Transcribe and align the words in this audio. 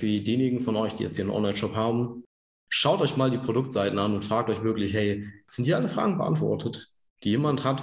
Für 0.00 0.06
diejenigen 0.06 0.60
von 0.60 0.76
euch, 0.76 0.94
die 0.94 1.02
jetzt 1.02 1.16
hier 1.16 1.26
einen 1.26 1.34
Online-Shop 1.34 1.74
haben, 1.74 2.24
schaut 2.70 3.02
euch 3.02 3.18
mal 3.18 3.30
die 3.30 3.36
Produktseiten 3.36 3.98
an 3.98 4.14
und 4.14 4.24
fragt 4.24 4.48
euch 4.48 4.62
wirklich, 4.62 4.94
hey, 4.94 5.28
sind 5.46 5.66
hier 5.66 5.76
alle 5.76 5.90
Fragen 5.90 6.16
beantwortet, 6.16 6.94
die 7.22 7.28
jemand 7.28 7.64
hat 7.64 7.82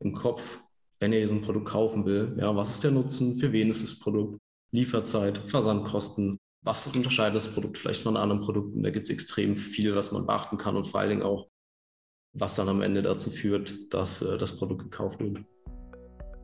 im 0.00 0.12
Kopf, 0.12 0.60
wenn 1.00 1.14
er 1.14 1.26
so 1.26 1.32
ein 1.32 1.40
Produkt 1.40 1.70
kaufen 1.70 2.04
will? 2.04 2.36
Ja, 2.38 2.54
was 2.54 2.72
ist 2.72 2.84
der 2.84 2.90
Nutzen? 2.90 3.38
Für 3.38 3.50
wen 3.52 3.70
ist 3.70 3.82
das 3.82 3.98
Produkt? 3.98 4.38
Lieferzeit, 4.72 5.38
Versandkosten. 5.46 6.38
Was 6.62 6.86
unterscheidet 6.94 7.36
das 7.36 7.50
Produkt 7.50 7.78
vielleicht 7.78 8.02
von 8.02 8.18
anderen 8.18 8.42
Produkten? 8.42 8.82
Da 8.82 8.90
gibt 8.90 9.08
es 9.08 9.14
extrem 9.14 9.56
viel, 9.56 9.96
was 9.96 10.12
man 10.12 10.26
beachten 10.26 10.58
kann 10.58 10.76
und 10.76 10.86
vor 10.86 11.00
allen 11.00 11.10
Dingen 11.10 11.22
auch, 11.22 11.48
was 12.34 12.56
dann 12.56 12.68
am 12.68 12.82
Ende 12.82 13.00
dazu 13.00 13.30
führt, 13.30 13.72
dass 13.94 14.20
äh, 14.20 14.36
das 14.36 14.58
Produkt 14.58 14.82
gekauft 14.82 15.18
wird. 15.18 15.38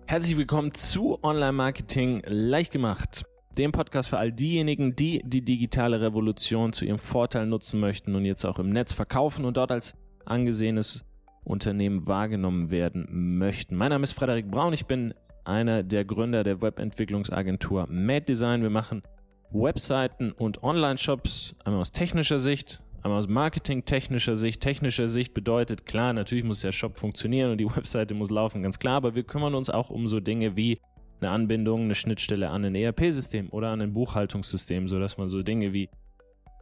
Herzlich 0.07 0.39
willkommen 0.39 0.73
zu 0.73 1.23
Online 1.23 1.53
Marketing 1.53 2.23
leicht 2.27 2.73
gemacht, 2.73 3.25
dem 3.59 3.73
Podcast 3.73 4.09
für 4.09 4.19
all 4.19 4.33
diejenigen, 4.33 4.95
die 4.95 5.23
die 5.25 5.43
digitale 5.43 6.01
Revolution 6.01 6.73
zu 6.73 6.85
ihrem 6.85 6.99
Vorteil 6.99 7.47
nutzen 7.47 7.81
möchten 7.81 8.15
und 8.15 8.25
jetzt 8.25 8.45
auch 8.45 8.59
im 8.59 8.71
Netz 8.71 8.93
verkaufen 8.93 9.45
und 9.45 9.57
dort 9.57 9.73
als 9.73 9.97
angesehenes 10.25 11.05
Unternehmen 11.45 12.07
wahrgenommen 12.07 12.71
werden 12.71 13.39
möchten. 13.39 13.77
Mein 13.77 13.91
Name 13.91 14.05
ist 14.05 14.13
Frederik 14.13 14.51
Braun, 14.51 14.73
ich 14.73 14.87
bin 14.87 15.15
einer 15.45 15.83
der 15.83 16.05
Gründer 16.05 16.45
der 16.45 16.61
Webentwicklungsagentur 16.63 17.87
Mad 17.91 18.27
Design. 18.27 18.63
Wir 18.63 18.71
machen 18.71 19.03
Webseiten 19.51 20.33
und 20.33 20.63
Online-Shops 20.63 21.57
einmal 21.65 21.81
aus 21.81 21.93
technischer 21.93 22.39
Sicht, 22.39 22.81
einmal 23.03 23.19
aus 23.19 23.29
marketingtechnischer 23.29 24.37
Sicht. 24.37 24.61
Technischer 24.61 25.09
Sicht 25.09 25.35
bedeutet, 25.35 25.87
klar, 25.87 26.13
natürlich 26.13 26.45
muss 26.45 26.61
der 26.61 26.73
Shop 26.73 26.99
funktionieren 26.99 27.51
und 27.51 27.59
die 27.59 27.67
Webseite 27.77 28.15
muss 28.15 28.31
laufen, 28.31 28.63
ganz 28.63 28.79
klar, 28.79 28.97
aber 28.97 29.15
wir 29.15 29.25
kümmern 29.25 29.55
uns 29.55 29.71
auch 29.71 29.91
um 29.91 30.07
so 30.07 30.21
Dinge 30.21 30.57
wie 30.57 30.81
eine 31.21 31.31
Anbindung, 31.31 31.83
eine 31.83 31.95
Schnittstelle 31.95 32.51
an 32.51 32.65
ein 32.65 32.75
ERP-System 32.75 33.51
oder 33.51 33.69
an 33.69 33.81
ein 33.81 33.93
Buchhaltungssystem, 33.93 34.89
sodass 34.89 35.19
man 35.19 35.29
so 35.29 35.43
Dinge 35.43 35.73
wie 35.73 35.89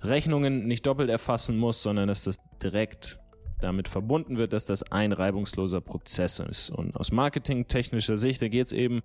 Rechnungen 0.02 0.66
nicht 0.66 0.86
doppelt 0.86 1.10
erfassen 1.10 1.58
muss, 1.58 1.82
sondern 1.82 2.08
dass 2.08 2.24
das 2.24 2.38
direkt 2.62 3.18
damit 3.60 3.88
verbunden 3.88 4.36
wird, 4.36 4.52
dass 4.52 4.64
das 4.64 4.92
ein 4.92 5.12
reibungsloser 5.12 5.80
Prozess 5.80 6.38
ist. 6.38 6.70
Und 6.70 6.96
aus 6.96 7.10
marketingtechnischer 7.10 8.16
Sicht, 8.16 8.40
da 8.40 8.48
geht 8.48 8.66
es 8.66 8.72
eben 8.72 9.02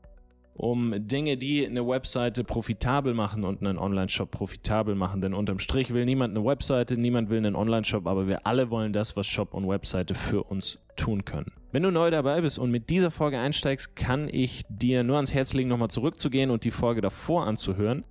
um 0.54 0.94
Dinge, 1.08 1.38
die 1.38 1.66
eine 1.66 1.88
Webseite 1.88 2.44
profitabel 2.44 3.14
machen 3.14 3.44
und 3.44 3.62
einen 3.62 3.78
Online-Shop 3.78 4.30
profitabel 4.30 4.96
machen. 4.96 5.22
Denn 5.22 5.34
unterm 5.34 5.60
Strich 5.60 5.94
will 5.94 6.06
niemand 6.06 6.36
eine 6.36 6.46
Webseite, 6.46 6.98
niemand 6.98 7.30
will 7.30 7.38
einen 7.38 7.56
Online-Shop, 7.56 8.08
aber 8.08 8.28
wir 8.28 8.46
alle 8.46 8.70
wollen 8.70 8.94
das, 8.94 9.16
was 9.16 9.28
Shop 9.28 9.54
und 9.54 9.68
Webseite 9.68 10.16
für 10.16 10.44
uns 10.44 10.80
tun 10.96 11.26
können. 11.26 11.52
Wenn 11.72 11.84
du 11.84 11.92
neu 11.92 12.12
dabei 12.12 12.42
bist 12.42 12.60
und 12.60 12.70
mit 12.70 12.92
dieser 12.92 13.10
Folge 13.10 13.40
einsteigst, 13.40 13.96
kann 13.96 14.30
ich 14.32 14.62
dir 14.70 15.04
nur 15.04 15.16
ans 15.16 15.34
Herz 15.34 15.54
legen, 15.54 15.70
nochmal 15.70 15.90
zurückzugehen 15.90 16.52
und 16.52 16.64
die 16.66 16.72
Folge 16.72 17.02
davor 17.02 17.48
anzuhören. 17.48 18.04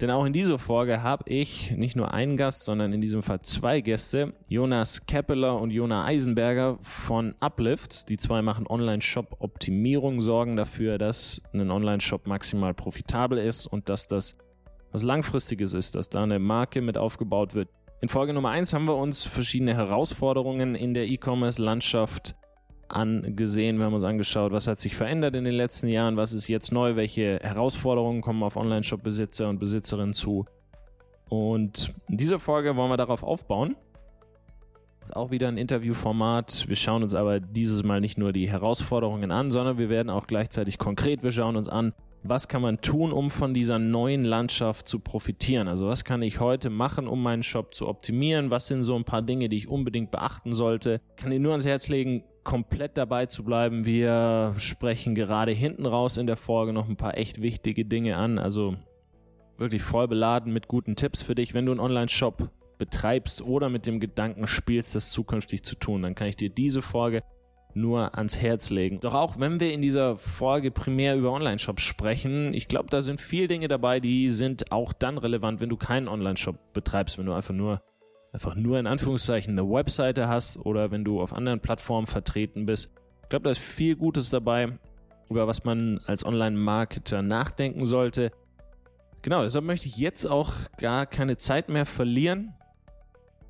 Denn 0.00 0.10
auch 0.12 0.24
in 0.24 0.32
dieser 0.32 0.58
Folge 0.58 1.02
habe 1.02 1.24
ich 1.26 1.72
nicht 1.72 1.96
nur 1.96 2.14
einen 2.14 2.36
Gast, 2.36 2.64
sondern 2.64 2.92
in 2.92 3.00
diesem 3.00 3.24
Fall 3.24 3.40
zwei 3.42 3.80
Gäste. 3.80 4.32
Jonas 4.46 5.06
Keppeler 5.06 5.60
und 5.60 5.72
Jona 5.72 6.04
Eisenberger 6.04 6.78
von 6.80 7.34
Uplift. 7.40 8.08
Die 8.08 8.16
zwei 8.16 8.40
machen 8.40 8.68
Online-Shop-Optimierung, 8.68 10.22
sorgen 10.22 10.56
dafür, 10.56 10.98
dass 10.98 11.42
ein 11.52 11.70
Online-Shop 11.70 12.28
maximal 12.28 12.74
profitabel 12.74 13.38
ist 13.38 13.66
und 13.66 13.88
dass 13.88 14.06
das 14.06 14.36
was 14.92 15.02
Langfristiges 15.02 15.74
ist, 15.74 15.96
dass 15.96 16.08
da 16.08 16.22
eine 16.22 16.38
Marke 16.38 16.80
mit 16.80 16.96
aufgebaut 16.96 17.54
wird. 17.54 17.68
In 18.00 18.08
Folge 18.08 18.32
Nummer 18.32 18.50
eins 18.50 18.72
haben 18.72 18.86
wir 18.86 18.96
uns 18.96 19.24
verschiedene 19.24 19.74
Herausforderungen 19.74 20.76
in 20.76 20.94
der 20.94 21.08
E-Commerce-Landschaft 21.08 22.36
angesehen. 22.88 23.78
Wir 23.78 23.86
haben 23.86 23.94
uns 23.94 24.04
angeschaut, 24.04 24.52
was 24.52 24.66
hat 24.66 24.78
sich 24.78 24.96
verändert 24.96 25.34
in 25.34 25.44
den 25.44 25.54
letzten 25.54 25.88
Jahren, 25.88 26.16
was 26.16 26.32
ist 26.32 26.48
jetzt 26.48 26.72
neu, 26.72 26.96
welche 26.96 27.38
Herausforderungen 27.42 28.20
kommen 28.20 28.42
auf 28.42 28.56
Online-Shop-Besitzer 28.56 29.48
und 29.48 29.58
Besitzerinnen 29.58 30.14
zu. 30.14 30.46
Und 31.28 31.94
in 32.08 32.16
dieser 32.16 32.38
Folge 32.38 32.76
wollen 32.76 32.90
wir 32.90 32.96
darauf 32.96 33.22
aufbauen. 33.22 33.76
Auch 35.12 35.30
wieder 35.30 35.48
ein 35.48 35.56
Interviewformat. 35.56 36.68
Wir 36.68 36.76
schauen 36.76 37.02
uns 37.02 37.14
aber 37.14 37.40
dieses 37.40 37.82
Mal 37.82 38.00
nicht 38.00 38.18
nur 38.18 38.32
die 38.32 38.48
Herausforderungen 38.48 39.30
an, 39.30 39.50
sondern 39.50 39.78
wir 39.78 39.88
werden 39.88 40.10
auch 40.10 40.26
gleichzeitig 40.26 40.78
konkret. 40.78 41.22
Wir 41.22 41.32
schauen 41.32 41.56
uns 41.56 41.68
an, 41.68 41.94
was 42.22 42.48
kann 42.48 42.62
man 42.62 42.80
tun, 42.80 43.12
um 43.12 43.30
von 43.30 43.54
dieser 43.54 43.78
neuen 43.78 44.24
Landschaft 44.24 44.88
zu 44.88 44.98
profitieren? 44.98 45.68
Also 45.68 45.86
was 45.86 46.04
kann 46.04 46.20
ich 46.22 46.40
heute 46.40 46.68
machen, 46.68 47.06
um 47.06 47.22
meinen 47.22 47.42
Shop 47.42 47.74
zu 47.74 47.88
optimieren? 47.88 48.50
Was 48.50 48.66
sind 48.66 48.82
so 48.82 48.96
ein 48.96 49.04
paar 49.04 49.22
Dinge, 49.22 49.48
die 49.48 49.56
ich 49.56 49.68
unbedingt 49.68 50.10
beachten 50.10 50.52
sollte? 50.52 51.00
Kann 51.16 51.32
ich 51.32 51.40
nur 51.40 51.52
ans 51.52 51.66
Herz 51.66 51.88
legen, 51.88 52.24
komplett 52.48 52.96
dabei 52.96 53.26
zu 53.26 53.44
bleiben. 53.44 53.84
Wir 53.84 54.54
sprechen 54.56 55.14
gerade 55.14 55.52
hinten 55.52 55.84
raus 55.84 56.16
in 56.16 56.26
der 56.26 56.38
Folge 56.38 56.72
noch 56.72 56.88
ein 56.88 56.96
paar 56.96 57.18
echt 57.18 57.42
wichtige 57.42 57.84
Dinge 57.84 58.16
an. 58.16 58.38
Also 58.38 58.74
wirklich 59.58 59.82
voll 59.82 60.08
beladen 60.08 60.50
mit 60.54 60.66
guten 60.66 60.96
Tipps 60.96 61.20
für 61.20 61.34
dich, 61.34 61.52
wenn 61.52 61.66
du 61.66 61.72
einen 61.72 61.80
Online-Shop 61.80 62.48
betreibst 62.78 63.42
oder 63.42 63.68
mit 63.68 63.84
dem 63.84 64.00
Gedanken 64.00 64.46
spielst, 64.46 64.94
das 64.94 65.10
zukünftig 65.10 65.62
zu 65.62 65.74
tun, 65.74 66.00
dann 66.00 66.14
kann 66.14 66.28
ich 66.28 66.36
dir 66.36 66.48
diese 66.48 66.80
Folge 66.80 67.22
nur 67.74 68.16
ans 68.16 68.38
Herz 68.38 68.70
legen. 68.70 69.00
Doch 69.00 69.12
auch 69.12 69.38
wenn 69.38 69.60
wir 69.60 69.70
in 69.70 69.82
dieser 69.82 70.16
Folge 70.16 70.70
primär 70.70 71.16
über 71.16 71.32
Online-Shops 71.32 71.82
sprechen, 71.82 72.54
ich 72.54 72.66
glaube, 72.66 72.88
da 72.88 73.02
sind 73.02 73.20
viele 73.20 73.48
Dinge 73.48 73.68
dabei, 73.68 74.00
die 74.00 74.30
sind 74.30 74.72
auch 74.72 74.94
dann 74.94 75.18
relevant, 75.18 75.60
wenn 75.60 75.68
du 75.68 75.76
keinen 75.76 76.08
Online-Shop 76.08 76.72
betreibst, 76.72 77.18
wenn 77.18 77.26
du 77.26 77.34
einfach 77.34 77.52
nur 77.52 77.82
einfach 78.38 78.54
nur 78.54 78.78
in 78.78 78.86
Anführungszeichen 78.86 79.58
eine 79.58 79.68
Webseite 79.68 80.28
hast 80.28 80.58
oder 80.58 80.92
wenn 80.92 81.02
du 81.02 81.20
auf 81.20 81.32
anderen 81.32 81.58
Plattformen 81.58 82.06
vertreten 82.06 82.66
bist. 82.66 82.88
Ich 83.24 83.28
glaube, 83.30 83.42
da 83.42 83.50
ist 83.50 83.58
viel 83.58 83.96
Gutes 83.96 84.30
dabei, 84.30 84.78
über 85.28 85.48
was 85.48 85.64
man 85.64 85.98
als 86.06 86.24
Online-Marketer 86.24 87.22
nachdenken 87.22 87.84
sollte. 87.84 88.30
Genau, 89.22 89.42
deshalb 89.42 89.64
möchte 89.64 89.88
ich 89.88 89.96
jetzt 89.96 90.24
auch 90.24 90.52
gar 90.76 91.06
keine 91.06 91.36
Zeit 91.36 91.68
mehr 91.68 91.84
verlieren. 91.84 92.54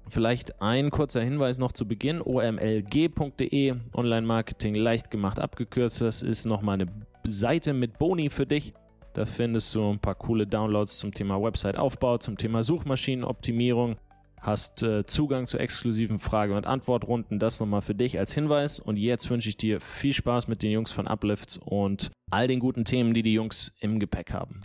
Vielleicht 0.09 0.63
ein 0.63 0.89
kurzer 0.89 1.21
Hinweis 1.21 1.59
noch 1.59 1.73
zu 1.73 1.87
Beginn. 1.87 2.23
omlg.de, 2.23 3.75
Online-Marketing 3.93 4.75
leicht 4.75 5.11
gemacht 5.11 5.39
abgekürzt. 5.39 6.01
Das 6.01 6.23
ist 6.23 6.47
nochmal 6.47 6.81
eine 6.81 6.91
Seite 7.27 7.75
mit 7.75 7.99
Boni 7.99 8.31
für 8.31 8.47
dich. 8.47 8.73
Da 9.13 9.27
findest 9.27 9.75
du 9.75 9.91
ein 9.91 9.99
paar 9.99 10.15
coole 10.15 10.47
Downloads 10.47 10.99
zum 10.99 11.13
Thema 11.13 11.43
Website-Aufbau, 11.43 12.17
zum 12.17 12.39
Thema 12.39 12.63
Suchmaschinenoptimierung. 12.63 13.99
Hast 14.41 14.83
äh, 14.83 15.05
Zugang 15.07 15.47
zu 15.47 15.59
exklusiven 15.59 16.19
Frage- 16.19 16.57
und 16.57 16.67
Antwortrunden. 16.67 17.39
Das 17.39 17.61
nochmal 17.61 17.83
für 17.83 17.95
dich 17.95 18.19
als 18.19 18.33
Hinweis. 18.33 18.81
Und 18.81 18.97
jetzt 18.97 19.29
wünsche 19.31 19.49
ich 19.49 19.57
dir 19.57 19.81
viel 19.81 20.13
Spaß 20.13 20.49
mit 20.49 20.63
den 20.63 20.71
Jungs 20.71 20.93
von 20.93 21.07
Uplift 21.07 21.59
und 21.65 22.11
all 22.31 22.49
den 22.49 22.61
guten 22.61 22.85
Themen, 22.85 23.15
die 23.15 23.23
die 23.23 23.35
Jungs 23.35 23.73
im 23.81 23.99
Gepäck 23.99 24.33
haben. 24.33 24.63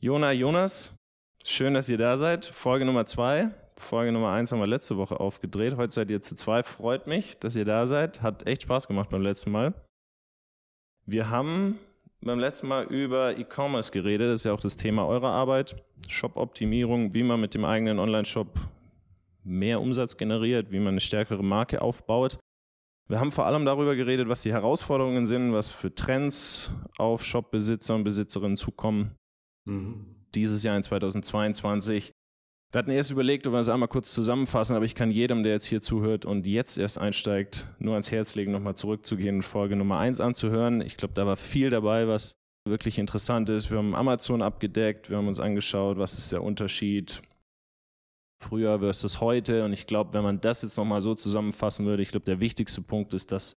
Jona, 0.00 0.32
Jonas, 0.32 0.94
schön, 1.44 1.74
dass 1.74 1.88
ihr 1.88 1.98
da 1.98 2.16
seid. 2.16 2.44
Folge 2.44 2.84
Nummer 2.84 3.06
zwei. 3.06 3.50
Folge 3.76 4.12
Nummer 4.12 4.30
eins 4.32 4.52
haben 4.52 4.60
wir 4.60 4.66
letzte 4.66 4.96
Woche 4.96 5.18
aufgedreht. 5.18 5.76
Heute 5.76 5.92
seid 5.92 6.10
ihr 6.10 6.20
zu 6.20 6.34
zwei. 6.34 6.62
Freut 6.62 7.06
mich, 7.06 7.38
dass 7.38 7.56
ihr 7.56 7.64
da 7.64 7.86
seid. 7.86 8.22
Hat 8.22 8.46
echt 8.46 8.62
Spaß 8.62 8.88
gemacht 8.88 9.10
beim 9.10 9.22
letzten 9.22 9.50
Mal. 9.50 9.74
Wir 11.06 11.30
haben 11.30 11.78
beim 12.20 12.38
letzten 12.38 12.68
Mal 12.68 12.84
über 12.84 13.36
E-Commerce 13.36 13.92
geredet. 13.92 14.28
Das 14.28 14.40
ist 14.40 14.44
ja 14.44 14.52
auch 14.52 14.60
das 14.60 14.76
Thema 14.76 15.06
eurer 15.06 15.30
Arbeit. 15.30 15.76
Shop-Optimierung, 16.08 17.14
wie 17.14 17.22
man 17.22 17.40
mit 17.40 17.54
dem 17.54 17.64
eigenen 17.64 17.98
Online-Shop 17.98 18.58
mehr 19.44 19.80
Umsatz 19.80 20.16
generiert, 20.16 20.70
wie 20.70 20.78
man 20.78 20.88
eine 20.88 21.00
stärkere 21.00 21.42
Marke 21.42 21.80
aufbaut. 21.80 22.38
Wir 23.08 23.20
haben 23.20 23.32
vor 23.32 23.46
allem 23.46 23.64
darüber 23.64 23.96
geredet, 23.96 24.28
was 24.28 24.42
die 24.42 24.52
Herausforderungen 24.52 25.26
sind, 25.26 25.52
was 25.52 25.70
für 25.70 25.94
Trends 25.94 26.70
auf 26.98 27.24
Shop-Besitzer 27.24 27.94
und 27.94 28.04
Besitzerinnen 28.04 28.56
zukommen. 28.56 29.14
Mhm. 29.64 30.14
Dieses 30.34 30.62
Jahr 30.62 30.76
in 30.76 30.82
2022. 30.82 32.12
Wir 32.70 32.80
hatten 32.80 32.90
erst 32.90 33.10
überlegt, 33.10 33.46
ob 33.46 33.54
wir 33.54 33.58
das 33.58 33.70
einmal 33.70 33.88
kurz 33.88 34.12
zusammenfassen, 34.12 34.76
aber 34.76 34.84
ich 34.84 34.94
kann 34.94 35.10
jedem, 35.10 35.42
der 35.42 35.52
jetzt 35.52 35.64
hier 35.64 35.80
zuhört 35.80 36.26
und 36.26 36.46
jetzt 36.46 36.76
erst 36.76 36.98
einsteigt, 36.98 37.66
nur 37.78 37.94
ans 37.94 38.12
Herz 38.12 38.34
legen, 38.34 38.52
nochmal 38.52 38.76
zurückzugehen 38.76 39.36
und 39.36 39.42
Folge 39.42 39.74
Nummer 39.74 39.98
eins 39.98 40.20
anzuhören. 40.20 40.82
Ich 40.82 40.98
glaube, 40.98 41.14
da 41.14 41.24
war 41.24 41.36
viel 41.36 41.70
dabei, 41.70 42.08
was 42.08 42.36
wirklich 42.68 42.98
interessant 42.98 43.48
ist. 43.48 43.70
Wir 43.70 43.78
haben 43.78 43.94
Amazon 43.94 44.42
abgedeckt, 44.42 45.08
wir 45.08 45.16
haben 45.16 45.28
uns 45.28 45.40
angeschaut, 45.40 45.96
was 45.96 46.18
ist 46.18 46.30
der 46.30 46.42
Unterschied 46.42 47.22
früher 48.38 48.78
versus 48.80 49.20
heute. 49.22 49.64
Und 49.64 49.72
ich 49.72 49.86
glaube, 49.86 50.12
wenn 50.12 50.22
man 50.22 50.40
das 50.40 50.60
jetzt 50.60 50.76
nochmal 50.76 51.00
so 51.00 51.14
zusammenfassen 51.14 51.86
würde, 51.86 52.02
ich 52.02 52.10
glaube, 52.10 52.26
der 52.26 52.40
wichtigste 52.40 52.82
Punkt 52.82 53.14
ist, 53.14 53.32
dass 53.32 53.56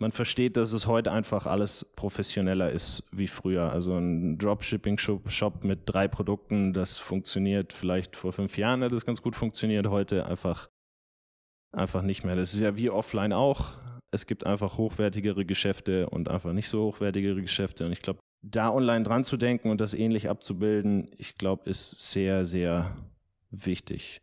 man 0.00 0.12
versteht, 0.12 0.56
dass 0.56 0.72
es 0.72 0.86
heute 0.86 1.12
einfach 1.12 1.46
alles 1.46 1.84
professioneller 1.94 2.70
ist 2.70 3.04
wie 3.12 3.28
früher. 3.28 3.70
Also 3.70 3.96
ein 3.96 4.38
Dropshipping-Shop 4.38 5.62
mit 5.62 5.80
drei 5.84 6.08
Produkten, 6.08 6.72
das 6.72 6.98
funktioniert 6.98 7.72
vielleicht 7.72 8.16
vor 8.16 8.32
fünf 8.32 8.56
Jahren, 8.56 8.82
hat 8.82 8.92
das 8.92 9.04
ganz 9.04 9.20
gut 9.20 9.36
funktioniert, 9.36 9.86
heute 9.88 10.26
einfach, 10.26 10.68
einfach 11.72 12.02
nicht 12.02 12.24
mehr. 12.24 12.34
Das 12.34 12.54
ist 12.54 12.60
ja 12.60 12.76
wie 12.76 12.90
offline 12.90 13.32
auch. 13.32 13.74
Es 14.10 14.26
gibt 14.26 14.46
einfach 14.46 14.78
hochwertigere 14.78 15.44
Geschäfte 15.44 16.08
und 16.08 16.28
einfach 16.28 16.52
nicht 16.52 16.68
so 16.68 16.84
hochwertigere 16.84 17.40
Geschäfte. 17.42 17.84
Und 17.86 17.92
ich 17.92 18.00
glaube, 18.00 18.20
da 18.42 18.70
online 18.70 19.04
dran 19.04 19.22
zu 19.22 19.36
denken 19.36 19.70
und 19.70 19.80
das 19.80 19.92
ähnlich 19.92 20.30
abzubilden, 20.30 21.10
ich 21.18 21.36
glaube, 21.36 21.68
ist 21.68 22.10
sehr, 22.10 22.46
sehr 22.46 22.96
wichtig. 23.50 24.22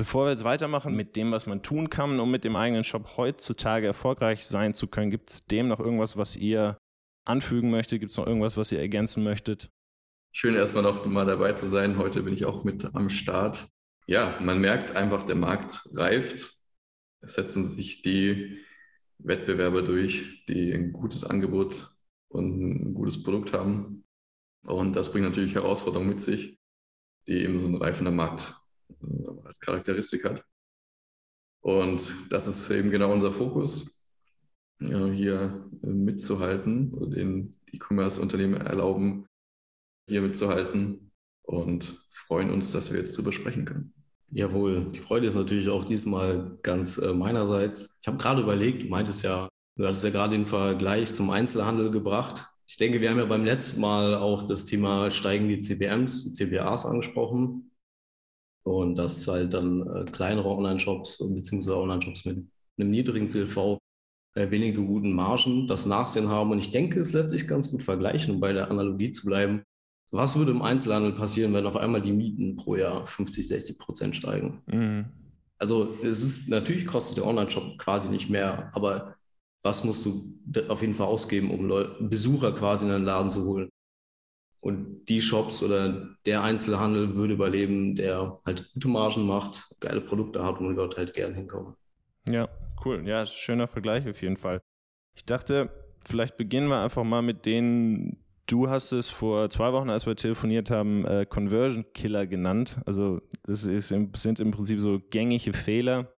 Bevor 0.00 0.24
wir 0.24 0.30
jetzt 0.30 0.44
weitermachen 0.44 0.96
mit 0.96 1.14
dem, 1.14 1.30
was 1.30 1.44
man 1.44 1.62
tun 1.62 1.90
kann, 1.90 2.20
um 2.20 2.30
mit 2.30 2.42
dem 2.44 2.56
eigenen 2.56 2.84
Shop 2.84 3.18
heutzutage 3.18 3.86
erfolgreich 3.86 4.46
sein 4.46 4.72
zu 4.72 4.86
können, 4.86 5.10
gibt 5.10 5.28
es 5.28 5.44
dem 5.44 5.68
noch 5.68 5.78
irgendwas, 5.78 6.16
was 6.16 6.36
ihr 6.36 6.78
anfügen 7.26 7.70
möchtet? 7.70 8.00
Gibt 8.00 8.12
es 8.12 8.16
noch 8.16 8.26
irgendwas, 8.26 8.56
was 8.56 8.72
ihr 8.72 8.78
ergänzen 8.78 9.22
möchtet? 9.22 9.68
Schön 10.32 10.54
erstmal 10.54 10.84
noch 10.84 11.04
mal 11.04 11.26
dabei 11.26 11.52
zu 11.52 11.68
sein. 11.68 11.98
Heute 11.98 12.22
bin 12.22 12.32
ich 12.32 12.46
auch 12.46 12.64
mit 12.64 12.94
am 12.94 13.10
Start. 13.10 13.68
Ja, 14.06 14.38
man 14.40 14.58
merkt 14.58 14.96
einfach, 14.96 15.26
der 15.26 15.36
Markt 15.36 15.82
reift. 15.92 16.54
Es 17.20 17.34
setzen 17.34 17.64
sich 17.68 18.00
die 18.00 18.58
Wettbewerber 19.18 19.82
durch, 19.82 20.46
die 20.46 20.72
ein 20.72 20.92
gutes 20.94 21.24
Angebot 21.24 21.94
und 22.28 22.58
ein 22.58 22.94
gutes 22.94 23.22
Produkt 23.22 23.52
haben. 23.52 24.06
Und 24.62 24.94
das 24.96 25.12
bringt 25.12 25.26
natürlich 25.26 25.56
Herausforderungen 25.56 26.08
mit 26.08 26.22
sich, 26.22 26.58
die 27.28 27.42
eben 27.42 27.60
so 27.60 27.66
ein 27.66 27.76
reifender 27.76 28.12
Markt 28.12 28.59
als 29.44 29.60
Charakteristik 29.60 30.24
hat. 30.24 30.44
Und 31.60 32.14
das 32.30 32.46
ist 32.46 32.70
eben 32.70 32.90
genau 32.90 33.12
unser 33.12 33.32
Fokus, 33.32 34.06
hier 34.78 35.68
mitzuhalten 35.82 36.94
und 36.94 37.14
den 37.14 37.60
E-Commerce-Unternehmen 37.70 38.54
erlauben, 38.54 39.26
hier 40.08 40.22
mitzuhalten 40.22 41.12
und 41.42 42.02
freuen 42.10 42.50
uns, 42.50 42.72
dass 42.72 42.92
wir 42.92 43.00
jetzt 43.00 43.16
darüber 43.16 43.32
sprechen 43.32 43.64
können. 43.64 43.92
Jawohl, 44.30 44.86
die 44.92 45.00
Freude 45.00 45.26
ist 45.26 45.34
natürlich 45.34 45.68
auch 45.68 45.84
diesmal 45.84 46.58
ganz 46.62 46.98
äh, 46.98 47.12
meinerseits. 47.12 47.98
Ich 48.00 48.06
habe 48.06 48.16
gerade 48.16 48.42
überlegt, 48.42 48.84
du 48.84 48.86
meintest 48.86 49.24
ja, 49.24 49.48
du 49.76 49.84
hattest 49.84 50.04
ja 50.04 50.10
gerade 50.10 50.36
den 50.36 50.46
Vergleich 50.46 51.12
zum 51.12 51.30
Einzelhandel 51.30 51.90
gebracht. 51.90 52.46
Ich 52.66 52.76
denke, 52.76 53.00
wir 53.00 53.10
haben 53.10 53.18
ja 53.18 53.24
beim 53.24 53.44
letzten 53.44 53.80
Mal 53.80 54.14
auch 54.14 54.46
das 54.46 54.64
Thema 54.64 55.10
steigende 55.10 55.58
CBMs, 55.58 56.34
CBAs 56.34 56.86
angesprochen. 56.86 57.69
Und 58.62 58.96
dass 58.96 59.26
halt 59.26 59.54
dann 59.54 59.86
äh, 59.86 60.04
kleinere 60.10 60.48
Online-Shops 60.48 61.18
bzw. 61.18 61.72
Online-Shops 61.72 62.24
mit 62.26 62.46
einem 62.78 62.90
niedrigen 62.90 63.28
CLV 63.28 63.78
äh, 64.34 64.50
wenige 64.50 64.84
guten 64.84 65.12
Margen 65.12 65.66
das 65.66 65.86
Nachsehen 65.86 66.28
haben. 66.28 66.50
Und 66.50 66.58
ich 66.58 66.70
denke, 66.70 67.00
es 67.00 67.12
lässt 67.12 67.30
sich 67.30 67.48
ganz 67.48 67.70
gut 67.70 67.82
vergleichen, 67.82 68.34
um 68.34 68.40
bei 68.40 68.52
der 68.52 68.70
Analogie 68.70 69.10
zu 69.10 69.26
bleiben. 69.26 69.62
Was 70.12 70.36
würde 70.36 70.50
im 70.50 70.62
Einzelhandel 70.62 71.12
passieren, 71.12 71.52
wenn 71.52 71.66
auf 71.66 71.76
einmal 71.76 72.02
die 72.02 72.12
Mieten 72.12 72.56
pro 72.56 72.76
Jahr 72.76 73.06
50, 73.06 73.46
60 73.46 73.78
Prozent 73.78 74.16
steigen? 74.16 74.62
Mhm. 74.66 75.06
Also 75.58 75.94
es 76.02 76.22
ist 76.22 76.48
natürlich 76.48 76.86
kostet 76.86 77.18
der 77.18 77.26
Online-Shop 77.26 77.78
quasi 77.78 78.08
nicht 78.08 78.30
mehr, 78.30 78.70
aber 78.74 79.16
was 79.62 79.84
musst 79.84 80.06
du 80.06 80.38
auf 80.68 80.80
jeden 80.80 80.94
Fall 80.94 81.06
ausgeben, 81.06 81.50
um 81.50 81.66
Leute, 81.66 82.02
Besucher 82.02 82.52
quasi 82.52 82.86
in 82.86 82.92
den 82.92 83.04
Laden 83.04 83.30
zu 83.30 83.44
holen? 83.44 83.68
Und 84.60 85.06
die 85.06 85.22
Shops 85.22 85.62
oder 85.62 86.08
der 86.26 86.42
Einzelhandel 86.42 87.14
würde 87.14 87.34
überleben, 87.34 87.94
der 87.94 88.40
halt 88.44 88.70
gute 88.74 88.88
Margen 88.88 89.26
macht, 89.26 89.64
geile 89.80 90.02
Produkte 90.02 90.44
hat 90.44 90.60
und 90.60 90.76
dort 90.76 90.98
halt 90.98 91.14
gern 91.14 91.34
hinkommen. 91.34 91.74
Ja, 92.28 92.48
cool. 92.84 93.06
Ja, 93.08 93.24
schöner 93.24 93.66
Vergleich 93.66 94.06
auf 94.06 94.20
jeden 94.20 94.36
Fall. 94.36 94.60
Ich 95.16 95.24
dachte, 95.24 95.70
vielleicht 96.06 96.36
beginnen 96.36 96.68
wir 96.68 96.82
einfach 96.82 97.04
mal 97.04 97.22
mit 97.22 97.46
den 97.46 98.18
Du 98.46 98.68
hast 98.68 98.90
es 98.90 99.08
vor 99.08 99.48
zwei 99.48 99.72
Wochen, 99.72 99.90
als 99.90 100.06
wir 100.06 100.16
telefoniert 100.16 100.72
haben, 100.72 101.04
äh, 101.04 101.24
Conversion 101.24 101.84
Killer 101.94 102.26
genannt. 102.26 102.80
Also 102.84 103.20
das 103.44 103.62
ist 103.62 103.88
sind 103.88 104.40
im 104.40 104.50
Prinzip 104.50 104.80
so 104.80 104.98
gängige 104.98 105.52
Fehler, 105.52 106.12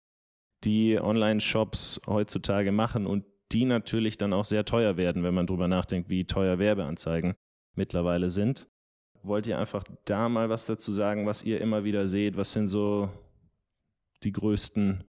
die 0.65 0.99
Online-Shops 0.99 2.01
heutzutage 2.07 2.73
machen 2.73 3.07
und 3.07 3.27
die 3.53 3.67
natürlich 3.67 4.17
dann 4.17 4.33
auch 4.33 4.47
sehr 4.47 4.65
teuer 4.65 4.97
werden, 4.97 5.25
wenn 5.25 5.35
man 5.35 5.47
drüber 5.47 5.69
nachdenkt, 5.69 6.09
wie 6.09 6.25
teuer 6.25 6.59
Werbeanzeigen 6.59 7.35
mittlerweile 7.75 8.31
sind. 8.31 8.69
Wollt 9.23 9.47
ihr 9.47 9.59
einfach 9.59 9.85
da 10.05 10.29
mal 10.29 10.49
was 10.49 10.67
dazu 10.67 10.93
sagen, 10.93 11.27
was 11.27 11.43
ihr 11.43 11.61
immer 11.61 11.85
wieder 11.85 12.07
seht? 12.07 12.37
Was 12.37 12.53
sind 12.53 12.69
so 12.69 13.09
die 14.23 14.33
größten, 14.33 15.05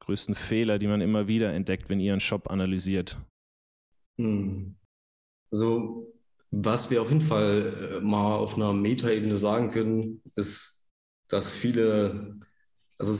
größten 0.00 0.34
Fehler, 0.34 0.78
die 0.78 0.88
man 0.88 1.00
immer 1.00 1.28
wieder 1.28 1.52
entdeckt, 1.52 1.88
wenn 1.88 2.00
ihr 2.00 2.12
einen 2.12 2.20
Shop 2.20 2.50
analysiert? 2.50 3.16
Hm. 4.18 4.76
Also 5.50 6.14
was 6.62 6.90
wir 6.90 7.02
auf 7.02 7.10
jeden 7.10 7.20
Fall 7.20 7.98
äh, 7.98 8.00
mal 8.00 8.36
auf 8.36 8.56
einer 8.56 8.72
Metaebene 8.72 9.38
sagen 9.38 9.70
können, 9.70 10.22
ist, 10.36 10.88
dass 11.28 11.50
viele, 11.50 12.38
also 12.98 13.14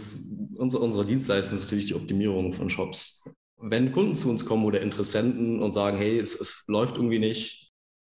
unsere, 0.56 0.82
unsere 0.82 1.06
Dienstleistung 1.06 1.58
ist 1.58 1.64
natürlich 1.64 1.86
die 1.86 1.94
Optimierung 1.94 2.52
von 2.52 2.70
Shops. 2.70 3.24
Wenn 3.56 3.92
Kunden 3.92 4.14
zu 4.14 4.28
uns 4.28 4.44
kommen 4.44 4.64
oder 4.64 4.80
Interessenten 4.80 5.62
und 5.62 5.72
sagen, 5.72 5.96
hey, 5.96 6.18
es, 6.18 6.38
es 6.38 6.64
läuft 6.68 6.96
irgendwie 6.96 7.18
nicht, 7.18 7.63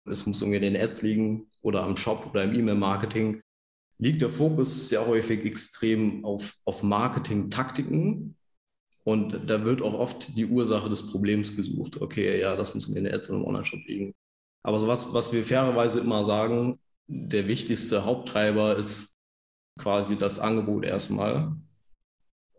es 0.05 0.25
muss 0.25 0.41
irgendwie 0.41 0.65
in 0.65 0.73
den 0.73 0.81
Ads 0.81 1.01
liegen 1.01 1.47
oder 1.61 1.83
am 1.83 1.97
Shop 1.97 2.27
oder 2.29 2.43
im 2.43 2.53
E-Mail-Marketing, 2.53 3.41
liegt 3.97 4.21
der 4.21 4.29
Fokus 4.29 4.89
sehr 4.89 5.07
häufig 5.07 5.45
extrem 5.45 6.23
auf, 6.25 6.55
auf 6.65 6.83
Marketing-Taktiken. 6.83 8.35
Und 9.03 9.49
da 9.49 9.63
wird 9.63 9.81
auch 9.81 9.93
oft 9.93 10.35
die 10.35 10.45
Ursache 10.45 10.89
des 10.89 11.11
Problems 11.11 11.55
gesucht. 11.55 12.01
Okay, 12.01 12.39
ja, 12.39 12.55
das 12.55 12.73
muss 12.73 12.87
in 12.87 12.95
den 12.95 13.13
Ads 13.13 13.29
oder 13.29 13.39
im 13.39 13.45
Online-Shop 13.45 13.81
liegen. 13.85 14.13
Aber 14.63 14.79
so 14.79 14.87
was, 14.87 15.13
was 15.13 15.31
wir 15.31 15.43
fairerweise 15.43 15.99
immer 15.99 16.25
sagen, 16.25 16.79
der 17.07 17.47
wichtigste 17.47 18.03
Haupttreiber 18.03 18.75
ist 18.75 19.15
quasi 19.79 20.17
das 20.17 20.39
Angebot 20.39 20.85
erstmal. 20.85 21.55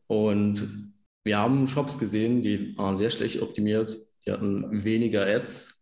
Und 0.06 0.92
wir 1.24 1.38
haben 1.38 1.66
Shops 1.66 1.98
gesehen, 1.98 2.42
die 2.42 2.76
waren 2.78 2.96
sehr 2.96 3.10
schlecht 3.10 3.42
optimiert. 3.42 3.96
Die 4.24 4.30
hatten 4.30 4.84
weniger 4.84 5.26
Ads 5.26 5.75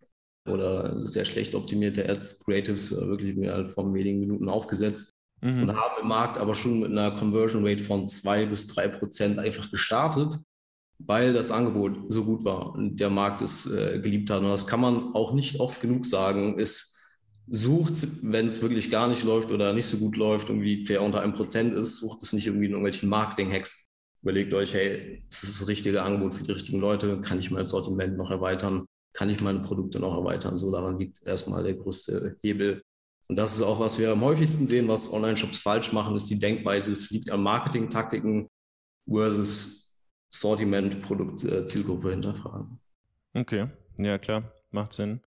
oder 0.46 1.02
sehr 1.02 1.25
schlecht 1.25 1.55
optimierte 1.55 2.08
Ads, 2.08 2.44
Creatives 2.44 2.93
äh, 2.93 3.08
wirklich 3.08 3.37
mehr 3.37 3.67
von 3.67 3.94
wenigen 3.94 4.20
Minuten 4.20 4.49
aufgesetzt 4.49 5.14
mhm. 5.41 5.62
und 5.62 5.76
haben 5.76 6.02
im 6.02 6.08
Markt 6.08 6.38
aber 6.38 6.55
schon 6.55 6.81
mit 6.81 6.91
einer 6.91 7.12
Conversion 7.12 7.67
Rate 7.67 7.82
von 7.82 8.06
zwei 8.06 8.46
bis 8.46 8.67
drei 8.67 8.88
Prozent 8.88 9.38
einfach 9.38 9.70
gestartet 9.70 10.38
weil 10.99 11.32
das 11.32 11.50
Angebot 11.50 12.11
so 12.11 12.25
gut 12.25 12.44
war 12.44 12.75
und 12.75 12.99
der 13.00 13.11
Markt 13.11 13.43
es 13.43 13.70
äh, 13.70 14.00
geliebt 14.00 14.31
hat. 14.31 14.41
Und 14.41 14.49
das 14.49 14.67
kann 14.67 14.81
man 14.81 15.14
auch 15.14 15.32
nicht 15.32 15.61
oft 15.61 15.81
genug 15.81 16.06
sagen. 16.06 16.58
Es 16.58 16.96
sucht, 17.46 17.94
wenn 18.23 18.46
es 18.46 18.62
wirklich 18.62 18.91
gar 18.91 19.08
nicht 19.08 19.25
läuft 19.25 19.50
oder 19.50 19.73
nicht 19.73 19.87
so 19.87 19.99
gut 19.99 20.17
läuft, 20.17 20.49
irgendwie 20.49 20.81
CR 20.81 21.02
unter 21.02 21.20
einem 21.20 21.35
Prozent 21.35 21.75
ist, 21.75 21.96
sucht 21.96 22.23
es 22.23 22.32
nicht 22.32 22.46
irgendwie 22.46 22.67
in 22.67 22.73
irgendwelchen 22.73 23.08
Marketing-Hacks. 23.08 23.87
Überlegt 24.23 24.55
euch, 24.55 24.73
hey, 24.73 25.25
ist 25.29 25.43
das 25.43 25.58
das 25.58 25.69
richtige 25.69 26.02
Angebot 26.02 26.35
für 26.35 26.44
die 26.44 26.52
richtigen 26.52 26.81
Leute? 26.81 27.20
Kann 27.20 27.38
ich 27.38 27.50
mein 27.50 27.69
Sortiment 27.69 28.17
noch 28.17 28.31
erweitern? 28.31 28.87
Kann 29.15 29.31
ich 29.31 29.41
meine 29.41 29.61
Produkte 29.61 29.99
noch 29.99 30.15
erweitern? 30.15 30.59
So 30.59 30.71
daran 30.71 30.99
liegt 30.99 31.27
erstmal 31.27 31.63
der 31.63 31.75
größte 31.75 32.37
Hebel. 32.43 32.83
Und 33.29 33.37
das 33.37 33.57
ist 33.57 33.63
auch, 33.63 33.81
was 33.81 33.99
wir 33.99 34.13
am 34.13 34.21
häufigsten 34.21 34.67
sehen, 34.67 34.87
was 34.89 35.11
Online-Shops 35.11 35.59
falsch 35.59 35.93
machen, 35.93 36.15
ist 36.15 36.29
die 36.29 36.39
Denkweise, 36.39 36.93
es 36.93 37.11
liegt 37.11 37.31
an 37.31 37.43
Marketing-Taktiken 37.43 38.49
versus 39.09 39.97
Sortiment, 40.29 41.01
Produkt, 41.01 41.43
äh, 41.45 41.65
Zielgruppe 41.65 42.11
hinterfragen. 42.11 42.79
Okay, 43.33 43.69
ja 43.97 44.19
klar, 44.19 44.53
macht 44.71 44.93
Sinn. 44.93 45.21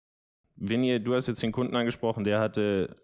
Wenn 0.56 0.84
ihr, 0.84 1.00
du 1.00 1.14
hast 1.14 1.28
jetzt 1.28 1.42
den 1.42 1.52
Kunden 1.52 1.74
angesprochen, 1.74 2.24
der 2.24 2.40
hatte 2.40 2.96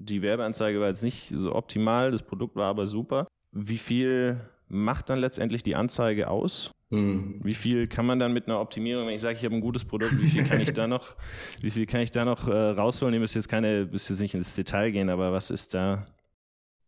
die 0.00 0.22
Werbeanzeige 0.22 0.80
war 0.80 0.88
jetzt 0.88 1.02
nicht 1.02 1.28
so 1.28 1.54
optimal, 1.54 2.10
das 2.10 2.22
Produkt 2.22 2.56
war 2.56 2.68
aber 2.68 2.86
super. 2.86 3.28
Wie 3.52 3.78
viel 3.78 4.40
macht 4.68 5.10
dann 5.10 5.18
letztendlich 5.18 5.62
die 5.62 5.76
Anzeige 5.76 6.28
aus? 6.28 6.72
Hm. 6.90 7.40
Wie 7.42 7.54
viel 7.54 7.86
kann 7.86 8.04
man 8.04 8.18
dann 8.18 8.32
mit 8.32 8.46
einer 8.46 8.60
Optimierung, 8.60 9.06
wenn 9.06 9.14
ich 9.14 9.20
sage, 9.20 9.38
ich 9.38 9.44
habe 9.44 9.54
ein 9.54 9.60
gutes 9.60 9.84
Produkt, 9.84 10.20
wie 10.20 10.28
viel 10.28 10.44
kann 10.44 10.60
ich 10.60 10.72
da 10.72 10.88
noch, 10.88 11.16
wie 11.60 11.70
viel 11.70 11.86
kann 11.86 12.00
ich 12.00 12.10
da 12.10 12.24
noch 12.24 12.48
äh, 12.48 12.52
rausholen? 12.52 13.14
Ihr 13.14 13.20
müsst 13.20 13.36
jetzt 13.36 13.48
keine, 13.48 13.86
müsst 13.90 14.10
jetzt 14.10 14.20
nicht 14.20 14.34
ins 14.34 14.54
Detail 14.54 14.90
gehen, 14.90 15.08
aber 15.08 15.32
was 15.32 15.50
ist 15.50 15.72
da? 15.74 16.04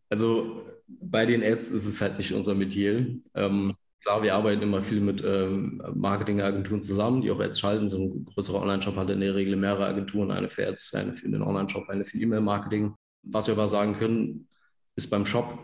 Also 0.09 0.61
bei 0.87 1.25
den 1.25 1.41
Ads 1.41 1.69
ist 1.71 1.85
es 1.85 2.01
halt 2.01 2.17
nicht 2.17 2.33
unser 2.33 2.53
Metier. 2.53 3.15
Ähm, 3.33 3.75
klar, 4.01 4.21
wir 4.21 4.35
arbeiten 4.35 4.61
immer 4.61 4.81
viel 4.81 4.99
mit 4.99 5.23
ähm, 5.25 5.81
Marketingagenturen 5.95 6.83
zusammen, 6.83 7.21
die 7.21 7.31
auch 7.31 7.39
Ads 7.39 7.59
schalten. 7.59 7.87
So 7.87 7.97
ein 7.97 8.25
größerer 8.25 8.61
Online-Shop 8.61 8.97
hat 8.97 9.09
in 9.09 9.21
der 9.21 9.35
Regel 9.35 9.55
mehrere 9.55 9.85
Agenturen, 9.85 10.31
eine 10.31 10.49
für 10.49 10.67
Ads, 10.67 10.93
eine 10.95 11.13
für 11.13 11.29
den 11.29 11.41
Online-Shop, 11.41 11.87
eine 11.89 12.03
für 12.03 12.19
E-Mail-Marketing. 12.19 12.93
Was 13.23 13.47
wir 13.47 13.53
aber 13.53 13.69
sagen 13.69 13.97
können, 13.97 14.49
ist 14.95 15.09
beim 15.09 15.25
Shop 15.25 15.57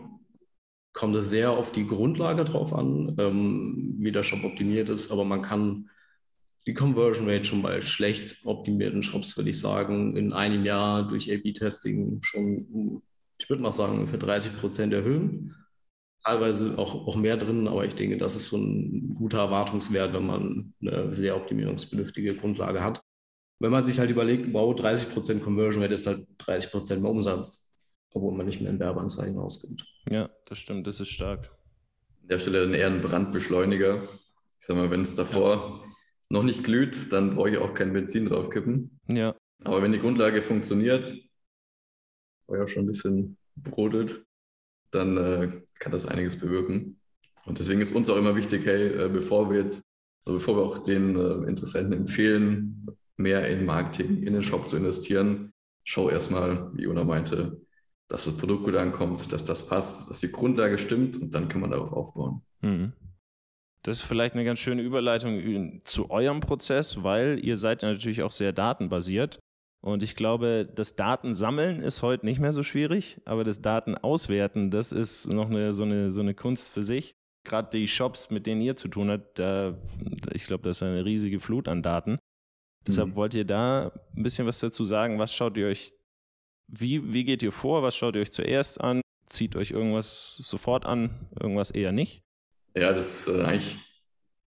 kommt 0.92 1.16
es 1.16 1.30
sehr 1.30 1.50
auf 1.50 1.72
die 1.72 1.86
Grundlage 1.86 2.44
drauf 2.44 2.72
an, 2.72 3.14
ähm, 3.18 3.96
wie 3.98 4.12
der 4.12 4.22
Shop 4.22 4.44
optimiert 4.44 4.90
ist, 4.90 5.10
aber 5.10 5.24
man 5.24 5.42
kann 5.42 5.88
die 6.66 6.74
Conversion 6.74 7.28
Rate 7.28 7.44
schon 7.44 7.62
bei 7.62 7.80
schlecht 7.80 8.44
optimierten 8.44 9.02
Shops, 9.02 9.36
würde 9.36 9.50
ich 9.50 9.60
sagen, 9.60 10.16
in 10.16 10.32
einem 10.32 10.64
Jahr 10.64 11.08
durch 11.08 11.32
A-B-Testing 11.32 12.20
schon 12.22 13.02
ich 13.40 13.48
würde 13.48 13.62
mal 13.62 13.72
sagen, 13.72 13.94
ungefähr 13.94 14.18
30 14.18 14.58
Prozent 14.60 14.92
erhöhen. 14.92 15.56
Teilweise 16.24 16.76
auch, 16.76 17.06
auch 17.06 17.16
mehr 17.16 17.38
drin, 17.38 17.66
aber 17.66 17.86
ich 17.86 17.94
denke, 17.94 18.18
das 18.18 18.36
ist 18.36 18.50
so 18.50 18.58
ein 18.58 19.14
guter 19.14 19.38
Erwartungswert, 19.38 20.12
wenn 20.12 20.26
man 20.26 20.74
eine 20.82 21.14
sehr 21.14 21.34
optimierungsbedürftige 21.36 22.36
Grundlage 22.36 22.84
hat. 22.84 23.00
Wenn 23.58 23.72
man 23.72 23.86
sich 23.86 23.98
halt 23.98 24.10
überlegt, 24.10 24.52
wow, 24.52 24.74
30 24.74 25.14
Prozent 25.14 25.42
Conversion 25.42 25.82
Rate 25.82 25.94
ist 25.94 26.06
halt 26.06 26.26
30 26.38 26.70
Prozent 26.70 27.02
mehr 27.02 27.10
Umsatz, 27.10 27.74
obwohl 28.12 28.36
man 28.36 28.46
nicht 28.46 28.60
mehr 28.60 28.70
in 28.70 28.78
Werbeanzeigen 28.78 29.38
ausgibt. 29.38 29.86
Ja, 30.10 30.28
das 30.46 30.58
stimmt, 30.58 30.86
das 30.86 31.00
ist 31.00 31.10
stark. 31.10 31.50
An 32.22 32.28
der 32.28 32.38
Stelle 32.40 32.62
dann 32.62 32.74
eher 32.74 32.88
ein 32.88 33.00
Brandbeschleuniger. 33.00 34.08
Ich 34.58 34.66
sag 34.66 34.76
mal, 34.76 34.90
wenn 34.90 35.02
es 35.02 35.14
davor 35.14 35.82
ja. 35.84 35.92
noch 36.28 36.42
nicht 36.42 36.64
glüht, 36.64 37.12
dann 37.12 37.36
brauche 37.36 37.50
ich 37.50 37.58
auch 37.58 37.74
kein 37.74 37.92
Benzin 37.92 38.26
draufkippen. 38.26 38.98
Ja. 39.06 39.36
Aber 39.62 39.82
wenn 39.82 39.92
die 39.92 40.00
Grundlage 40.00 40.42
funktioniert, 40.42 41.16
Feuer 42.46 42.66
schon 42.66 42.84
ein 42.84 42.88
bisschen 42.88 43.36
brodelt, 43.56 44.24
dann 44.90 45.16
äh, 45.16 45.62
kann 45.78 45.92
das 45.92 46.06
einiges 46.06 46.36
bewirken. 46.36 47.00
Und 47.46 47.58
deswegen 47.58 47.80
ist 47.80 47.94
uns 47.94 48.10
auch 48.10 48.16
immer 48.16 48.34
wichtig, 48.34 48.66
hey, 48.66 48.88
äh, 48.88 49.08
bevor 49.08 49.50
wir 49.50 49.60
jetzt, 49.62 49.84
also 50.24 50.38
bevor 50.38 50.56
wir 50.56 50.62
auch 50.62 50.78
den 50.78 51.16
äh, 51.16 51.48
Interessenten 51.48 51.92
empfehlen, 51.92 52.86
mehr 53.16 53.48
in 53.48 53.64
Marketing, 53.64 54.24
in 54.24 54.32
den 54.32 54.42
Shop 54.42 54.68
zu 54.68 54.76
investieren, 54.76 55.52
schau 55.84 56.10
erstmal, 56.10 56.70
wie 56.74 56.86
Una 56.86 57.04
meinte, 57.04 57.60
dass 58.10 58.24
das 58.24 58.36
Produkt 58.36 58.64
gut 58.64 58.74
ankommt, 58.74 59.32
dass 59.32 59.44
das 59.44 59.66
passt, 59.66 60.10
dass 60.10 60.20
die 60.20 60.32
Grundlage 60.32 60.78
stimmt 60.78 61.16
und 61.16 61.32
dann 61.32 61.48
kann 61.48 61.60
man 61.60 61.70
darauf 61.70 61.92
aufbauen. 61.92 62.42
Mhm. 62.60 62.92
Das 63.82 64.00
ist 64.00 64.04
vielleicht 64.04 64.34
eine 64.34 64.44
ganz 64.44 64.58
schöne 64.58 64.82
Überleitung 64.82 65.80
zu 65.84 66.10
eurem 66.10 66.40
Prozess, 66.40 67.02
weil 67.02 67.42
ihr 67.42 67.56
seid 67.56 67.82
ja 67.82 67.90
natürlich 67.90 68.22
auch 68.22 68.32
sehr 68.32 68.52
datenbasiert. 68.52 69.38
Und 69.82 70.02
ich 70.02 70.16
glaube, 70.16 70.68
das 70.74 70.96
Datensammeln 70.96 71.80
ist 71.80 72.02
heute 72.02 72.26
nicht 72.26 72.40
mehr 72.40 72.52
so 72.52 72.62
schwierig, 72.62 73.22
aber 73.24 73.44
das 73.44 73.62
Datenauswerten, 73.62 74.70
das 74.70 74.92
ist 74.92 75.32
noch 75.32 75.48
eine, 75.48 75.72
so, 75.72 75.84
eine, 75.84 76.10
so 76.10 76.20
eine 76.20 76.34
Kunst 76.34 76.70
für 76.70 76.82
sich. 76.82 77.14
Gerade 77.44 77.70
die 77.70 77.88
Shops, 77.88 78.28
mit 78.28 78.46
denen 78.46 78.60
ihr 78.60 78.76
zu 78.76 78.88
tun 78.88 79.08
habt, 79.08 79.38
da, 79.38 79.78
ich 80.34 80.44
glaube, 80.44 80.64
das 80.64 80.78
ist 80.78 80.82
eine 80.82 81.06
riesige 81.06 81.40
Flut 81.40 81.68
an 81.68 81.80
Daten. 81.80 82.18
Deshalb 82.86 83.10
mhm. 83.10 83.14
wollt 83.14 83.34
ihr 83.34 83.46
da 83.46 83.92
ein 84.14 84.22
bisschen 84.22 84.46
was 84.46 84.58
dazu 84.58 84.84
sagen. 84.84 85.18
Was 85.18 85.32
schaut 85.32 85.56
ihr 85.56 85.68
euch, 85.68 85.92
wie, 86.70 87.12
wie 87.12 87.24
geht 87.24 87.42
ihr 87.42 87.52
vor? 87.52 87.82
Was 87.82 87.96
schaut 87.96 88.14
ihr 88.14 88.22
euch 88.22 88.32
zuerst 88.32 88.80
an? 88.80 89.00
Zieht 89.26 89.56
euch 89.56 89.70
irgendwas 89.70 90.36
sofort 90.36 90.86
an, 90.86 91.28
irgendwas 91.40 91.70
eher 91.70 91.92
nicht? 91.92 92.22
Ja, 92.74 92.92
das 92.92 93.26
ist 93.26 93.34
äh, 93.34 93.42
eigentlich 93.42 93.78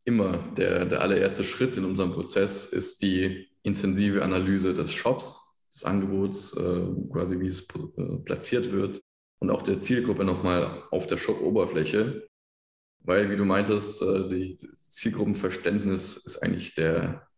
immer 0.04 0.38
der, 0.56 0.86
der 0.86 1.00
allererste 1.00 1.44
Schritt 1.44 1.76
in 1.76 1.84
unserem 1.84 2.12
Prozess, 2.12 2.66
ist 2.66 3.02
die 3.02 3.48
intensive 3.62 4.22
Analyse 4.22 4.74
des 4.74 4.92
Shops, 4.92 5.40
des 5.74 5.84
Angebots, 5.84 6.56
äh, 6.56 6.86
quasi 7.12 7.40
wie 7.40 7.48
es 7.48 7.62
äh, 7.62 8.16
platziert 8.24 8.72
wird 8.72 9.02
und 9.38 9.50
auch 9.50 9.62
der 9.62 9.78
Zielgruppe 9.78 10.24
nochmal 10.24 10.84
auf 10.90 11.06
der 11.06 11.18
Shop-Oberfläche. 11.18 12.26
Weil, 13.00 13.30
wie 13.30 13.36
du 13.36 13.44
meintest, 13.44 14.00
die, 14.00 14.58
Zielgruppenverständnis 14.74 16.16
ist 16.16 16.42
eigentlich 16.42 16.74
der 16.74 17.28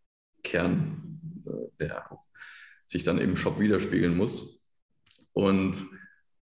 Kern, 0.42 1.20
der 1.78 2.08
sich 2.86 3.04
dann 3.04 3.18
im 3.18 3.36
Shop 3.36 3.60
widerspiegeln 3.60 4.16
muss. 4.16 4.57
Und 5.32 5.76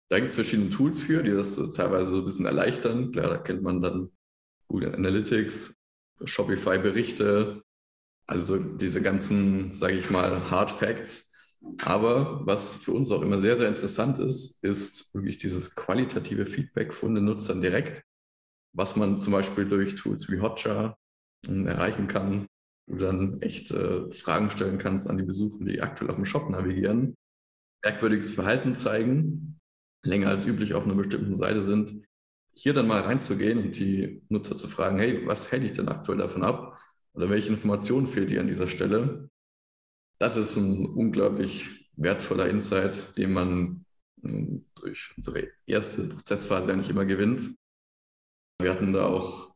da 0.09 0.17
gibt 0.17 0.29
es 0.29 0.35
verschiedene 0.35 0.69
Tools 0.69 0.99
für, 0.99 1.21
die 1.23 1.31
das 1.31 1.55
teilweise 1.73 2.11
so 2.11 2.17
ein 2.19 2.25
bisschen 2.25 2.45
erleichtern. 2.45 3.11
Klar, 3.11 3.29
da 3.29 3.37
kennt 3.37 3.61
man 3.61 3.81
dann 3.81 4.11
Google 4.67 4.95
Analytics, 4.95 5.75
Shopify-Berichte, 6.23 7.61
also 8.27 8.57
diese 8.57 9.01
ganzen, 9.01 9.71
sage 9.71 9.95
ich 9.95 10.09
mal, 10.09 10.49
Hard 10.51 10.71
Facts. 10.71 11.33
Aber 11.83 12.45
was 12.45 12.75
für 12.75 12.93
uns 12.93 13.11
auch 13.11 13.21
immer 13.21 13.39
sehr, 13.39 13.57
sehr 13.57 13.67
interessant 13.67 14.19
ist, 14.19 14.63
ist 14.63 15.13
wirklich 15.13 15.39
dieses 15.39 15.75
qualitative 15.75 16.45
Feedback 16.45 16.93
von 16.93 17.15
den 17.15 17.25
Nutzern 17.25 17.61
direkt, 17.61 18.03
was 18.73 18.95
man 18.95 19.17
zum 19.17 19.33
Beispiel 19.33 19.67
durch 19.67 19.95
Tools 19.95 20.29
wie 20.29 20.39
Hotjar 20.39 20.97
ähm, 21.47 21.67
erreichen 21.67 22.07
kann, 22.07 22.47
wo 22.87 22.95
du 22.95 23.05
dann 23.05 23.41
echt 23.41 23.71
äh, 23.71 24.11
Fragen 24.11 24.49
stellen 24.49 24.77
kannst 24.77 25.09
an 25.09 25.17
die 25.17 25.23
Besucher, 25.23 25.65
die 25.65 25.81
aktuell 25.81 26.09
auf 26.11 26.15
dem 26.15 26.25
Shop 26.25 26.49
navigieren, 26.49 27.15
merkwürdiges 27.83 28.31
Verhalten 28.31 28.75
zeigen, 28.75 29.59
länger 30.03 30.29
als 30.29 30.45
üblich 30.45 30.73
auf 30.73 30.85
einer 30.85 30.95
bestimmten 30.95 31.35
Seite 31.35 31.63
sind, 31.63 31.93
hier 32.53 32.73
dann 32.73 32.87
mal 32.87 33.01
reinzugehen 33.01 33.59
und 33.59 33.77
die 33.77 34.21
Nutzer 34.29 34.57
zu 34.57 34.67
fragen, 34.67 34.97
hey, 34.97 35.25
was 35.25 35.51
hält 35.51 35.63
dich 35.63 35.73
denn 35.73 35.87
aktuell 35.87 36.17
davon 36.17 36.43
ab? 36.43 36.77
Oder 37.13 37.29
welche 37.29 37.49
Informationen 37.49 38.07
fehlt 38.07 38.31
dir 38.31 38.41
an 38.41 38.47
dieser 38.47 38.67
Stelle? 38.67 39.29
Das 40.19 40.35
ist 40.35 40.57
ein 40.57 40.85
unglaublich 40.85 41.89
wertvoller 41.95 42.49
Insight, 42.49 43.17
den 43.17 43.31
man 43.33 43.85
ähm, 44.23 44.65
durch 44.75 45.13
unsere 45.15 45.47
erste 45.65 46.07
Prozessphase 46.07 46.73
eigentlich 46.73 46.89
immer 46.89 47.05
gewinnt. 47.05 47.55
Wir 48.61 48.71
hatten 48.71 48.93
da 48.93 49.05
auch 49.05 49.53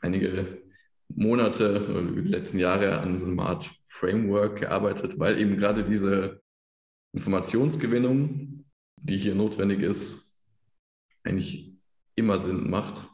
einige 0.00 0.62
Monate 1.08 2.12
die 2.14 2.28
letzten 2.28 2.58
Jahre 2.58 2.98
an 2.98 3.16
so 3.16 3.26
einer 3.26 3.46
Art 3.46 3.70
Framework 3.86 4.60
gearbeitet, 4.60 5.18
weil 5.18 5.38
eben 5.38 5.56
gerade 5.56 5.84
diese 5.84 6.42
Informationsgewinnung, 7.16 8.66
die 8.96 9.16
hier 9.16 9.34
notwendig 9.34 9.80
ist, 9.80 10.38
eigentlich 11.24 11.74
immer 12.14 12.38
Sinn 12.38 12.70
macht 12.70 13.08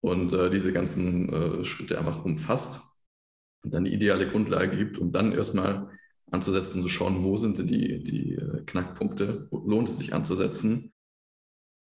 und 0.00 0.32
äh, 0.32 0.50
diese 0.50 0.72
ganzen 0.72 1.32
äh, 1.32 1.64
Schritte 1.64 1.98
einfach 1.98 2.24
umfasst 2.24 3.04
und 3.64 3.72
dann 3.72 3.84
die 3.84 3.94
ideale 3.94 4.28
Grundlage 4.28 4.76
gibt, 4.76 4.98
um 4.98 5.12
dann 5.12 5.32
erstmal 5.32 5.90
anzusetzen, 6.30 6.82
zu 6.82 6.88
schauen, 6.88 7.22
wo 7.24 7.36
sind 7.36 7.58
denn 7.58 7.68
die, 7.68 8.02
die 8.02 8.34
äh, 8.34 8.64
Knackpunkte, 8.66 9.48
lohnt 9.50 9.88
es 9.88 9.98
sich 9.98 10.12
anzusetzen. 10.12 10.92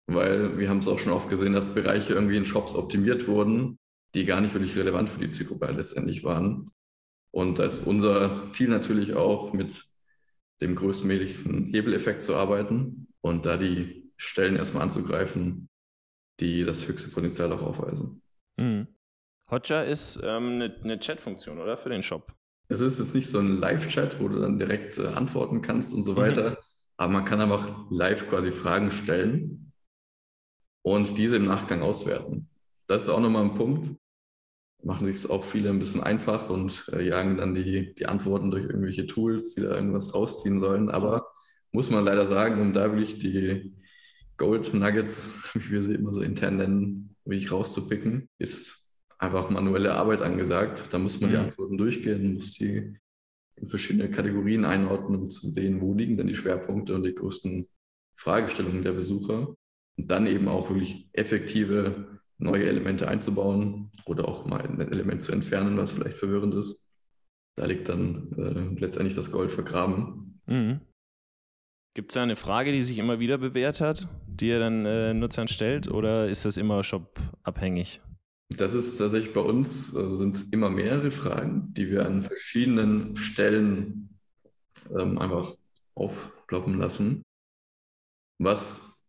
Weil 0.08 0.58
wir 0.58 0.68
haben 0.68 0.78
es 0.78 0.88
auch 0.88 0.98
schon 0.98 1.12
oft 1.12 1.30
gesehen, 1.30 1.52
dass 1.52 1.74
Bereiche 1.74 2.14
irgendwie 2.14 2.36
in 2.36 2.44
Shops 2.44 2.74
optimiert 2.74 3.26
wurden, 3.26 3.78
die 4.14 4.24
gar 4.24 4.40
nicht 4.40 4.54
wirklich 4.54 4.76
relevant 4.76 5.10
für 5.10 5.20
die 5.20 5.30
Zielgruppe 5.30 5.70
letztendlich 5.70 6.22
waren. 6.22 6.70
Und 7.32 7.58
da 7.58 7.64
ist 7.64 7.86
unser 7.86 8.50
Ziel 8.52 8.68
natürlich 8.68 9.14
auch, 9.14 9.52
mit 9.52 9.82
dem 10.60 10.74
größtmöglichen 10.74 11.66
Hebeleffekt 11.72 12.22
zu 12.22 12.34
arbeiten 12.34 13.08
und 13.20 13.46
da 13.46 13.56
die 13.56 14.10
Stellen 14.16 14.56
erstmal 14.56 14.84
anzugreifen, 14.84 15.68
die 16.40 16.64
das 16.64 16.86
höchste 16.88 17.10
Potenzial 17.10 17.52
auch 17.52 17.62
aufweisen. 17.62 18.22
Mhm. 18.56 18.88
Hotjar 19.50 19.84
ist 19.84 20.18
ähm, 20.22 20.54
eine, 20.54 20.76
eine 20.82 20.98
Chat-Funktion, 20.98 21.58
oder? 21.58 21.76
Für 21.76 21.88
den 21.88 22.02
Shop. 22.02 22.34
Es 22.68 22.80
ist 22.80 22.98
jetzt 22.98 23.14
nicht 23.14 23.28
so 23.28 23.38
ein 23.38 23.58
Live-Chat, 23.58 24.20
wo 24.20 24.28
du 24.28 24.40
dann 24.40 24.58
direkt 24.58 24.98
äh, 24.98 25.06
antworten 25.06 25.62
kannst 25.62 25.94
und 25.94 26.02
so 26.02 26.12
mhm. 26.12 26.16
weiter. 26.16 26.58
Aber 26.96 27.12
man 27.12 27.24
kann 27.24 27.40
einfach 27.40 27.86
live 27.90 28.28
quasi 28.28 28.50
Fragen 28.50 28.90
stellen 28.90 29.72
und 30.82 31.18
diese 31.18 31.36
im 31.36 31.44
Nachgang 31.44 31.82
auswerten. 31.82 32.48
Das 32.86 33.02
ist 33.02 33.08
auch 33.08 33.20
nochmal 33.20 33.44
ein 33.44 33.54
Punkt. 33.54 33.90
Machen 34.82 35.06
sich 35.06 35.16
es 35.16 35.30
auch 35.30 35.44
viele 35.44 35.70
ein 35.70 35.78
bisschen 35.78 36.02
einfach 36.02 36.50
und 36.50 36.90
äh, 36.92 37.02
jagen 37.02 37.36
dann 37.38 37.54
die, 37.54 37.94
die 37.94 38.06
Antworten 38.06 38.50
durch 38.50 38.64
irgendwelche 38.64 39.06
Tools, 39.06 39.54
die 39.54 39.62
da 39.62 39.74
irgendwas 39.74 40.14
rausziehen 40.14 40.60
sollen. 40.60 40.90
Aber 40.90 41.32
muss 41.72 41.90
man 41.90 42.04
leider 42.04 42.26
sagen, 42.26 42.60
um 42.60 42.72
da 42.72 42.92
wirklich 42.92 43.18
die, 43.18 43.74
Gold 44.36 44.74
Nuggets, 44.74 45.30
wie 45.54 45.70
wir 45.70 45.82
sie 45.82 45.94
immer 45.94 46.12
so 46.12 46.22
intern 46.22 46.56
nennen, 46.56 47.16
wirklich 47.24 47.50
rauszupicken, 47.50 48.28
ist 48.38 48.98
einfach 49.18 49.50
manuelle 49.50 49.94
Arbeit 49.94 50.22
angesagt. 50.22 50.84
Da 50.90 50.98
muss 50.98 51.20
man 51.20 51.30
mhm. 51.30 51.34
die 51.34 51.40
Antworten 51.40 51.78
durchgehen, 51.78 52.34
muss 52.34 52.54
sie 52.54 52.98
in 53.56 53.68
verschiedene 53.68 54.10
Kategorien 54.10 54.64
einordnen, 54.64 55.22
um 55.22 55.30
zu 55.30 55.48
sehen, 55.48 55.80
wo 55.80 55.94
liegen 55.94 56.16
denn 56.16 56.26
die 56.26 56.34
Schwerpunkte 56.34 56.94
und 56.94 57.04
die 57.04 57.14
größten 57.14 57.66
Fragestellungen 58.14 58.82
der 58.82 58.92
Besucher. 58.92 59.54
Und 59.98 60.10
dann 60.10 60.26
eben 60.26 60.48
auch 60.48 60.68
wirklich 60.68 61.08
effektive 61.14 62.20
neue 62.38 62.66
Elemente 62.66 63.08
einzubauen 63.08 63.90
oder 64.04 64.28
auch 64.28 64.44
mal 64.44 64.60
ein 64.60 64.80
Element 64.80 65.22
zu 65.22 65.32
entfernen, 65.32 65.76
was 65.78 65.92
vielleicht 65.92 66.18
verwirrend 66.18 66.54
ist. 66.54 66.88
Da 67.56 67.64
liegt 67.64 67.88
dann 67.88 68.32
äh, 68.36 68.80
letztendlich 68.80 69.14
das 69.14 69.30
Gold 69.30 69.50
vergraben. 69.50 70.40
Mhm. 70.46 70.80
Gibt 71.94 72.10
es 72.10 72.14
da 72.14 72.22
eine 72.22 72.36
Frage, 72.36 72.72
die 72.72 72.82
sich 72.82 72.98
immer 72.98 73.20
wieder 73.20 73.38
bewährt 73.38 73.80
hat, 73.80 74.06
die 74.26 74.48
ihr 74.48 74.58
dann 74.58 74.84
äh, 74.84 75.14
Nutzern 75.14 75.48
stellt, 75.48 75.90
oder 75.90 76.28
ist 76.28 76.44
das 76.44 76.58
immer 76.58 76.84
shop-abhängig? 76.84 78.00
Das 78.50 78.74
ist 78.74 78.98
tatsächlich 78.98 79.32
bei 79.32 79.40
uns, 79.40 79.94
äh, 79.94 80.12
sind 80.12 80.36
es 80.36 80.50
immer 80.50 80.68
mehrere 80.68 81.10
Fragen, 81.10 81.72
die 81.72 81.90
wir 81.90 82.04
an 82.04 82.22
verschiedenen 82.22 83.16
Stellen 83.16 84.10
ähm, 84.90 85.16
einfach 85.18 85.54
aufploppen 85.94 86.78
lassen. 86.78 87.22
Was 88.38 89.02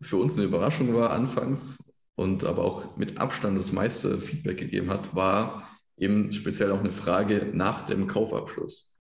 für 0.00 0.16
uns 0.16 0.38
eine 0.38 0.46
Überraschung 0.46 0.94
war 0.94 1.10
anfangs 1.10 1.97
und 2.18 2.42
aber 2.42 2.64
auch 2.64 2.96
mit 2.96 3.18
Abstand 3.18 3.56
das 3.56 3.70
meiste 3.70 4.20
Feedback 4.20 4.58
gegeben 4.58 4.90
hat, 4.90 5.14
war 5.14 5.70
eben 5.96 6.32
speziell 6.32 6.72
auch 6.72 6.80
eine 6.80 6.90
Frage 6.90 7.52
nach 7.54 7.82
dem 7.86 8.08
Kaufabschluss. 8.08 8.98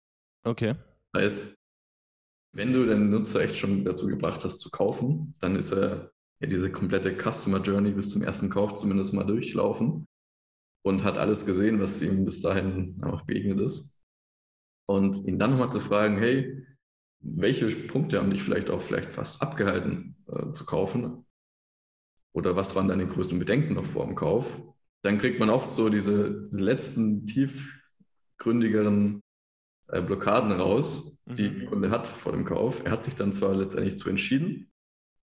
Okay. 0.44 0.76
Das 1.12 1.22
heißt, 1.22 1.54
wenn 2.52 2.72
du 2.72 2.86
den 2.86 3.10
Nutzer 3.10 3.40
echt 3.40 3.56
schon 3.56 3.84
dazu 3.84 4.06
gebracht 4.06 4.44
hast 4.44 4.60
zu 4.60 4.70
kaufen, 4.70 5.34
dann 5.40 5.56
ist 5.56 5.72
er 5.72 6.12
ja 6.38 6.46
diese 6.46 6.70
komplette 6.70 7.16
Customer 7.16 7.60
Journey 7.60 7.90
bis 7.90 8.10
zum 8.10 8.22
ersten 8.22 8.48
Kauf 8.48 8.74
zumindest 8.74 9.12
mal 9.12 9.24
durchlaufen 9.24 10.06
und 10.82 11.02
hat 11.02 11.18
alles 11.18 11.44
gesehen, 11.44 11.80
was 11.80 12.00
ihm 12.02 12.24
bis 12.24 12.42
dahin 12.42 12.96
einfach 13.02 13.22
begegnet 13.22 13.58
ist. 13.60 14.00
Und 14.86 15.26
ihn 15.26 15.40
dann 15.40 15.50
nochmal 15.50 15.72
zu 15.72 15.80
fragen, 15.80 16.16
hey, 16.18 16.64
welche 17.18 17.66
Punkte 17.88 18.18
haben 18.20 18.30
dich 18.30 18.44
vielleicht 18.44 18.70
auch 18.70 18.82
vielleicht 18.82 19.10
fast 19.10 19.42
abgehalten 19.42 20.16
äh, 20.28 20.52
zu 20.52 20.64
kaufen? 20.64 21.26
Oder 22.32 22.56
was 22.56 22.74
waren 22.76 22.88
deine 22.88 23.06
größten 23.06 23.38
Bedenken 23.38 23.74
noch 23.74 23.86
vor 23.86 24.06
dem 24.06 24.14
Kauf? 24.14 24.62
Dann 25.02 25.18
kriegt 25.18 25.40
man 25.40 25.50
oft 25.50 25.70
so 25.70 25.88
diese, 25.88 26.46
diese 26.48 26.62
letzten 26.62 27.26
tiefgründigeren 27.26 29.22
äh, 29.88 30.02
Blockaden 30.02 30.52
raus, 30.52 31.22
die 31.26 31.48
mhm. 31.48 31.58
der 31.58 31.68
Kunde 31.68 31.90
hat 31.90 32.06
vor 32.06 32.32
dem 32.32 32.44
Kauf. 32.44 32.84
Er 32.84 32.92
hat 32.92 33.04
sich 33.04 33.14
dann 33.14 33.32
zwar 33.32 33.54
letztendlich 33.54 33.98
zu 33.98 34.10
entschieden, 34.10 34.70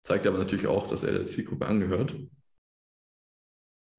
zeigt 0.02 0.28
aber 0.28 0.38
natürlich 0.38 0.68
auch, 0.68 0.90
dass 0.90 1.04
er 1.04 1.14
der 1.14 1.28
Zielgruppe 1.28 1.66
angehört. 1.66 2.16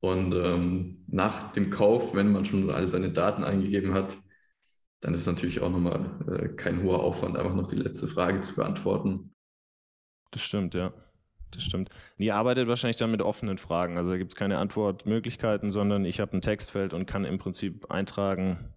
Und 0.01 0.33
ähm, 0.35 1.05
nach 1.09 1.53
dem 1.53 1.71
Kauf, 1.71 2.15
wenn 2.15 2.31
man 2.31 2.45
schon 2.45 2.71
alle 2.71 2.89
seine 2.89 3.13
Daten 3.13 3.43
eingegeben 3.43 3.95
hat, 3.95 4.17
dann 5.01 5.15
ist 5.15 5.21
es 5.21 5.27
natürlich 5.27 5.61
auch 5.61 5.71
nochmal 5.71 6.21
äh, 6.29 6.49
kein 6.49 6.83
hoher 6.83 7.01
Aufwand, 7.03 7.37
einfach 7.37 7.55
noch 7.55 7.67
die 7.67 7.77
letzte 7.77 8.09
Frage 8.09 8.41
zu 8.41 8.55
beantworten. 8.55 9.35
Das 10.31 10.43
stimmt, 10.43 10.75
ja. 10.75 10.93
Das 11.51 11.63
stimmt. 11.63 11.89
Ihr 12.19 12.37
arbeitet 12.37 12.69
wahrscheinlich 12.69 12.97
dann 12.97 13.11
mit 13.11 13.23
offenen 13.23 13.59
Fragen. 13.59 13.97
Also 13.97 14.11
da 14.11 14.19
gibt 14.19 14.33
es 14.33 14.37
keine 14.37 14.59
Antwortmöglichkeiten, 14.59 15.71
sondern 15.71 16.05
ich 16.05 16.21
habe 16.21 16.37
ein 16.37 16.41
Textfeld 16.41 16.93
und 16.93 17.07
kann 17.07 17.25
im 17.25 17.39
Prinzip 17.39 17.91
eintragen, 17.91 18.75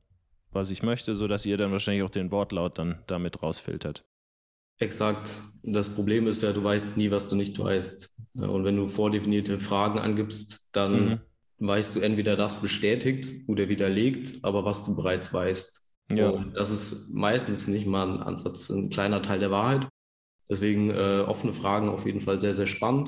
was 0.51 0.69
ich 0.69 0.83
möchte, 0.83 1.15
sodass 1.15 1.45
ihr 1.45 1.57
dann 1.57 1.71
wahrscheinlich 1.71 2.03
auch 2.03 2.09
den 2.09 2.31
Wortlaut 2.31 2.77
dann 2.77 2.99
damit 3.07 3.43
rausfiltert. 3.43 4.03
Exakt. 4.79 5.41
Das 5.63 5.93
Problem 5.93 6.27
ist 6.27 6.41
ja, 6.41 6.53
du 6.53 6.63
weißt 6.63 6.97
nie, 6.97 7.11
was 7.11 7.29
du 7.29 7.35
nicht 7.35 7.57
weißt. 7.57 8.17
Und 8.33 8.63
wenn 8.63 8.77
du 8.77 8.87
vordefinierte 8.87 9.59
Fragen 9.59 9.99
angibst, 9.99 10.67
dann 10.71 11.05
mhm. 11.05 11.19
weißt 11.59 11.95
du 11.95 11.99
entweder 11.99 12.35
das 12.35 12.61
bestätigt 12.61 13.47
oder 13.47 13.69
widerlegt, 13.69 14.43
aber 14.43 14.65
was 14.65 14.83
du 14.85 14.95
bereits 14.95 15.33
weißt. 15.33 15.81
Ja. 16.13 16.29
Und 16.29 16.55
das 16.55 16.71
ist 16.71 17.13
meistens 17.13 17.67
nicht 17.67 17.85
mal 17.85 18.09
ein 18.09 18.23
Ansatz, 18.23 18.69
ein 18.69 18.89
kleiner 18.89 19.21
Teil 19.21 19.39
der 19.39 19.51
Wahrheit. 19.51 19.87
Deswegen 20.51 20.89
äh, 20.89 21.23
offene 21.25 21.53
Fragen 21.53 21.87
auf 21.87 22.05
jeden 22.05 22.19
Fall 22.19 22.41
sehr, 22.41 22.53
sehr 22.53 22.67
spannend. 22.67 23.07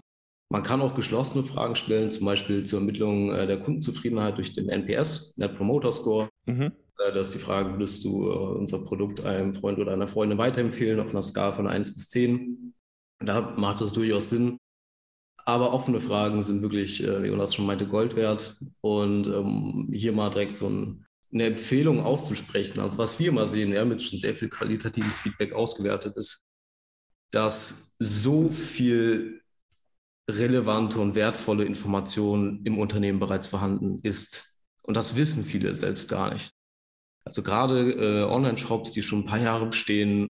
Man 0.49 0.63
kann 0.63 0.81
auch 0.81 0.95
geschlossene 0.95 1.43
Fragen 1.43 1.75
stellen, 1.75 2.09
zum 2.09 2.25
Beispiel 2.25 2.63
zur 2.63 2.79
Ermittlung 2.79 3.31
äh, 3.33 3.45
der 3.45 3.59
Kundenzufriedenheit 3.59 4.37
durch 4.37 4.53
den 4.53 4.69
NPS, 4.69 5.37
Net 5.37 5.57
Promoter 5.57 5.91
Score. 5.91 6.29
Mhm. 6.45 6.71
Äh, 6.99 7.11
das 7.11 7.27
ist 7.27 7.35
die 7.35 7.43
Frage, 7.43 7.73
würdest 7.73 8.05
du 8.05 8.31
äh, 8.31 8.35
unser 8.59 8.79
Produkt 8.85 9.25
einem 9.25 9.53
Freund 9.53 9.77
oder 9.77 9.91
einer 9.91 10.07
Freundin 10.07 10.37
weiterempfehlen 10.37 11.01
auf 11.01 11.09
einer 11.09 11.21
Skala 11.21 11.51
von 11.51 11.67
1 11.67 11.93
bis 11.95 12.07
10? 12.09 12.73
Da 13.19 13.53
macht 13.57 13.81
das 13.81 13.91
durchaus 13.91 14.29
Sinn. 14.29 14.57
Aber 15.45 15.73
offene 15.73 15.99
Fragen 15.99 16.41
sind 16.41 16.61
wirklich, 16.61 17.03
äh, 17.03 17.23
wie 17.23 17.27
Jonas 17.27 17.53
schon 17.53 17.65
meinte, 17.65 17.87
Gold 17.87 18.15
wert. 18.15 18.57
Und 18.79 19.27
ähm, 19.27 19.89
hier 19.91 20.13
mal 20.13 20.29
direkt 20.29 20.55
so 20.55 20.69
ein 20.69 21.05
eine 21.33 21.45
Empfehlung 21.45 22.01
auszusprechen. 22.01 22.79
Also 22.79 22.97
was 22.97 23.19
wir 23.19 23.29
immer 23.29 23.47
sehen, 23.47 23.73
ja, 23.73 23.83
mit 23.85 24.01
schon 24.01 24.19
sehr 24.19 24.35
viel 24.35 24.49
qualitatives 24.49 25.19
Feedback 25.19 25.53
ausgewertet 25.53 26.15
ist, 26.15 26.42
dass 27.33 27.95
so 27.99 28.49
viel 28.49 29.41
relevante 30.29 30.99
und 30.99 31.15
wertvolle 31.15 31.65
Information 31.65 32.61
im 32.63 32.77
Unternehmen 32.77 33.19
bereits 33.19 33.47
vorhanden 33.47 33.99
ist. 34.03 34.57
Und 34.83 34.95
das 34.95 35.15
wissen 35.15 35.43
viele 35.43 35.75
selbst 35.75 36.09
gar 36.09 36.33
nicht. 36.33 36.51
Also 37.25 37.41
gerade 37.41 37.91
äh, 37.91 38.23
Online-Shops, 38.23 38.91
die 38.91 39.01
schon 39.01 39.19
ein 39.21 39.25
paar 39.25 39.39
Jahre 39.39 39.65
bestehen, 39.67 40.27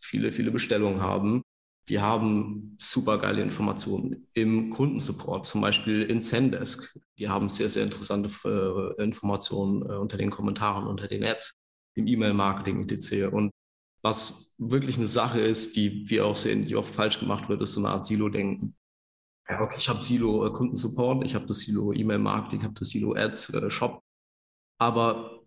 viele, 0.00 0.32
viele 0.32 0.50
Bestellungen 0.50 1.00
haben, 1.00 1.42
die 1.88 2.00
haben 2.00 2.76
super 2.78 3.18
geile 3.18 3.42
Informationen 3.42 4.28
im 4.32 4.70
Kundensupport, 4.70 5.46
zum 5.46 5.60
Beispiel 5.60 6.02
in 6.02 6.22
Zendesk. 6.22 6.98
Die 7.18 7.28
haben 7.28 7.48
sehr, 7.48 7.70
sehr 7.70 7.84
interessante 7.84 8.30
äh, 8.98 9.02
Informationen 9.02 9.82
äh, 9.82 9.94
unter 9.94 10.16
den 10.16 10.30
Kommentaren, 10.30 10.86
unter 10.86 11.08
den 11.08 11.24
Ads, 11.24 11.52
im 11.94 12.06
E-Mail-Marketing 12.06 12.88
etc. 12.88 13.32
Und 13.32 13.50
was 14.04 14.54
wirklich 14.58 14.98
eine 14.98 15.06
Sache 15.06 15.40
ist, 15.40 15.76
die 15.76 16.08
wir 16.10 16.26
auch 16.26 16.36
sehen, 16.36 16.66
die 16.66 16.76
oft 16.76 16.94
falsch 16.94 17.18
gemacht 17.18 17.48
wird, 17.48 17.62
ist 17.62 17.72
so 17.72 17.80
eine 17.80 17.88
Art 17.88 18.04
Silo-Denken. 18.04 18.76
Ja, 19.48 19.62
okay, 19.62 19.76
ich 19.78 19.88
habe 19.88 20.02
Silo 20.02 20.46
äh, 20.46 20.50
Kundensupport, 20.50 21.24
ich 21.24 21.34
habe 21.34 21.46
das 21.46 21.60
Silo 21.60 21.92
E-Mail-Marketing, 21.92 22.60
ich 22.60 22.64
habe 22.64 22.74
das 22.74 22.88
Silo 22.88 23.14
Ads, 23.14 23.54
äh, 23.54 23.70
Shop. 23.70 24.02
Aber 24.78 25.40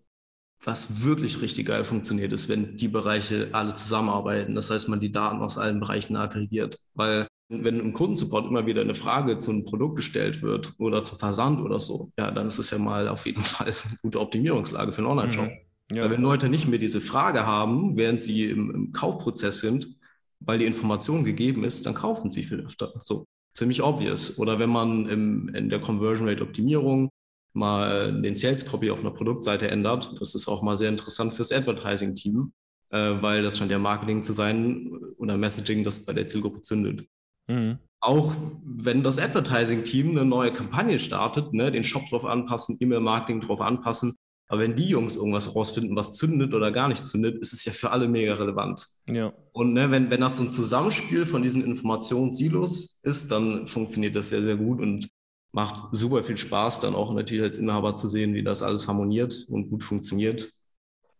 was 0.64 1.04
wirklich 1.04 1.40
richtig 1.40 1.68
geil 1.68 1.84
funktioniert, 1.84 2.32
ist, 2.32 2.48
wenn 2.48 2.76
die 2.76 2.88
Bereiche 2.88 3.50
alle 3.52 3.74
zusammenarbeiten. 3.74 4.56
Das 4.56 4.70
heißt, 4.70 4.88
man 4.88 4.98
die 4.98 5.12
Daten 5.12 5.40
aus 5.40 5.56
allen 5.56 5.78
Bereichen 5.78 6.16
aggregiert. 6.16 6.78
Weil 6.94 7.28
wenn 7.48 7.78
im 7.78 7.92
Kundensupport 7.92 8.46
immer 8.46 8.66
wieder 8.66 8.82
eine 8.82 8.96
Frage 8.96 9.38
zu 9.38 9.52
einem 9.52 9.66
Produkt 9.66 9.96
gestellt 9.96 10.42
wird 10.42 10.74
oder 10.78 11.04
zum 11.04 11.18
Versand 11.18 11.60
oder 11.60 11.78
so, 11.78 12.10
ja, 12.18 12.32
dann 12.32 12.48
ist 12.48 12.58
es 12.58 12.70
ja 12.70 12.78
mal 12.78 13.06
auf 13.06 13.24
jeden 13.26 13.42
Fall 13.42 13.68
eine 13.68 13.96
gute 14.02 14.20
Optimierungslage 14.20 14.92
für 14.92 14.98
einen 14.98 15.10
Online-Shop. 15.12 15.46
Mhm. 15.46 15.67
Ja. 15.90 16.04
Weil 16.04 16.10
wenn 16.10 16.22
Leute 16.22 16.48
nicht 16.48 16.68
mehr 16.68 16.78
diese 16.78 17.00
Frage 17.00 17.46
haben, 17.46 17.96
während 17.96 18.20
sie 18.20 18.46
im, 18.46 18.70
im, 18.70 18.92
Kaufprozess 18.92 19.60
sind, 19.60 19.96
weil 20.40 20.58
die 20.58 20.66
Information 20.66 21.24
gegeben 21.24 21.64
ist, 21.64 21.86
dann 21.86 21.94
kaufen 21.94 22.30
sie 22.30 22.44
viel 22.44 22.60
öfter. 22.60 22.92
So, 23.02 23.26
ziemlich 23.54 23.82
obvious. 23.82 24.38
Oder 24.38 24.58
wenn 24.58 24.70
man 24.70 25.06
im, 25.06 25.48
in 25.54 25.68
der 25.70 25.80
Conversion 25.80 26.28
Rate 26.28 26.42
Optimierung 26.42 27.10
mal 27.58 28.20
den 28.22 28.34
Sales 28.34 28.66
Copy 28.66 28.90
auf 28.90 29.00
einer 29.00 29.10
Produktseite 29.10 29.70
ändert. 29.70 30.14
Das 30.20 30.34
ist 30.34 30.48
auch 30.48 30.62
mal 30.62 30.76
sehr 30.76 30.88
interessant 30.88 31.34
fürs 31.34 31.52
Advertising-Team, 31.52 32.52
äh, 32.90 33.14
weil 33.20 33.42
das 33.42 33.58
scheint 33.58 33.70
ja 33.70 33.78
Marketing 33.78 34.22
zu 34.22 34.32
sein 34.32 34.90
oder 35.18 35.36
Messaging, 35.36 35.84
das 35.84 36.04
bei 36.04 36.12
der 36.12 36.26
Zielgruppe 36.26 36.62
zündet. 36.62 37.06
Mhm. 37.48 37.78
Auch 38.00 38.32
wenn 38.64 39.02
das 39.02 39.18
Advertising-Team 39.18 40.10
eine 40.10 40.24
neue 40.24 40.52
Kampagne 40.52 40.98
startet, 40.98 41.52
ne, 41.52 41.72
den 41.72 41.84
Shop 41.84 42.08
drauf 42.10 42.24
anpassen, 42.24 42.76
E-Mail-Marketing 42.78 43.40
drauf 43.40 43.60
anpassen, 43.60 44.14
aber 44.48 44.62
wenn 44.62 44.74
die 44.74 44.88
Jungs 44.88 45.16
irgendwas 45.16 45.54
rausfinden, 45.54 45.94
was 45.94 46.14
zündet 46.14 46.54
oder 46.54 46.72
gar 46.72 46.88
nicht 46.88 47.04
zündet, 47.04 47.38
ist 47.38 47.52
es 47.52 47.64
ja 47.66 47.72
für 47.72 47.90
alle 47.90 48.08
mega 48.08 48.34
relevant. 48.34 48.86
Ja. 49.08 49.32
Und 49.52 49.74
ne, 49.74 49.90
wenn, 49.90 50.10
wenn 50.10 50.22
das 50.22 50.38
so 50.38 50.44
ein 50.44 50.52
Zusammenspiel 50.52 51.26
von 51.26 51.42
diesen 51.42 51.62
Informationssilos 51.62 53.00
ist, 53.02 53.30
dann 53.30 53.66
funktioniert 53.66 54.16
das 54.16 54.30
sehr, 54.30 54.42
sehr 54.42 54.56
gut. 54.56 54.80
Und 54.80 55.10
macht 55.52 55.88
super 55.92 56.22
viel 56.22 56.36
Spaß, 56.36 56.80
dann 56.80 56.94
auch 56.94 57.12
natürlich 57.12 57.42
als 57.42 57.58
Inhaber 57.58 57.96
zu 57.96 58.08
sehen, 58.08 58.34
wie 58.34 58.42
das 58.42 58.62
alles 58.62 58.88
harmoniert 58.88 59.46
und 59.48 59.70
gut 59.70 59.82
funktioniert. 59.82 60.50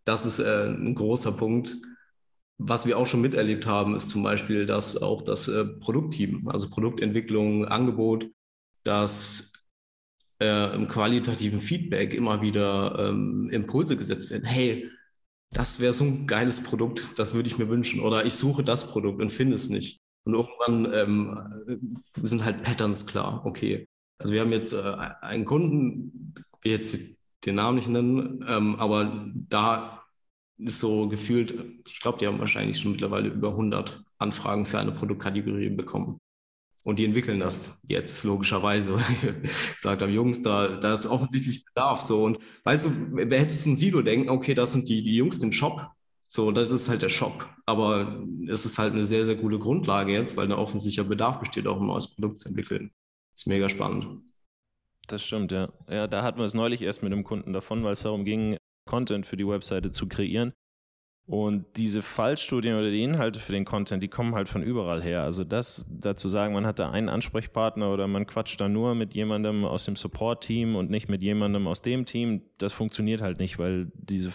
Das 0.05 0.25
ist 0.25 0.39
äh, 0.39 0.69
ein 0.69 0.95
großer 0.95 1.33
Punkt. 1.33 1.77
Was 2.57 2.87
wir 2.87 2.99
auch 2.99 3.07
schon 3.07 3.21
miterlebt 3.21 3.67
haben, 3.67 3.95
ist 3.95 4.11
zum 4.11 4.23
Beispiel, 4.23 4.67
dass 4.67 5.01
auch 5.01 5.23
das 5.23 5.49
äh, 5.49 5.65
Produktteam, 5.65 6.49
also 6.49 6.69
Produktentwicklung, 6.69 7.67
Angebot, 7.67 8.27
dass 8.85 9.53
äh, 10.41 10.75
im 10.75 10.89
qualitativen 10.89 11.61
Feedback 11.61 12.15
immer 12.15 12.43
wieder 12.43 13.09
ähm, 13.09 13.49
Impulse 13.51 13.97
gesetzt 13.97 14.31
werden. 14.31 14.45
Hey, 14.45 14.91
das 15.51 15.81
wäre 15.81 15.93
so 15.93 16.05
ein 16.05 16.27
geiles 16.27 16.63
Produkt, 16.63 17.09
das 17.17 17.35
würde 17.35 17.49
ich 17.49 17.59
mir 17.59 17.69
wünschen. 17.69 18.01
Oder 18.01 18.25
ich 18.27 18.35
suche 18.35 18.63
das 18.63 18.91
Produkt 18.91 19.21
und 19.21 19.33
finde 19.33 19.55
es 19.55 19.69
nicht. 19.69 20.01
Und 20.25 20.35
irgendwann 20.35 20.93
ähm, 20.93 21.91
sind 22.23 22.45
halt 22.45 22.63
Patterns 22.63 23.07
klar. 23.07 23.43
Okay, 23.47 23.89
also 24.19 24.35
wir 24.35 24.43
haben 24.43 24.53
jetzt 24.53 24.73
äh, 24.73 24.97
einen 25.23 25.45
Kunden, 25.45 26.35
wir 26.63 26.73
jetzt 26.73 26.99
den 27.47 27.55
Namen 27.55 27.77
nicht 27.77 27.89
nennen, 27.89 28.45
ähm, 28.47 28.77
aber 28.77 29.31
da 29.49 30.05
ist 30.59 30.81
so 30.81 31.09
gefühlt, 31.09 31.55
ich 31.87 32.01
glaube, 32.01 32.19
die 32.19 32.27
haben 32.27 32.41
wahrscheinlich 32.41 32.81
schon 32.81 32.93
mittlerweile 32.93 33.29
über 33.29 33.51
100 33.51 34.03
Anfragen 34.19 34.67
für 34.67 34.79
eine 34.79 34.93
Produktkategorie 34.93 35.71
bekommen. 35.71 36.19
Und 36.89 36.99
die 36.99 37.05
entwickeln 37.05 37.39
das 37.39 37.83
jetzt 37.87 38.25
logischerweise. 38.25 38.99
Sagt 39.79 40.03
am 40.03 40.11
Jungs, 40.11 40.41
da, 40.41 40.69
da 40.79 40.95
ist 40.95 41.05
offensichtlich 41.05 41.63
Bedarf. 41.67 42.01
So. 42.01 42.25
Und 42.25 42.39
weißt 42.65 42.87
du, 42.87 42.91
wer 43.13 43.41
hättest 43.41 43.67
du 43.67 43.71
ein 43.73 43.77
Silo 43.77 44.01
denken, 44.01 44.31
okay, 44.31 44.55
das 44.55 44.73
sind 44.73 44.89
die, 44.89 45.03
die 45.03 45.15
Jungs 45.15 45.37
im 45.41 45.53
Shop. 45.53 45.91
So, 46.31 46.51
das 46.51 46.71
ist 46.71 46.89
halt 46.89 47.03
der 47.03 47.11
Shop. 47.11 47.47
Aber 47.67 48.25
es 48.49 48.65
ist 48.65 48.79
halt 48.79 48.95
eine 48.95 49.05
sehr, 49.05 49.27
sehr 49.27 49.37
coole 49.37 49.59
Grundlage 49.59 50.15
jetzt, 50.15 50.39
weil 50.39 50.49
da 50.49 50.57
offensichtlicher 50.57 51.07
Bedarf 51.07 51.41
besteht, 51.41 51.67
auch 51.67 51.79
ein 51.79 51.87
neues 51.87 52.15
Produkt 52.15 52.39
zu 52.39 52.49
entwickeln. 52.49 52.91
Ist 53.35 53.47
mega 53.47 53.69
spannend. 53.69 54.23
Das 55.09 55.23
stimmt, 55.23 55.53
ja. 55.53 55.71
Ja, 55.91 56.07
da 56.07 56.23
hatten 56.23 56.39
wir 56.39 56.47
es 56.47 56.55
neulich 56.55 56.81
erst 56.81 57.03
mit 57.03 57.13
einem 57.13 57.23
Kunden 57.23 57.53
davon, 57.53 57.85
weil 57.85 57.93
es 57.93 58.03
darum 58.03 58.25
ging, 58.25 58.57
Content 58.87 59.27
für 59.27 59.37
die 59.37 59.47
Webseite 59.47 59.91
zu 59.91 60.09
kreieren. 60.09 60.55
Und 61.29 61.67
diese 61.77 62.01
Fallstudien 62.01 62.79
oder 62.79 62.91
die 62.91 63.03
Inhalte 63.03 63.39
für 63.39 63.53
den 63.53 63.67
Content, 63.67 64.03
die 64.03 64.09
kommen 64.09 64.35
halt 64.35 64.49
von 64.49 64.63
überall 64.63 65.03
her. 65.03 65.25
Also 65.25 65.45
das 65.45 65.85
dazu 65.91 66.31
sagen, 66.31 66.55
man 66.55 66.65
hat 66.65 66.79
da 66.79 66.91
einen 66.91 67.11
Ansprechpartner 67.11 67.93
oder 67.93 68.09
man 68.09 68.27
quatscht 68.27 68.59
da 68.59 68.67
nur 68.67 68.95
mit 68.95 69.13
jemandem 69.13 69.67
aus 69.67 69.85
dem 69.85 69.95
Support-Team 69.95 70.75
und 70.75 70.89
nicht 70.89 71.11
mit 71.11 71.21
jemandem 71.21 71.67
aus 71.67 71.83
dem 71.83 72.07
Team, 72.07 72.41
das 72.57 72.73
funktioniert 72.73 73.21
halt 73.21 73.41
nicht, 73.41 73.59
weil 73.59 73.93
diese, 73.95 74.33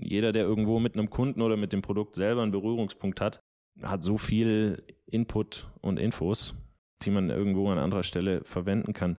jeder, 0.00 0.32
der 0.32 0.42
irgendwo 0.42 0.80
mit 0.80 0.94
einem 0.94 1.08
Kunden 1.08 1.40
oder 1.40 1.56
mit 1.56 1.72
dem 1.72 1.82
Produkt 1.82 2.16
selber 2.16 2.42
einen 2.42 2.50
Berührungspunkt 2.50 3.20
hat, 3.20 3.38
hat 3.80 4.02
so 4.02 4.18
viel 4.18 4.82
Input 5.06 5.68
und 5.82 6.00
Infos, 6.00 6.56
die 7.02 7.10
man 7.10 7.30
irgendwo 7.30 7.70
an 7.70 7.78
anderer 7.78 8.02
Stelle 8.02 8.42
verwenden 8.42 8.92
kann. 8.92 9.16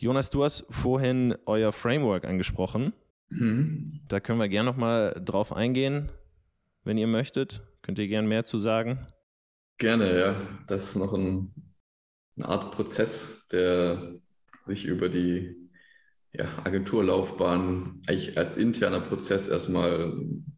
Jonas, 0.00 0.30
du 0.30 0.44
hast 0.44 0.64
vorhin 0.70 1.34
euer 1.46 1.72
Framework 1.72 2.24
angesprochen. 2.24 2.92
Mhm. 3.30 4.02
Da 4.06 4.20
können 4.20 4.38
wir 4.38 4.48
gerne 4.48 4.70
nochmal 4.70 5.20
drauf 5.24 5.52
eingehen, 5.52 6.12
wenn 6.86 6.96
ihr 6.96 7.06
möchtet. 7.06 7.62
Könnt 7.82 7.98
ihr 7.98 8.08
gerne 8.08 8.26
mehr 8.26 8.44
zu 8.44 8.58
sagen? 8.58 9.06
Gerne, 9.78 10.18
ja. 10.18 10.40
Das 10.66 10.84
ist 10.84 10.96
noch 10.96 11.12
ein, 11.12 11.52
eine 12.36 12.48
Art 12.48 12.74
Prozess, 12.74 13.46
der 13.48 14.14
sich 14.62 14.86
über 14.86 15.08
die 15.08 15.54
ja, 16.32 16.46
Agenturlaufbahn 16.64 18.02
eigentlich 18.06 18.38
als 18.38 18.56
interner 18.56 19.00
Prozess 19.00 19.48
erstmal 19.48 20.14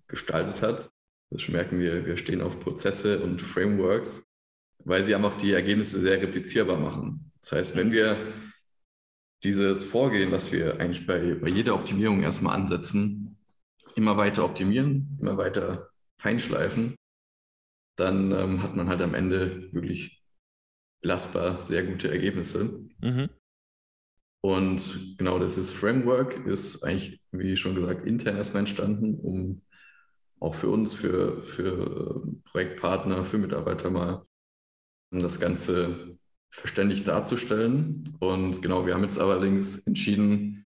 gestaltet 0.07 0.63
hat. 0.63 0.91
Das 1.31 1.49
merken 1.49 1.81
wir, 1.81 2.07
wir 2.07 2.17
stehen 2.17 2.41
auf 2.41 2.61
Prozesse 2.61 3.21
und 3.21 3.43
Frameworks 3.43 4.29
weil 4.85 5.05
sie 5.05 5.15
einfach 5.15 5.37
die 5.37 5.53
Ergebnisse 5.53 6.01
sehr 6.01 6.21
replizierbar 6.21 6.79
machen. 6.79 7.33
Das 7.41 7.53
heißt, 7.53 7.77
wenn 7.77 7.93
wir 7.93 8.17
dieses 9.45 9.85
Vorgehen, 9.85 10.33
was 10.33 10.51
wir 10.51 10.81
eigentlich 10.81 11.07
bei, 11.07 11.35
bei 11.35 11.49
jeder 11.49 11.75
Optimierung 11.75 12.23
erstmal 12.23 12.57
ansetzen, 12.57 13.37
immer 13.95 14.17
weiter 14.17 14.45
optimieren, 14.45 15.19
immer 15.21 15.37
weiter 15.37 15.91
feinschleifen, 16.21 16.97
dann 17.97 18.33
ähm, 18.33 18.63
hat 18.63 18.77
man 18.77 18.89
halt 18.89 19.01
am 19.01 19.15
Ende 19.15 19.73
wirklich 19.73 20.23
belastbar 21.01 21.61
sehr 21.63 21.85
gute 21.85 22.11
Ergebnisse. 22.11 22.87
Mhm. 23.01 23.31
Und 24.41 25.19
genau 25.19 25.39
dieses 25.39 25.71
Framework 25.71 26.47
ist 26.47 26.85
eigentlich, 26.85 27.21
wie 27.33 27.57
schon 27.57 27.75
gesagt, 27.75 28.07
intern 28.07 28.37
erstmal 28.37 28.61
entstanden, 28.61 29.17
um 29.17 29.63
auch 30.41 30.55
für 30.55 30.69
uns, 30.69 30.95
für, 30.95 31.43
für 31.43 32.23
Projektpartner, 32.45 33.25
für 33.25 33.39
Mitarbeiter 33.39 33.91
mal 33.91 34.25
um 35.11 35.21
das 35.21 35.41
Ganze 35.41 36.19
verständlich 36.51 37.03
darzustellen. 37.03 38.17
Und 38.21 38.63
genau, 38.63 38.87
wir 38.87 38.95
haben 38.95 39.03
jetzt 39.03 39.19
allerdings 39.19 39.87
entschieden, 39.87 40.67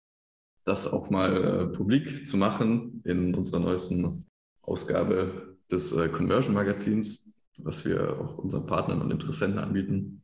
das 0.65 0.91
auch 0.91 1.09
mal 1.09 1.43
äh, 1.43 1.67
publik 1.67 2.27
zu 2.27 2.37
machen 2.37 3.01
in 3.05 3.33
unserer 3.33 3.59
neuesten 3.59 4.25
Ausgabe 4.65 5.57
des 5.71 5.91
äh, 5.93 6.09
Conversion 6.09 6.53
Magazins, 6.53 7.33
was 7.57 7.85
wir 7.85 8.19
auch 8.19 8.37
unseren 8.37 8.65
Partnern 8.65 9.01
und 9.01 9.11
Interessenten 9.11 9.59
anbieten, 9.59 10.23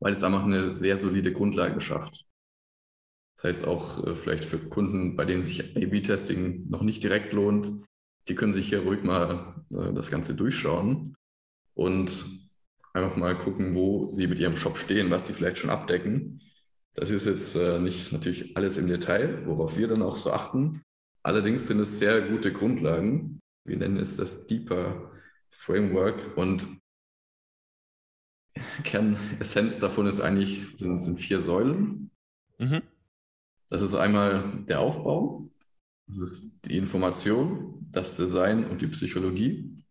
weil 0.00 0.12
es 0.12 0.22
einfach 0.22 0.44
eine 0.44 0.76
sehr 0.76 0.96
solide 0.96 1.32
Grundlage 1.32 1.80
schafft. 1.80 2.26
Das 3.36 3.44
heißt 3.44 3.68
auch 3.68 4.06
äh, 4.06 4.16
vielleicht 4.16 4.44
für 4.44 4.58
Kunden, 4.58 5.16
bei 5.16 5.24
denen 5.24 5.42
sich 5.42 5.76
A-B-Testing 5.76 6.68
noch 6.68 6.82
nicht 6.82 7.02
direkt 7.02 7.32
lohnt, 7.32 7.84
die 8.28 8.34
können 8.34 8.52
sich 8.52 8.68
hier 8.68 8.82
ruhig 8.82 9.02
mal 9.02 9.64
äh, 9.70 9.92
das 9.94 10.10
Ganze 10.10 10.34
durchschauen 10.34 11.16
und 11.74 12.10
einfach 12.92 13.16
mal 13.16 13.36
gucken, 13.38 13.74
wo 13.74 14.12
sie 14.12 14.26
mit 14.26 14.38
ihrem 14.38 14.56
Shop 14.56 14.76
stehen, 14.76 15.10
was 15.10 15.26
sie 15.26 15.32
vielleicht 15.32 15.58
schon 15.58 15.70
abdecken. 15.70 16.40
Das 16.94 17.10
ist 17.10 17.26
jetzt 17.26 17.54
äh, 17.56 17.78
nicht 17.78 18.12
natürlich 18.12 18.56
alles 18.56 18.76
im 18.76 18.88
Detail, 18.88 19.46
worauf 19.46 19.78
wir 19.78 19.88
dann 19.88 20.02
auch 20.02 20.16
so 20.16 20.32
achten. 20.32 20.82
Allerdings 21.22 21.66
sind 21.66 21.80
es 21.80 21.98
sehr 21.98 22.28
gute 22.28 22.52
Grundlagen. 22.52 23.40
Wir 23.64 23.76
nennen 23.76 23.98
es 23.98 24.16
das 24.16 24.46
Deeper 24.46 25.12
Framework 25.50 26.36
und 26.36 26.66
Kernessenz 28.84 29.78
davon 29.78 30.06
ist 30.06 30.20
eigentlich, 30.20 30.76
sind, 30.76 30.98
sind 30.98 31.20
vier 31.20 31.40
Säulen. 31.40 32.10
Mhm. 32.58 32.82
Das 33.68 33.82
ist 33.82 33.94
einmal 33.94 34.64
der 34.66 34.80
Aufbau, 34.80 35.48
das 36.08 36.18
ist 36.18 36.64
die 36.64 36.76
Information, 36.76 37.86
das 37.92 38.16
Design 38.16 38.64
und 38.64 38.82
die 38.82 38.88
Psychologie. 38.88 39.84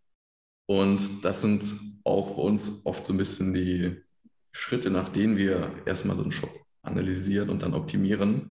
Und 0.66 1.24
das 1.24 1.42
sind 1.42 1.64
auch 2.04 2.36
bei 2.36 2.42
uns 2.42 2.86
oft 2.86 3.06
so 3.06 3.14
ein 3.14 3.18
bisschen 3.18 3.54
die 3.54 4.02
Schritte, 4.52 4.90
nach 4.90 5.10
denen 5.10 5.38
wir 5.38 5.82
erstmal 5.86 6.16
so 6.16 6.24
einen 6.24 6.32
Shop 6.32 6.52
analysieren 6.82 7.50
und 7.50 7.62
dann 7.62 7.74
optimieren. 7.74 8.49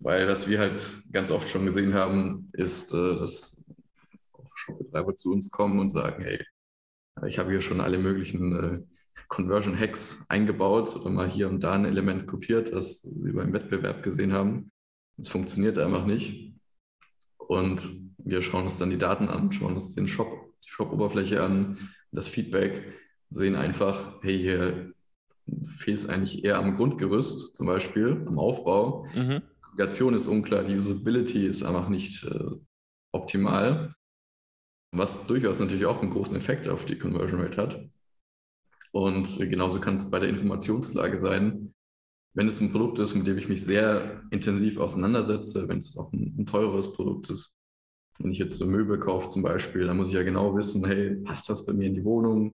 Weil 0.00 0.28
was 0.28 0.48
wir 0.48 0.58
halt 0.58 0.86
ganz 1.12 1.30
oft 1.30 1.48
schon 1.48 1.66
gesehen 1.66 1.94
haben, 1.94 2.50
ist, 2.52 2.92
äh, 2.94 3.18
dass 3.18 3.74
Shopbetreiber 4.54 5.16
zu 5.16 5.32
uns 5.32 5.50
kommen 5.50 5.78
und 5.80 5.90
sagen, 5.90 6.22
hey, 6.22 6.44
ich 7.26 7.38
habe 7.38 7.50
hier 7.50 7.62
schon 7.62 7.80
alle 7.80 7.98
möglichen 7.98 8.56
äh, 8.56 8.80
Conversion 9.28 9.78
Hacks 9.78 10.24
eingebaut 10.28 10.94
oder 10.96 11.10
mal 11.10 11.28
hier 11.28 11.48
und 11.48 11.62
da 11.62 11.72
ein 11.72 11.84
Element 11.84 12.26
kopiert, 12.26 12.72
das 12.72 13.08
wir 13.20 13.34
beim 13.34 13.52
Wettbewerb 13.52 14.02
gesehen 14.02 14.32
haben. 14.32 14.70
Es 15.18 15.28
funktioniert 15.28 15.78
einfach 15.78 16.06
nicht. 16.06 16.54
Und 17.36 17.88
wir 18.18 18.42
schauen 18.42 18.64
uns 18.64 18.78
dann 18.78 18.90
die 18.90 18.98
Daten 18.98 19.28
an, 19.28 19.52
schauen 19.52 19.74
uns 19.74 19.94
den 19.94 20.08
Shop 20.08 20.48
die 20.64 20.70
Shop-Oberfläche 20.70 21.42
an, 21.42 21.78
das 22.12 22.28
Feedback, 22.28 22.82
sehen 23.30 23.56
einfach, 23.56 24.22
hey, 24.22 24.38
hier 24.38 24.92
fehlt 25.66 25.98
es 25.98 26.08
eigentlich 26.08 26.44
eher 26.44 26.58
am 26.58 26.74
Grundgerüst, 26.74 27.56
zum 27.56 27.66
Beispiel 27.66 28.24
am 28.26 28.38
Aufbau. 28.38 29.06
Mhm. 29.14 29.42
Navigation 29.70 30.14
ist 30.14 30.26
unklar, 30.26 30.64
die 30.64 30.76
Usability 30.76 31.46
ist 31.46 31.62
einfach 31.62 31.88
nicht 31.88 32.24
äh, 32.24 32.50
optimal, 33.12 33.94
was 34.92 35.26
durchaus 35.26 35.60
natürlich 35.60 35.86
auch 35.86 36.02
einen 36.02 36.10
großen 36.10 36.36
Effekt 36.36 36.68
auf 36.68 36.84
die 36.84 36.98
Conversion 36.98 37.40
Rate 37.40 37.62
hat. 37.62 37.88
Und 38.92 39.38
genauso 39.38 39.80
kann 39.80 39.94
es 39.94 40.10
bei 40.10 40.18
der 40.18 40.30
Informationslage 40.30 41.18
sein. 41.18 41.74
Wenn 42.34 42.48
es 42.48 42.60
ein 42.60 42.72
Produkt 42.72 42.98
ist, 42.98 43.14
mit 43.14 43.26
dem 43.26 43.38
ich 43.38 43.48
mich 43.48 43.64
sehr 43.64 44.22
intensiv 44.30 44.78
auseinandersetze, 44.78 45.68
wenn 45.68 45.78
es 45.78 45.96
auch 45.96 46.12
ein, 46.12 46.34
ein 46.38 46.46
teures 46.46 46.92
Produkt 46.92 47.30
ist, 47.30 47.54
wenn 48.18 48.32
ich 48.32 48.38
jetzt 48.38 48.58
so 48.58 48.66
Möbel 48.66 48.98
kaufe 48.98 49.28
zum 49.28 49.42
Beispiel, 49.42 49.86
dann 49.86 49.96
muss 49.96 50.08
ich 50.08 50.14
ja 50.14 50.22
genau 50.22 50.56
wissen, 50.56 50.84
hey, 50.84 51.16
passt 51.16 51.48
das 51.48 51.64
bei 51.66 51.72
mir 51.72 51.86
in 51.86 51.94
die 51.94 52.04
Wohnung? 52.04 52.52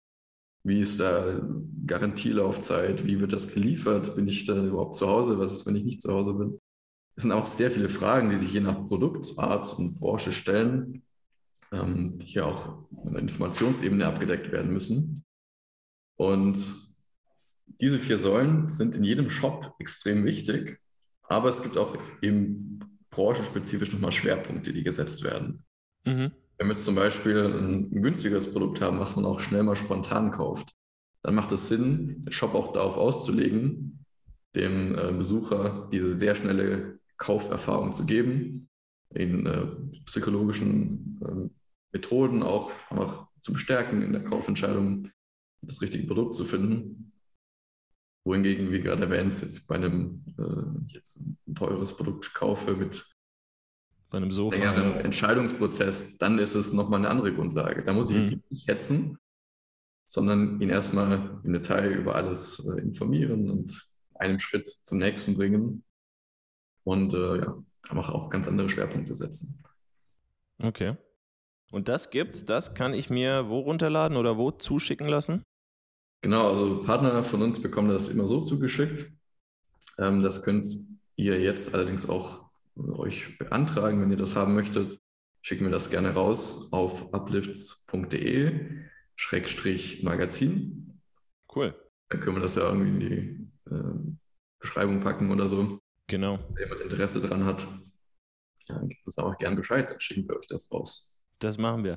Wie 0.64 0.80
ist 0.80 1.00
da 1.00 1.40
Garantielaufzeit? 1.86 3.04
Wie 3.04 3.20
wird 3.20 3.32
das 3.32 3.52
geliefert? 3.52 4.14
Bin 4.14 4.28
ich 4.28 4.46
da 4.46 4.64
überhaupt 4.64 4.94
zu 4.94 5.08
Hause? 5.08 5.38
Was 5.38 5.52
ist, 5.52 5.66
wenn 5.66 5.76
ich 5.76 5.84
nicht 5.84 6.02
zu 6.02 6.12
Hause 6.12 6.34
bin? 6.34 6.58
Es 7.14 7.22
sind 7.22 7.32
auch 7.32 7.46
sehr 7.46 7.70
viele 7.70 7.88
Fragen, 7.88 8.30
die 8.30 8.38
sich 8.38 8.52
je 8.52 8.60
nach 8.60 8.86
Produktart 8.86 9.78
und 9.78 10.00
Branche 10.00 10.32
stellen, 10.32 11.02
ähm, 11.72 12.18
die 12.18 12.26
hier 12.26 12.46
auch 12.46 12.86
in 13.04 13.12
der 13.12 13.22
Informationsebene 13.22 14.06
abgedeckt 14.06 14.50
werden 14.50 14.72
müssen. 14.72 15.24
Und 16.16 16.74
diese 17.80 17.98
vier 17.98 18.18
Säulen 18.18 18.68
sind 18.68 18.94
in 18.94 19.04
jedem 19.04 19.30
Shop 19.30 19.74
extrem 19.78 20.24
wichtig, 20.24 20.78
aber 21.24 21.50
es 21.50 21.62
gibt 21.62 21.76
auch 21.78 21.96
eben 22.20 22.80
branchenspezifisch 23.10 23.92
nochmal 23.92 24.12
Schwerpunkte, 24.12 24.72
die 24.72 24.82
gesetzt 24.82 25.24
werden. 25.24 25.64
Mhm. 26.04 26.32
Wenn 26.58 26.68
wir 26.68 26.74
jetzt 26.74 26.84
zum 26.84 26.94
Beispiel 26.94 27.38
ein, 27.38 28.02
günstigeres 28.02 28.52
Produkt 28.52 28.80
haben, 28.80 29.00
was 29.00 29.16
man 29.16 29.24
auch 29.24 29.40
schnell 29.40 29.62
mal 29.62 29.76
spontan 29.76 30.30
kauft, 30.30 30.74
dann 31.22 31.34
macht 31.34 31.52
es 31.52 31.68
Sinn, 31.68 32.24
den 32.24 32.32
Shop 32.32 32.54
auch 32.54 32.72
darauf 32.72 32.96
auszulegen, 32.96 34.04
dem 34.54 34.96
äh, 34.96 35.12
Besucher 35.12 35.88
diese 35.92 36.14
sehr 36.14 36.34
schnelle 36.34 36.98
Kauferfahrung 37.16 37.92
zu 37.94 38.06
geben, 38.06 38.68
in 39.14 39.46
äh, 39.46 39.66
psychologischen 40.06 41.20
äh, 41.24 41.50
Methoden 41.92 42.42
auch 42.42 42.72
einfach 42.90 43.28
zu 43.40 43.52
bestärken 43.52 44.02
in 44.02 44.12
der 44.12 44.24
Kaufentscheidung, 44.24 45.08
das 45.62 45.82
richtige 45.82 46.06
Produkt 46.06 46.34
zu 46.34 46.44
finden. 46.44 47.12
Wohingegen, 48.24 48.70
wie 48.70 48.80
gerade 48.80 49.02
erwähnt, 49.02 49.40
jetzt 49.40 49.66
bei 49.66 49.74
einem 49.74 50.24
äh, 50.38 50.92
jetzt 50.92 51.26
ein 51.46 51.54
teures 51.54 51.96
Produkt 51.96 52.32
kaufe 52.34 52.74
mit 52.74 53.04
bei 54.10 54.18
einem 54.18 54.30
Sofa. 54.30 54.56
längeren 54.56 55.00
Entscheidungsprozess, 55.00 56.18
dann 56.18 56.38
ist 56.38 56.54
es 56.54 56.72
nochmal 56.72 57.00
eine 57.00 57.10
andere 57.10 57.32
Grundlage. 57.32 57.82
Da 57.82 57.92
muss 57.92 58.10
ich 58.10 58.32
mhm. 58.32 58.42
nicht 58.50 58.68
hetzen, 58.68 59.18
sondern 60.06 60.60
ihn 60.60 60.68
erstmal 60.68 61.40
im 61.42 61.52
Detail 61.52 61.92
über 61.92 62.14
alles 62.14 62.64
äh, 62.64 62.80
informieren 62.80 63.50
und 63.50 63.90
einen 64.14 64.38
Schritt 64.38 64.66
zum 64.66 64.98
nächsten 64.98 65.34
bringen 65.34 65.82
und 66.84 67.14
äh, 67.14 67.38
ja, 67.38 67.62
einfach 67.88 68.10
auch 68.10 68.30
ganz 68.30 68.48
andere 68.48 68.68
Schwerpunkte 68.68 69.14
setzen. 69.14 69.62
Okay. 70.62 70.96
Und 71.70 71.88
das 71.88 72.10
gibt's, 72.10 72.44
das 72.44 72.74
kann 72.74 72.94
ich 72.94 73.10
mir 73.10 73.48
wo 73.48 73.60
runterladen 73.60 74.16
oder 74.16 74.36
wo 74.36 74.50
zuschicken 74.50 75.08
lassen? 75.08 75.42
Genau, 76.20 76.50
also 76.50 76.82
Partner 76.82 77.22
von 77.22 77.42
uns 77.42 77.60
bekommen 77.60 77.88
das 77.88 78.08
immer 78.08 78.28
so 78.28 78.42
zugeschickt. 78.42 79.10
Ähm, 79.98 80.22
das 80.22 80.42
könnt 80.42 80.66
ihr 81.16 81.40
jetzt 81.40 81.74
allerdings 81.74 82.08
auch 82.08 82.50
euch 82.76 83.38
beantragen, 83.38 84.00
wenn 84.00 84.10
ihr 84.10 84.16
das 84.16 84.36
haben 84.36 84.54
möchtet. 84.54 85.00
Schicken 85.40 85.64
wir 85.64 85.72
das 85.72 85.90
gerne 85.90 86.14
raus 86.14 86.72
auf 86.72 87.12
uplifts.de 87.12 88.86
Schrägstrich 89.16 90.02
Magazin. 90.02 91.00
Cool. 91.54 91.74
Dann 92.08 92.20
können 92.20 92.36
wir 92.36 92.42
das 92.42 92.54
ja 92.54 92.68
irgendwie 92.68 92.90
in 92.90 93.00
die 93.00 93.74
äh, 93.74 94.16
Beschreibung 94.60 95.00
packen 95.00 95.30
oder 95.30 95.48
so. 95.48 95.81
Genau. 96.12 96.38
Wenn 96.50 96.64
jemand 96.64 96.82
Interesse 96.82 97.22
dran 97.22 97.46
hat, 97.46 97.66
dann 98.66 98.86
gibt 98.86 99.06
uns 99.06 99.16
auch 99.16 99.34
gerne 99.38 99.56
Bescheid, 99.56 99.88
dann 99.88 99.98
schicken 99.98 100.28
wir 100.28 100.36
euch 100.36 100.46
das 100.46 100.70
raus. 100.70 101.24
Das 101.38 101.56
machen 101.56 101.84
wir. 101.84 101.94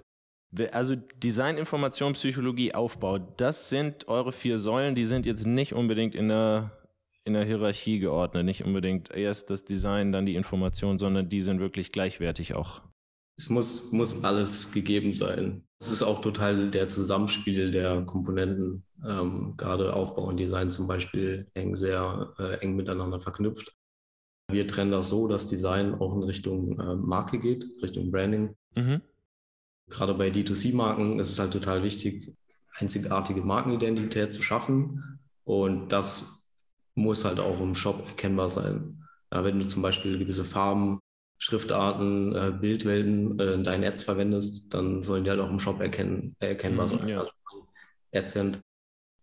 Also 0.72 0.96
Design, 0.96 1.58
Information, 1.58 2.14
Psychologie, 2.14 2.74
Aufbau, 2.74 3.18
das 3.18 3.68
sind 3.68 4.08
eure 4.08 4.32
vier 4.32 4.58
Säulen, 4.58 4.96
die 4.96 5.04
sind 5.04 5.26
jetzt 5.26 5.46
nicht 5.46 5.74
unbedingt 5.74 6.16
in 6.16 6.30
der, 6.30 6.72
in 7.26 7.34
der 7.34 7.44
Hierarchie 7.44 8.00
geordnet, 8.00 8.46
nicht 8.46 8.64
unbedingt 8.64 9.12
erst 9.12 9.50
das 9.50 9.66
Design, 9.66 10.14
dann 10.14 10.26
die 10.26 10.36
Information, 10.36 10.98
sondern 10.98 11.28
die 11.28 11.42
sind 11.42 11.60
wirklich 11.60 11.92
gleichwertig 11.92 12.56
auch. 12.56 12.84
Es 13.38 13.50
muss, 13.50 13.92
muss 13.92 14.24
alles 14.24 14.72
gegeben 14.72 15.14
sein. 15.14 15.62
Es 15.82 15.92
ist 15.92 16.04
auch 16.04 16.22
total 16.22 16.72
der 16.72 16.88
Zusammenspiel 16.88 17.70
der 17.70 18.04
Komponenten. 18.04 18.86
Ähm, 19.06 19.56
gerade 19.58 19.94
Aufbau 19.94 20.30
und 20.30 20.38
Design 20.38 20.72
zum 20.72 20.88
Beispiel 20.88 21.52
hängen 21.54 21.76
sehr 21.76 22.34
äh, 22.40 22.62
eng 22.62 22.78
miteinander 22.78 23.20
verknüpft. 23.20 23.76
Wir 24.48 24.68
trennen 24.68 24.92
das 24.92 25.10
so, 25.10 25.28
dass 25.28 25.48
Design 25.48 25.96
auch 25.96 26.16
in 26.16 26.24
Richtung 26.24 26.80
äh, 26.80 26.96
Marke 26.96 27.40
geht, 27.40 27.66
Richtung 27.82 28.12
Branding. 28.12 28.56
Mhm. 28.76 29.02
Gerade 29.90 30.14
bei 30.14 30.30
D2C-Marken 30.30 31.20
ist 31.20 31.32
es 31.32 31.40
halt 31.40 31.54
total 31.54 31.84
wichtig, 31.84 32.36
einzigartige 32.74 33.42
Markenidentität 33.42 34.34
zu 34.34 34.42
schaffen. 34.42 35.20
Und 35.44 35.90
das 35.90 36.50
muss 36.96 37.26
halt 37.26 37.40
auch 37.40 37.60
im 37.60 37.76
Shop 37.76 38.06
erkennbar 38.08 38.50
sein. 38.50 39.04
Ja, 39.32 39.44
wenn 39.44 39.60
du 39.60 39.68
zum 39.68 39.82
Beispiel 39.82 40.18
gewisse 40.18 40.44
Farben, 40.44 41.00
Schriftarten, 41.38 42.36
äh, 42.36 42.52
Bildwelten 42.60 43.40
äh, 43.40 43.54
in 43.54 43.64
deinen 43.64 43.84
Ads 43.84 44.04
verwendest, 44.04 44.74
dann 44.74 45.04
sollen 45.04 45.24
die 45.24 45.30
halt 45.30 45.42
auch 45.42 45.50
im 45.50 45.60
Shop 45.60 45.82
erkennen, 45.82 46.36
erkennbar 46.40 46.86
mhm, 46.86 46.90
sein. 46.90 47.08
Ja. 47.10 47.20
Also 47.20 47.32
Ads 48.14 48.34
sind. 48.34 48.62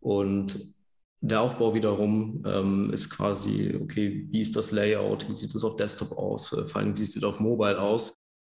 Und 0.01 0.75
der 1.23 1.41
Aufbau 1.41 1.73
wiederum 1.73 2.43
ähm, 2.45 2.91
ist 2.93 3.09
quasi, 3.11 3.79
okay, 3.81 4.27
wie 4.31 4.41
ist 4.41 4.57
das 4.57 4.73
Layout, 4.73 5.29
wie 5.29 5.35
sieht 5.35 5.55
es 5.55 5.63
auf 5.63 5.77
Desktop 5.77 6.13
aus, 6.19 6.49
vor 6.49 6.77
allem 6.77 6.99
wie 6.99 7.05
sieht 7.05 7.23
es 7.23 7.29
auf 7.29 7.39
Mobile 7.39 7.81
aus. 7.81 8.17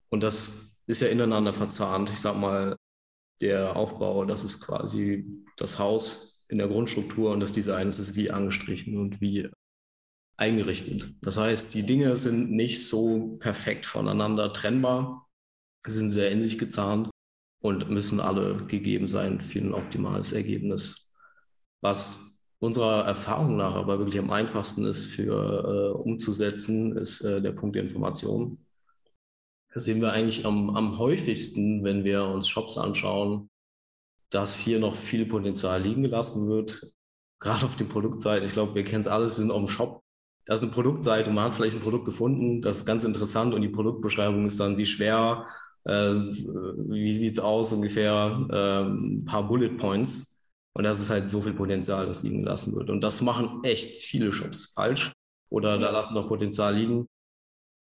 Und 0.09 0.22
das 0.22 0.79
ist 0.87 1.03
ja 1.03 1.09
ineinander 1.09 1.53
verzahnt. 1.53 2.09
Ich 2.09 2.18
sag 2.18 2.38
mal, 2.38 2.77
der 3.42 3.77
Aufbau, 3.77 4.24
das 4.24 4.44
ist 4.44 4.61
quasi 4.61 5.27
das 5.59 5.79
Haus 5.79 6.46
in 6.48 6.57
der 6.57 6.68
Grundstruktur 6.68 7.33
und 7.33 7.40
das 7.40 7.53
Design 7.53 7.88
das 7.88 7.98
ist 7.98 8.16
wie 8.16 8.31
angestrichen 8.31 8.98
und 8.98 9.20
wie 9.20 9.50
eingerichtet. 10.38 11.14
Das 11.20 11.37
heißt, 11.37 11.74
die 11.74 11.85
Dinge 11.85 12.16
sind 12.16 12.50
nicht 12.50 12.88
so 12.88 13.37
perfekt 13.40 13.85
voneinander 13.85 14.53
trennbar, 14.55 15.29
sind 15.87 16.12
sehr 16.12 16.31
in 16.31 16.40
sich 16.40 16.59
gezahnt 16.59 17.11
und 17.61 17.90
müssen 17.90 18.20
alle 18.20 18.64
gegeben 18.66 19.07
sein 19.09 19.42
für 19.42 19.59
ein 19.59 19.74
optimales 19.74 20.33
Ergebnis. 20.33 21.14
Was 21.83 22.34
unserer 22.64 23.05
Erfahrung 23.05 23.57
nach 23.57 23.74
aber 23.74 23.98
wirklich 23.98 24.18
am 24.18 24.31
einfachsten 24.31 24.85
ist 24.85 25.05
für 25.05 25.94
äh, 25.94 25.98
umzusetzen, 25.98 26.96
ist 26.96 27.20
äh, 27.20 27.40
der 27.42 27.53
Punkt 27.53 27.77
der 27.77 27.83
Information. 27.83 28.59
Das 29.72 29.85
sehen 29.85 30.00
wir 30.00 30.12
eigentlich 30.12 30.46
am, 30.46 30.70
am 30.77 30.98
häufigsten, 30.98 31.85
wenn 31.85 32.05
wir 32.05 32.24
uns 32.24 32.48
Shops 32.48 32.79
anschauen, 32.79 33.50
dass 34.31 34.59
hier 34.59 34.79
noch 34.81 34.96
viel 34.96 35.27
Potenzial 35.27 35.83
liegen 35.83 36.03
gelassen 36.03 36.48
wird. 36.48 36.92
Gerade 37.40 37.66
auf 37.66 37.77
den 37.77 37.88
Produktseiten. 37.88 38.46
Ich 38.46 38.53
glaube, 38.53 38.74
wir 38.74 38.85
kennen 38.85 39.03
es 39.03 39.09
alles. 39.09 39.37
Wir 39.37 39.42
sind 39.42 39.50
auf 39.50 39.59
dem 39.59 39.68
Shop. 39.68 40.03
Da 40.46 40.55
ist 40.55 40.62
eine 40.62 40.70
Produktseite 40.70 41.31
man 41.31 41.44
hat 41.44 41.55
vielleicht 41.55 41.77
ein 41.77 41.83
Produkt 41.83 42.05
gefunden. 42.05 42.62
Das 42.62 42.79
ist 42.79 42.87
ganz 42.87 43.05
interessant 43.05 43.55
und 43.55 43.62
die 43.62 43.68
Produktbeschreibung 43.68 44.46
ist 44.46 44.61
dann, 44.61 44.77
wie 44.77 44.87
schwer, 44.87 45.46
äh, 45.85 46.14
wie 46.14 47.16
sieht 47.16 47.35
es 47.35 47.38
aus 47.38 47.72
ungefähr, 47.72 48.46
äh, 48.50 48.88
ein 48.88 49.24
paar 49.24 49.46
Bullet 49.48 49.77
Points. 49.77 50.34
Und 50.77 50.85
das 50.85 51.01
ist 51.01 51.11
halt 51.11 51.31
so 51.31 51.41
viel 51.41 51.55
Potenzial, 51.55 52.07
das 52.07 52.23
liegen 52.23 52.43
gelassen 52.43 52.75
wird. 52.75 52.91
Und 52.91 53.03
das 53.03 53.21
machen 53.21 53.63
echt 53.63 54.03
viele 54.03 54.33
Shops 54.33 54.73
falsch. 54.75 55.13
Oder 55.49 55.79
da 55.79 55.91
lassen 55.91 56.15
doch 56.15 56.29
Potenzial 56.29 56.75
liegen. 56.75 57.07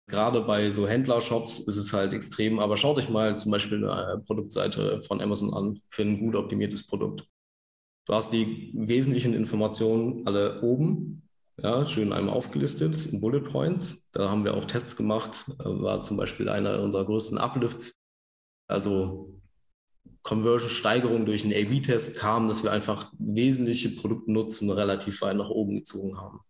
Gerade 0.06 0.40
bei 0.40 0.70
so 0.70 0.88
Händlershops 0.88 1.58
ist 1.58 1.76
es 1.76 1.92
halt 1.92 2.12
extrem, 2.14 2.60
aber 2.60 2.76
schaut 2.76 2.96
euch 2.96 3.10
mal 3.10 3.36
zum 3.36 3.52
Beispiel 3.52 3.86
eine 3.86 4.22
Produktseite 4.24 5.02
von 5.02 5.20
Amazon 5.20 5.52
an 5.52 5.80
für 5.88 6.02
ein 6.02 6.18
gut 6.18 6.34
optimiertes 6.34 6.86
Produkt. 6.86 7.26
Du 8.06 8.14
hast 8.14 8.32
die 8.32 8.72
wesentlichen 8.74 9.34
Informationen 9.34 10.26
alle 10.26 10.62
oben, 10.62 11.28
ja, 11.60 11.84
schön 11.84 12.12
einmal 12.12 12.34
aufgelistet 12.34 13.04
in 13.12 13.20
Bullet 13.20 13.40
Points. 13.40 14.10
Da 14.12 14.30
haben 14.30 14.44
wir 14.44 14.54
auch 14.54 14.64
Tests 14.64 14.96
gemacht, 14.96 15.44
war 15.58 16.02
zum 16.02 16.16
Beispiel 16.16 16.48
einer 16.48 16.80
unserer 16.80 17.04
größten 17.04 17.36
Uplifts. 17.36 17.98
Also 18.66 19.37
Conversion-Steigerung 20.22 21.26
durch 21.26 21.44
einen 21.44 21.54
A-B-Test 21.54 22.16
kam, 22.16 22.48
dass 22.48 22.62
wir 22.64 22.72
einfach 22.72 23.12
wesentliche 23.18 23.90
Produktnutzen 23.90 24.70
relativ 24.70 25.20
weit 25.22 25.36
nach 25.36 25.50
oben 25.50 25.76
gezogen 25.76 26.16
haben. 26.18 26.40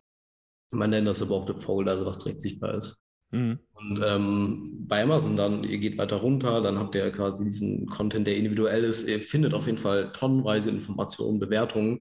Man 0.70 0.90
nennt 0.90 1.06
das 1.06 1.22
aber 1.22 1.34
auch 1.34 1.46
The 1.46 1.54
Fold, 1.54 1.88
also 1.88 2.04
was 2.04 2.18
direkt 2.18 2.42
sichtbar 2.42 2.74
ist. 2.74 3.04
Mhm. 3.30 3.58
Und 3.74 4.02
ähm, 4.04 4.84
bei 4.86 5.02
Amazon 5.02 5.36
dann, 5.36 5.64
ihr 5.64 5.78
geht 5.78 5.98
weiter 5.98 6.16
runter, 6.16 6.60
dann 6.62 6.78
habt 6.78 6.94
ihr 6.94 7.10
quasi 7.10 7.44
diesen 7.44 7.86
Content, 7.86 8.26
der 8.26 8.36
individuell 8.36 8.84
ist. 8.84 9.08
Ihr 9.08 9.20
findet 9.20 9.54
auf 9.54 9.66
jeden 9.66 9.78
Fall 9.78 10.12
tonnenweise 10.12 10.70
Informationen, 10.70 11.38
Bewertungen, 11.38 12.00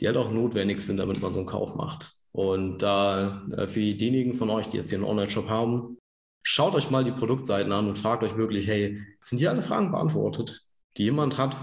die 0.00 0.06
halt 0.06 0.16
auch 0.16 0.30
notwendig 0.30 0.80
sind, 0.80 0.96
damit 0.98 1.20
man 1.20 1.32
so 1.32 1.40
einen 1.40 1.48
Kauf 1.48 1.74
macht. 1.74 2.14
Und 2.32 2.78
da 2.78 3.46
äh, 3.56 3.66
für 3.68 3.80
diejenigen 3.80 4.34
von 4.34 4.50
euch, 4.50 4.68
die 4.68 4.78
jetzt 4.78 4.90
hier 4.90 4.98
einen 4.98 5.08
Online-Shop 5.08 5.48
haben, 5.48 5.96
schaut 6.42 6.74
euch 6.74 6.90
mal 6.90 7.04
die 7.04 7.12
Produktseiten 7.12 7.72
an 7.72 7.88
und 7.88 7.98
fragt 7.98 8.22
euch 8.22 8.36
wirklich, 8.36 8.66
hey, 8.66 9.00
sind 9.22 9.38
hier 9.38 9.50
alle 9.50 9.62
Fragen 9.62 9.90
beantwortet, 9.90 10.62
die 10.96 11.04
jemand 11.04 11.38
hat 11.38 11.56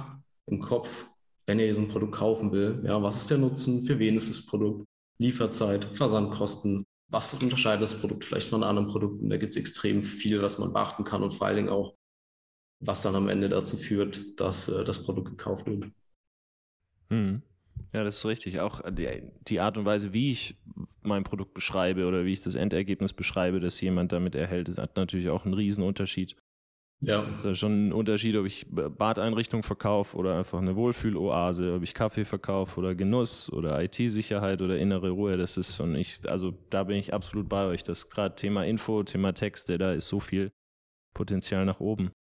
im 0.47 0.59
Kopf, 0.59 1.09
wenn 1.45 1.59
er 1.59 1.73
so 1.73 1.81
ein 1.81 1.89
Produkt 1.89 2.13
kaufen 2.13 2.51
will? 2.51 2.81
Ja, 2.85 3.01
was 3.01 3.17
ist 3.17 3.29
der 3.29 3.37
Nutzen? 3.37 3.85
Für 3.85 3.99
wen 3.99 4.15
ist 4.15 4.29
das 4.29 4.45
Produkt? 4.45 4.85
Lieferzeit, 5.19 5.85
Versandkosten, 5.85 6.85
was 7.09 7.33
unterscheidet 7.33 7.83
das 7.83 7.99
Produkt 7.99 8.23
vielleicht 8.23 8.49
von 8.49 8.63
anderen 8.63 8.87
Produkten? 8.87 9.29
Da 9.29 9.37
gibt 9.37 9.53
es 9.55 9.59
extrem 9.59 10.03
viel, 10.03 10.41
was 10.41 10.59
man 10.59 10.71
beachten 10.71 11.03
kann 11.03 11.23
und 11.23 11.33
vor 11.33 11.47
allen 11.47 11.57
Dingen 11.57 11.69
auch, 11.69 11.95
was 12.79 13.01
dann 13.01 13.15
am 13.15 13.27
Ende 13.27 13.49
dazu 13.49 13.77
führt, 13.77 14.39
dass 14.39 14.69
äh, 14.69 14.85
das 14.85 15.03
Produkt 15.03 15.29
gekauft 15.29 15.65
wird. 15.65 15.91
Hm. 17.09 17.41
Ja, 17.93 18.03
das 18.03 18.17
ist 18.17 18.25
richtig. 18.25 18.59
Auch 18.59 18.81
die, 18.91 19.23
die, 19.47 19.59
Art 19.59 19.77
und 19.77 19.85
Weise, 19.85 20.13
wie 20.13 20.31
ich 20.31 20.59
mein 21.01 21.23
Produkt 21.23 21.53
beschreibe 21.53 22.05
oder 22.05 22.23
wie 22.23 22.33
ich 22.33 22.43
das 22.43 22.55
Endergebnis 22.55 23.13
beschreibe, 23.13 23.59
das 23.59 23.81
jemand 23.81 24.11
damit 24.11 24.35
erhält, 24.35 24.77
hat 24.77 24.95
natürlich 24.95 25.29
auch 25.29 25.45
einen 25.45 25.55
Riesenunterschied. 25.55 26.35
Ja. 27.01 27.23
Es 27.23 27.39
ist 27.39 27.45
ja 27.45 27.55
schon 27.55 27.87
ein 27.87 27.93
Unterschied, 27.93 28.35
ob 28.35 28.45
ich 28.45 28.65
Badeinrichtung 28.69 29.63
verkaufe 29.63 30.17
oder 30.17 30.37
einfach 30.37 30.59
eine 30.59 30.75
Wohlfühloase, 30.75 31.75
ob 31.75 31.83
ich 31.83 31.93
Kaffee 31.93 32.25
verkaufe 32.25 32.77
oder 32.79 32.93
Genuss 32.93 33.51
oder 33.51 33.81
IT-Sicherheit 33.81 34.61
oder 34.61 34.77
innere 34.77 35.11
Ruhe. 35.11 35.37
Das 35.37 35.55
ist 35.55 35.77
schon 35.77 35.95
ich, 35.95 36.19
also 36.29 36.53
da 36.69 36.83
bin 36.83 36.97
ich 36.97 37.13
absolut 37.13 37.47
bei 37.47 37.65
euch. 37.65 37.83
Das 37.83 38.09
gerade 38.09 38.35
Thema 38.35 38.65
Info, 38.65 39.03
Thema 39.03 39.33
Texte, 39.33 39.77
da 39.77 39.93
ist 39.93 40.09
so 40.09 40.19
viel 40.19 40.51
Potenzial 41.13 41.65
nach 41.65 41.79
oben. 41.79 42.11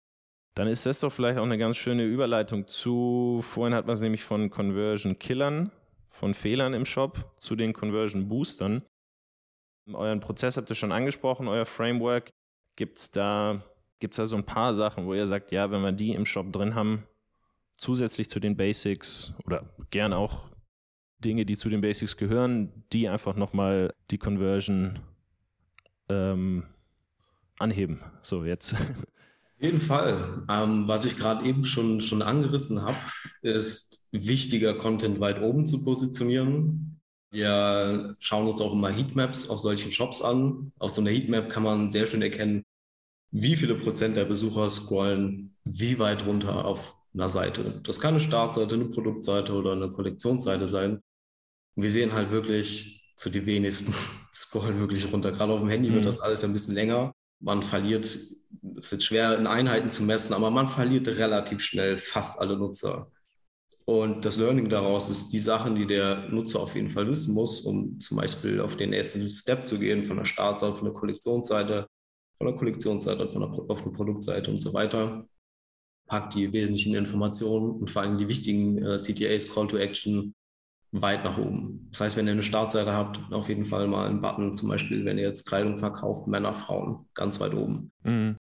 Dann 0.55 0.67
ist 0.67 0.85
das 0.85 1.01
doch 1.01 1.11
vielleicht 1.11 1.39
auch 1.39 1.43
eine 1.43 1.57
ganz 1.57 1.77
schöne 1.77 2.05
Überleitung 2.05 2.67
zu, 2.67 3.41
vorhin 3.43 3.75
hat 3.75 3.85
man 3.85 3.95
es 3.95 4.01
nämlich 4.01 4.23
von 4.23 4.49
Conversion 4.49 5.19
Killern, 5.19 5.71
von 6.09 6.33
Fehlern 6.33 6.73
im 6.73 6.85
Shop 6.85 7.33
zu 7.39 7.55
den 7.55 7.73
Conversion 7.73 8.29
Boostern. 8.29 8.83
Euren 9.91 10.19
Prozess 10.19 10.55
habt 10.55 10.69
ihr 10.69 10.75
schon 10.75 10.91
angesprochen, 10.91 11.47
euer 11.47 11.65
Framework. 11.65 12.29
Gibt 12.77 12.97
es 12.97 13.11
da 13.11 13.63
Gibt 13.99 14.13
es 14.13 14.17
da 14.17 14.25
so 14.25 14.35
ein 14.35 14.45
paar 14.45 14.73
Sachen, 14.73 15.05
wo 15.05 15.13
ihr 15.13 15.27
sagt, 15.27 15.51
ja, 15.51 15.71
wenn 15.71 15.81
wir 15.81 15.91
die 15.91 16.13
im 16.13 16.25
Shop 16.25 16.51
drin 16.53 16.75
haben, 16.75 17.03
zusätzlich 17.77 18.29
zu 18.29 18.39
den 18.39 18.55
Basics 18.55 19.33
oder 19.45 19.73
gern 19.89 20.13
auch 20.13 20.49
Dinge, 21.19 21.45
die 21.45 21.57
zu 21.57 21.69
den 21.69 21.81
Basics 21.81 22.15
gehören, 22.17 22.71
die 22.93 23.09
einfach 23.09 23.35
nochmal 23.35 23.93
die 24.09 24.17
Conversion 24.17 24.99
ähm, 26.07 26.63
anheben. 27.57 28.01
So, 28.21 28.45
jetzt. 28.45 28.73
Auf 28.75 29.63
jeden 29.65 29.81
Fall. 29.81 30.43
Ähm, 30.49 30.87
was 30.87 31.03
ich 31.03 31.17
gerade 31.17 31.45
eben 31.45 31.65
schon, 31.65 31.99
schon 31.99 32.21
angerissen 32.21 32.81
habe, 32.81 32.97
ist 33.41 34.07
wichtiger 34.13 34.75
Content 34.75 35.19
weit 35.19 35.41
oben 35.41 35.65
zu 35.65 35.83
positionieren. 35.83 37.01
Wir 37.31 38.15
schauen 38.19 38.47
uns 38.47 38.61
auch 38.61 38.73
immer 38.73 38.89
Heatmaps 38.89 39.49
auf 39.49 39.59
solchen 39.59 39.91
Shops 39.91 40.21
an. 40.21 40.71
Auf 40.79 40.91
so 40.91 41.01
einer 41.01 41.11
Heatmap 41.11 41.49
kann 41.49 41.63
man 41.63 41.91
sehr 41.91 42.05
schön 42.05 42.21
erkennen, 42.21 42.63
wie 43.31 43.55
viele 43.55 43.75
Prozent 43.75 44.15
der 44.15 44.25
Besucher 44.25 44.69
scrollen 44.69 45.55
wie 45.63 45.99
weit 45.99 46.25
runter 46.25 46.65
auf 46.65 46.95
einer 47.13 47.29
Seite. 47.29 47.81
Das 47.83 47.99
kann 47.99 48.15
eine 48.15 48.19
Startseite, 48.19 48.75
eine 48.75 48.85
Produktseite 48.85 49.53
oder 49.53 49.73
eine 49.73 49.89
Kollektionsseite 49.89 50.67
sein. 50.67 50.99
Und 51.75 51.83
wir 51.83 51.91
sehen 51.91 52.13
halt 52.13 52.31
wirklich, 52.31 53.13
zu 53.17 53.29
die 53.29 53.45
wenigsten 53.45 53.93
scrollen 54.33 54.79
wirklich 54.79 55.11
runter. 55.11 55.31
Gerade 55.31 55.53
auf 55.53 55.59
dem 55.59 55.69
Handy 55.69 55.89
mhm. 55.89 55.95
wird 55.95 56.05
das 56.05 56.19
alles 56.19 56.43
ein 56.43 56.53
bisschen 56.53 56.75
länger. 56.75 57.13
Man 57.39 57.61
verliert, 57.61 58.05
es 58.05 58.41
ist 58.77 58.91
jetzt 58.91 59.05
schwer 59.05 59.37
in 59.37 59.47
Einheiten 59.47 59.89
zu 59.89 60.03
messen, 60.03 60.33
aber 60.33 60.51
man 60.51 60.67
verliert 60.67 61.07
relativ 61.07 61.61
schnell 61.61 61.99
fast 61.99 62.39
alle 62.39 62.57
Nutzer. 62.57 63.11
Und 63.85 64.23
das 64.23 64.37
Learning 64.37 64.69
daraus 64.69 65.09
ist 65.09 65.29
die 65.29 65.39
Sachen, 65.39 65.75
die 65.75 65.87
der 65.87 66.29
Nutzer 66.29 66.59
auf 66.59 66.75
jeden 66.75 66.89
Fall 66.89 67.07
wissen 67.07 67.33
muss, 67.33 67.61
um 67.61 67.99
zum 67.99 68.17
Beispiel 68.17 68.61
auf 68.61 68.77
den 68.77 68.91
nächsten 68.91 69.29
Step 69.31 69.65
zu 69.65 69.79
gehen, 69.79 70.05
von 70.05 70.17
der 70.17 70.25
Startseite, 70.25 70.75
von 70.75 70.85
der 70.85 70.93
Kollektionsseite 70.93 71.87
von 72.39 72.47
der 72.47 72.55
Kollektionsseite, 72.55 73.29
von 73.29 73.41
der, 73.41 73.69
auf 73.69 73.83
der 73.83 73.91
Produktseite 73.91 74.49
und 74.49 74.59
so 74.59 74.73
weiter. 74.73 75.27
Packt 76.07 76.33
die 76.33 76.51
wesentlichen 76.51 76.95
Informationen 76.95 77.69
und 77.71 77.91
vor 77.91 78.01
allem 78.01 78.17
die 78.17 78.27
wichtigen 78.27 78.83
äh, 78.83 78.97
CTAs, 78.97 79.53
Call 79.53 79.67
to 79.67 79.77
Action, 79.77 80.33
weit 80.91 81.23
nach 81.23 81.37
oben. 81.37 81.87
Das 81.91 82.01
heißt, 82.01 82.17
wenn 82.17 82.25
ihr 82.25 82.31
eine 82.31 82.41
Startseite 82.41 82.93
habt, 82.93 83.19
auf 83.31 83.49
jeden 83.49 83.65
Fall 83.65 83.87
mal 83.87 84.07
einen 84.07 84.21
Button, 84.21 84.55
zum 84.55 84.69
Beispiel, 84.69 85.05
wenn 85.05 85.19
ihr 85.19 85.25
jetzt 85.25 85.45
Kleidung 85.45 85.77
verkauft, 85.77 86.27
Männer, 86.27 86.55
Frauen, 86.55 87.07
ganz 87.13 87.39
weit 87.39 87.53
oben. 87.53 87.91
Mhm. 88.03 88.37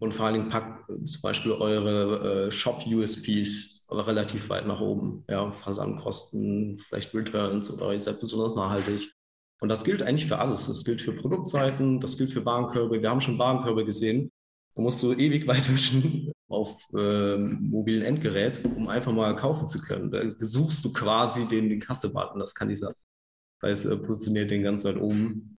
Und 0.00 0.14
vor 0.14 0.26
allen 0.26 0.34
Dingen 0.34 0.48
packt 0.48 0.86
zum 0.86 1.22
Beispiel 1.22 1.52
eure 1.52 2.46
äh, 2.46 2.50
Shop-USPs 2.50 3.86
relativ 3.90 4.48
weit 4.48 4.66
nach 4.66 4.80
oben. 4.80 5.24
Ja, 5.28 5.50
Versandkosten, 5.50 6.78
vielleicht 6.78 7.14
Returns 7.14 7.70
oder 7.70 7.92
ihr 7.92 8.00
seid 8.00 8.20
besonders 8.20 8.54
nachhaltig. 8.54 9.12
Und 9.60 9.68
das 9.68 9.84
gilt 9.84 10.02
eigentlich 10.02 10.26
für 10.26 10.38
alles. 10.38 10.66
Das 10.66 10.84
gilt 10.84 11.00
für 11.00 11.12
Produktseiten, 11.12 12.00
das 12.00 12.16
gilt 12.16 12.32
für 12.32 12.44
Warenkörbe. 12.44 13.02
Wir 13.02 13.10
haben 13.10 13.20
schon 13.20 13.38
Warenkörbe 13.38 13.84
gesehen. 13.84 14.30
Da 14.74 14.82
musst 14.82 15.02
du 15.02 15.12
ewig 15.12 15.46
weit 15.46 15.70
wischen 15.70 16.32
auf 16.48 16.88
äh, 16.94 17.36
mobilen 17.36 18.02
Endgerät, 18.02 18.64
um 18.64 18.88
einfach 18.88 19.12
mal 19.12 19.36
kaufen 19.36 19.68
zu 19.68 19.80
können. 19.80 20.10
Da 20.10 20.22
suchst 20.38 20.84
du 20.84 20.92
quasi 20.92 21.46
den, 21.46 21.68
den 21.68 21.80
Kasse-Button, 21.80 22.38
das 22.38 22.54
kann 22.54 22.70
ich 22.70 22.78
sagen. 22.78 22.96
Das 23.60 23.70
heißt, 23.70 23.86
er 23.86 23.96
positioniert 23.96 24.50
den 24.50 24.62
ganz 24.62 24.84
weit 24.84 24.98
oben. 24.98 25.58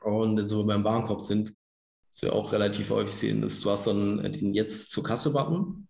Und 0.00 0.48
so 0.48 0.64
beim 0.64 0.84
Warenkorb 0.84 1.22
sind, 1.22 1.54
was 2.10 2.22
wir 2.22 2.32
auch 2.32 2.52
relativ 2.52 2.90
häufig 2.90 3.14
sehen, 3.14 3.42
ist, 3.42 3.64
du 3.64 3.70
hast 3.70 3.86
dann 3.86 4.22
den 4.32 4.54
Jetzt 4.54 4.90
zur 4.90 5.04
Kasse-Button. 5.04 5.88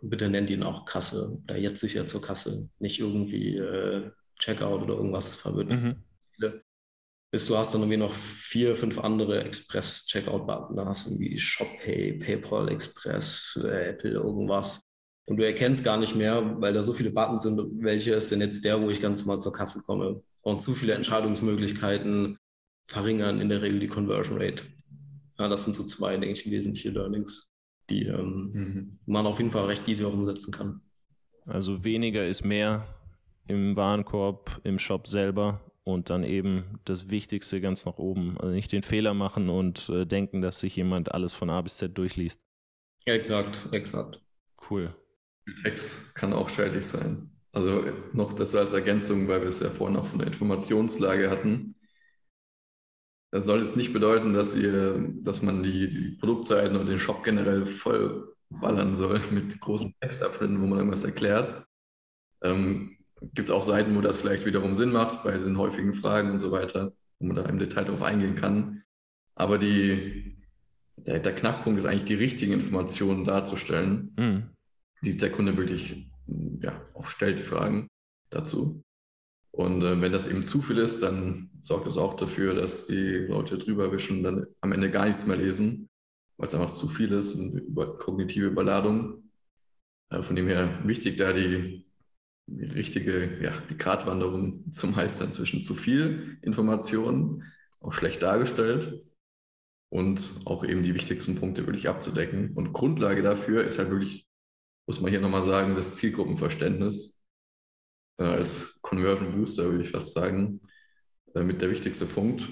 Bitte 0.00 0.30
nennt 0.30 0.50
ihn 0.50 0.62
auch 0.62 0.84
Kasse 0.84 1.40
oder 1.44 1.58
jetzt 1.58 1.80
sicher 1.80 2.06
zur 2.06 2.22
Kasse, 2.22 2.68
nicht 2.80 2.98
irgendwie 2.98 3.56
äh, 3.56 4.10
Checkout 4.38 4.82
oder 4.82 4.94
irgendwas, 4.94 5.26
das 5.26 5.36
verwirrt. 5.36 5.70
Mhm 5.70 6.02
viele. 6.42 6.64
Bis 7.30 7.46
du 7.46 7.56
hast 7.56 7.72
dann 7.72 7.80
irgendwie 7.80 7.98
noch 7.98 8.14
vier, 8.14 8.76
fünf 8.76 8.98
andere 8.98 9.42
Express-Checkout-Button. 9.44 10.76
Da 10.76 10.84
hast 10.84 11.06
du 11.06 11.12
irgendwie 11.12 11.38
ShopPay, 11.38 12.18
PayPal 12.18 12.68
Express, 12.68 13.58
Apple, 13.64 14.10
irgendwas. 14.10 14.82
Und 15.24 15.38
du 15.38 15.46
erkennst 15.46 15.82
gar 15.82 15.96
nicht 15.96 16.14
mehr, 16.14 16.60
weil 16.60 16.74
da 16.74 16.82
so 16.82 16.92
viele 16.92 17.10
Buttons 17.10 17.42
sind, 17.42 17.58
welche 17.82 18.14
ist 18.14 18.30
denn 18.30 18.42
jetzt 18.42 18.64
der, 18.64 18.82
wo 18.82 18.90
ich 18.90 19.00
ganz 19.00 19.24
mal 19.24 19.38
zur 19.38 19.52
Kasse 19.52 19.82
komme. 19.86 20.22
Und 20.42 20.60
zu 20.60 20.74
viele 20.74 20.92
Entscheidungsmöglichkeiten 20.92 22.36
verringern 22.84 23.40
in 23.40 23.48
der 23.48 23.62
Regel 23.62 23.80
die 23.80 23.88
Conversion 23.88 24.36
Rate. 24.36 24.64
Ja, 25.38 25.48
das 25.48 25.64
sind 25.64 25.74
so 25.74 25.84
zwei, 25.84 26.18
denke 26.18 26.32
ich, 26.32 26.50
wesentliche 26.50 26.90
Learnings, 26.90 27.50
die 27.88 28.04
ähm, 28.06 28.50
mhm. 28.52 28.98
man 29.06 29.24
auf 29.24 29.38
jeden 29.38 29.52
Fall 29.52 29.66
recht 29.66 29.88
easy 29.88 30.04
auch 30.04 30.12
umsetzen 30.12 30.52
kann. 30.52 30.82
Also 31.46 31.82
weniger 31.82 32.26
ist 32.26 32.44
mehr 32.44 32.86
im 33.46 33.74
Warenkorb, 33.74 34.60
im 34.64 34.78
Shop 34.78 35.06
selber 35.06 35.60
und 35.84 36.10
dann 36.10 36.24
eben 36.24 36.78
das 36.84 37.10
Wichtigste 37.10 37.60
ganz 37.60 37.84
nach 37.84 37.98
oben. 37.98 38.38
Also 38.38 38.52
nicht 38.52 38.72
den 38.72 38.82
Fehler 38.82 39.14
machen 39.14 39.48
und 39.48 39.88
äh, 39.88 40.06
denken, 40.06 40.40
dass 40.40 40.60
sich 40.60 40.76
jemand 40.76 41.12
alles 41.12 41.32
von 41.32 41.50
A 41.50 41.60
bis 41.60 41.76
Z 41.76 41.96
durchliest. 41.96 42.40
Exakt, 43.04 43.68
exakt. 43.72 44.20
Cool. 44.70 44.94
Text 45.62 46.14
kann 46.14 46.32
auch 46.32 46.48
schädlich 46.48 46.86
sein. 46.86 47.30
Also 47.52 47.84
noch 48.12 48.32
das 48.32 48.54
als 48.54 48.72
Ergänzung, 48.72 49.28
weil 49.28 49.42
wir 49.42 49.48
es 49.48 49.60
ja 49.60 49.70
vorhin 49.70 49.96
auch 49.96 50.06
von 50.06 50.20
der 50.20 50.28
Informationslage 50.28 51.28
hatten. 51.30 51.74
Das 53.30 53.46
soll 53.46 53.62
jetzt 53.62 53.76
nicht 53.76 53.92
bedeuten, 53.92 54.34
dass 54.34 54.54
ihr, 54.54 55.10
dass 55.22 55.42
man 55.42 55.62
die, 55.62 55.88
die 55.88 56.16
Produktseiten 56.18 56.76
und 56.76 56.86
den 56.86 56.98
Shop 56.98 57.24
generell 57.24 57.66
voll 57.66 58.36
ballern 58.50 58.96
soll 58.96 59.20
mit 59.30 59.58
großen 59.60 59.94
Textabschnitten, 60.00 60.60
wo 60.60 60.66
man 60.66 60.78
irgendwas 60.78 61.04
erklärt. 61.04 61.66
Ähm, 62.42 62.98
Gibt 63.34 63.48
es 63.48 63.54
auch 63.54 63.62
Seiten, 63.62 63.96
wo 63.96 64.00
das 64.00 64.16
vielleicht 64.16 64.46
wiederum 64.46 64.74
Sinn 64.74 64.90
macht, 64.90 65.22
bei 65.22 65.36
den 65.36 65.58
häufigen 65.58 65.94
Fragen 65.94 66.30
und 66.30 66.40
so 66.40 66.50
weiter, 66.50 66.92
wo 67.18 67.26
man 67.26 67.36
da 67.36 67.44
im 67.44 67.58
Detail 67.58 67.84
drauf 67.84 68.02
eingehen 68.02 68.34
kann. 68.34 68.82
Aber 69.34 69.58
die, 69.58 70.36
der, 70.96 71.20
der 71.20 71.34
Knackpunkt 71.34 71.80
ist 71.80 71.86
eigentlich, 71.86 72.04
die 72.04 72.14
richtigen 72.14 72.52
Informationen 72.52 73.24
darzustellen, 73.24 74.14
mhm. 74.18 74.42
die 75.02 75.16
der 75.16 75.30
Kunde 75.30 75.56
wirklich 75.56 76.10
ja, 76.26 76.80
auch 76.94 77.06
stellt, 77.06 77.38
die 77.38 77.44
Fragen 77.44 77.88
dazu. 78.30 78.82
Und 79.52 79.82
äh, 79.82 80.00
wenn 80.00 80.12
das 80.12 80.26
eben 80.26 80.44
zu 80.44 80.62
viel 80.62 80.78
ist, 80.78 81.02
dann 81.02 81.50
sorgt 81.60 81.86
das 81.86 81.98
auch 81.98 82.14
dafür, 82.14 82.54
dass 82.54 82.86
die 82.86 83.26
Leute 83.28 83.58
drüber 83.58 83.92
wischen 83.92 84.18
und 84.18 84.22
dann 84.24 84.46
am 84.60 84.72
Ende 84.72 84.90
gar 84.90 85.06
nichts 85.06 85.26
mehr 85.26 85.36
lesen, 85.36 85.88
weil 86.38 86.48
es 86.48 86.54
einfach 86.54 86.70
zu 86.70 86.88
viel 86.88 87.12
ist 87.12 87.34
und 87.34 87.58
über, 87.58 87.98
kognitive 87.98 88.46
Überladung. 88.46 89.30
Äh, 90.10 90.22
von 90.22 90.36
dem 90.36 90.48
her 90.48 90.80
wichtig, 90.84 91.18
da 91.18 91.32
die, 91.32 91.84
die 92.46 92.64
richtige, 92.64 93.42
ja, 93.42 93.52
die 93.70 93.76
Gratwanderung 93.76 94.70
zu 94.72 94.86
meistern 94.88 95.32
zwischen 95.32 95.62
zu 95.62 95.74
viel 95.74 96.38
Informationen, 96.42 97.44
auch 97.80 97.92
schlecht 97.92 98.22
dargestellt 98.22 99.02
und 99.88 100.22
auch 100.44 100.64
eben 100.64 100.82
die 100.82 100.94
wichtigsten 100.94 101.36
Punkte 101.36 101.66
wirklich 101.66 101.88
abzudecken. 101.88 102.54
Und 102.54 102.72
Grundlage 102.72 103.22
dafür 103.22 103.64
ist 103.64 103.78
halt 103.78 103.90
wirklich, 103.90 104.26
muss 104.86 105.00
man 105.00 105.10
hier 105.10 105.20
nochmal 105.20 105.42
sagen, 105.42 105.74
das 105.74 105.96
Zielgruppenverständnis 105.96 107.24
äh, 108.18 108.24
als 108.24 108.80
Conversion 108.82 109.32
Booster, 109.32 109.64
würde 109.64 109.84
ich 109.84 109.90
fast 109.90 110.12
sagen, 110.12 110.60
äh, 111.34 111.42
mit 111.42 111.62
der 111.62 111.70
wichtigste 111.70 112.06
Punkt. 112.06 112.48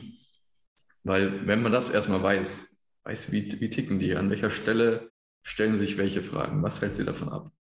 Weil 1.03 1.47
wenn 1.47 1.63
man 1.63 1.73
das 1.73 1.91
erstmal 1.91 2.23
weiß, 2.23 2.81
weiß, 3.05 3.33
wie, 3.33 3.61
wie 3.61 3.71
ticken 3.71 3.99
die, 3.99 4.15
an 4.17 4.31
welcher 4.31 4.51
Stelle 4.51 5.11
stellen 5.43 5.77
sich 5.77 5.97
welche 5.97 6.23
Fragen, 6.23 6.63
was 6.63 6.83
hält 6.83 6.97
sie 6.97 7.05
davon 7.05 7.31
ab 7.31 7.53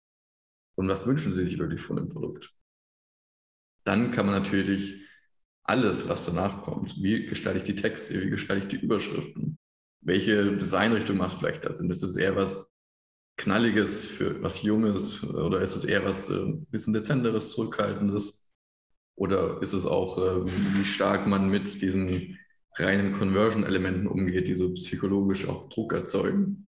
und 0.80 0.88
was 0.88 1.06
wünschen 1.06 1.34
sie 1.34 1.44
sich 1.44 1.60
wirklich 1.60 1.82
von 1.82 1.98
dem 1.98 2.08
Produkt, 2.08 2.56
dann 3.84 4.12
kann 4.12 4.26
man 4.26 4.36
natürlich 4.36 5.06
alles, 5.64 6.08
was 6.08 6.26
danach 6.26 6.62
kommt, 6.62 6.96
wie 7.04 7.26
gestalte 7.26 7.60
ich 7.60 7.66
die 7.66 7.76
Texte, 7.76 8.22
wie 8.24 8.30
gestalte 8.30 8.64
ich 8.64 8.70
die 8.70 8.86
Überschriften, 8.86 9.58
welche 10.00 10.56
Designrichtung 10.56 11.18
macht 11.18 11.38
vielleicht 11.38 11.66
das? 11.66 11.82
Und 11.82 11.92
ist 11.92 12.16
eher 12.16 12.38
was 12.38 12.74
Knalliges, 13.36 14.08
für 14.08 14.42
was 14.42 14.64
Junges 14.64 15.22
oder 15.26 15.60
ist 15.60 15.76
es 15.76 15.84
eher 15.84 16.06
was 16.06 16.30
äh, 16.30 16.54
bisschen 16.70 16.94
Dezenteres, 16.94 17.52
Zurückhaltendes? 17.52 18.50
Oder 19.16 19.62
ist 19.62 19.74
es 19.74 19.86
auch, 19.86 20.18
äh, 20.18 20.46
wie 20.46 20.86
stark 20.86 21.28
man 21.28 21.50
mit 21.50 21.82
diesen 21.82 22.40
reinen 22.78 23.12
Conversion-Elementen 23.12 24.08
umgeht, 24.08 24.48
die 24.48 24.56
so 24.56 24.74
psychologisch 24.76 25.46
auch 25.46 25.68
Druck 25.68 25.92
erzeugen? 25.92 26.69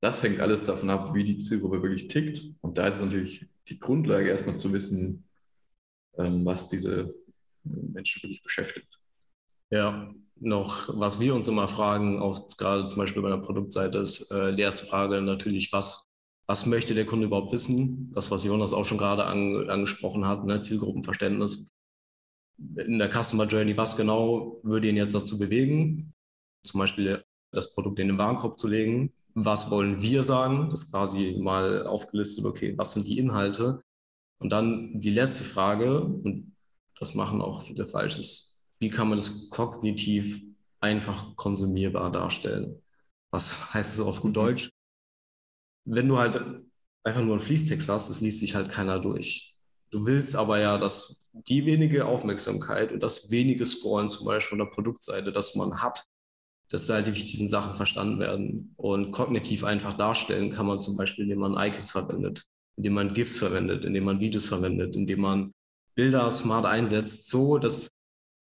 Das 0.00 0.22
hängt 0.22 0.40
alles 0.40 0.64
davon 0.64 0.90
ab, 0.90 1.14
wie 1.14 1.24
die 1.24 1.38
Zielgruppe 1.38 1.82
wirklich 1.82 2.08
tickt. 2.08 2.42
Und 2.62 2.78
da 2.78 2.86
ist 2.86 2.96
es 2.96 3.02
natürlich 3.02 3.46
die 3.68 3.78
Grundlage, 3.78 4.30
erstmal 4.30 4.56
zu 4.56 4.72
wissen, 4.72 5.24
ähm, 6.16 6.44
was 6.44 6.68
diese 6.68 7.14
Menschen 7.64 8.22
wirklich 8.22 8.42
beschäftigt. 8.42 8.98
Ja, 9.70 10.12
noch, 10.40 10.88
was 10.98 11.20
wir 11.20 11.34
uns 11.34 11.48
immer 11.48 11.68
fragen, 11.68 12.18
auch 12.18 12.48
gerade 12.56 12.86
zum 12.86 12.98
Beispiel 12.98 13.22
bei 13.22 13.28
der 13.28 13.36
Produktseite, 13.36 13.98
ist 13.98 14.30
äh, 14.30 14.56
die 14.56 14.62
erste 14.62 14.86
Frage 14.86 15.20
natürlich, 15.20 15.72
was, 15.72 16.08
was 16.46 16.66
möchte 16.66 16.94
der 16.94 17.06
Kunde 17.06 17.26
überhaupt 17.26 17.52
wissen? 17.52 18.10
Das, 18.14 18.30
was 18.30 18.44
Jonas 18.44 18.72
auch 18.72 18.86
schon 18.86 18.98
gerade 18.98 19.26
an, 19.26 19.68
angesprochen 19.68 20.26
hat, 20.26 20.44
ne, 20.44 20.60
Zielgruppenverständnis. 20.60 21.68
In 22.76 22.98
der 22.98 23.10
Customer 23.10 23.46
Journey, 23.46 23.76
was 23.76 23.96
genau 23.96 24.60
würde 24.62 24.88
ihn 24.88 24.96
jetzt 24.96 25.14
dazu 25.14 25.38
bewegen? 25.38 26.12
Zum 26.64 26.80
Beispiel 26.80 27.22
das 27.52 27.72
Produkt 27.74 27.98
in 28.00 28.08
den 28.08 28.18
Warenkorb 28.18 28.58
zu 28.58 28.66
legen. 28.66 29.12
Was 29.34 29.70
wollen 29.70 30.02
wir 30.02 30.22
sagen? 30.22 30.70
Das 30.70 30.84
ist 30.84 30.90
quasi 30.90 31.36
mal 31.40 31.86
aufgelistet, 31.86 32.44
okay, 32.44 32.76
was 32.76 32.94
sind 32.94 33.06
die 33.06 33.18
Inhalte? 33.18 33.82
Und 34.38 34.50
dann 34.50 34.98
die 35.00 35.10
letzte 35.10 35.44
Frage, 35.44 36.02
und 36.02 36.56
das 36.98 37.14
machen 37.14 37.40
auch 37.40 37.62
viele 37.62 37.86
falsch, 37.86 38.18
ist, 38.18 38.64
wie 38.78 38.90
kann 38.90 39.08
man 39.08 39.18
das 39.18 39.50
kognitiv 39.50 40.42
einfach 40.80 41.36
konsumierbar 41.36 42.10
darstellen? 42.10 42.82
Was 43.30 43.74
heißt 43.74 43.98
das 43.98 44.06
auf 44.06 44.20
gut 44.20 44.30
mhm. 44.30 44.34
Deutsch? 44.34 44.70
Wenn 45.84 46.08
du 46.08 46.18
halt 46.18 46.36
einfach 47.04 47.22
nur 47.22 47.34
einen 47.34 47.44
Fließtext 47.44 47.88
hast, 47.88 48.10
das 48.10 48.20
liest 48.20 48.40
sich 48.40 48.54
halt 48.54 48.70
keiner 48.70 48.98
durch. 48.98 49.56
Du 49.90 50.06
willst 50.06 50.36
aber 50.36 50.58
ja, 50.60 50.78
dass 50.78 51.30
die 51.32 51.64
wenige 51.66 52.06
Aufmerksamkeit 52.06 52.92
und 52.92 53.02
das 53.02 53.30
wenige 53.30 53.66
Scrollen 53.66 54.08
zum 54.08 54.26
Beispiel 54.26 54.50
von 54.50 54.66
der 54.66 54.72
Produktseite, 54.72 55.32
das 55.32 55.54
man 55.54 55.82
hat, 55.82 56.04
dass 56.70 56.88
halt 56.88 57.06
die 57.06 57.14
wichtigsten 57.14 57.48
Sachen 57.48 57.74
verstanden 57.76 58.18
werden. 58.18 58.74
Und 58.76 59.10
kognitiv 59.10 59.64
einfach 59.64 59.96
darstellen 59.96 60.50
kann 60.50 60.66
man 60.66 60.80
zum 60.80 60.96
Beispiel, 60.96 61.24
indem 61.24 61.40
man 61.40 61.56
Icons 61.56 61.90
verwendet, 61.90 62.46
indem 62.76 62.94
man 62.94 63.12
GIFs 63.12 63.38
verwendet, 63.38 63.84
indem 63.84 64.04
man 64.04 64.20
Videos 64.20 64.46
verwendet, 64.46 64.96
indem 64.96 65.20
man 65.20 65.52
Bilder 65.94 66.30
smart 66.30 66.64
einsetzt, 66.64 67.28
so 67.28 67.58
dass 67.58 67.90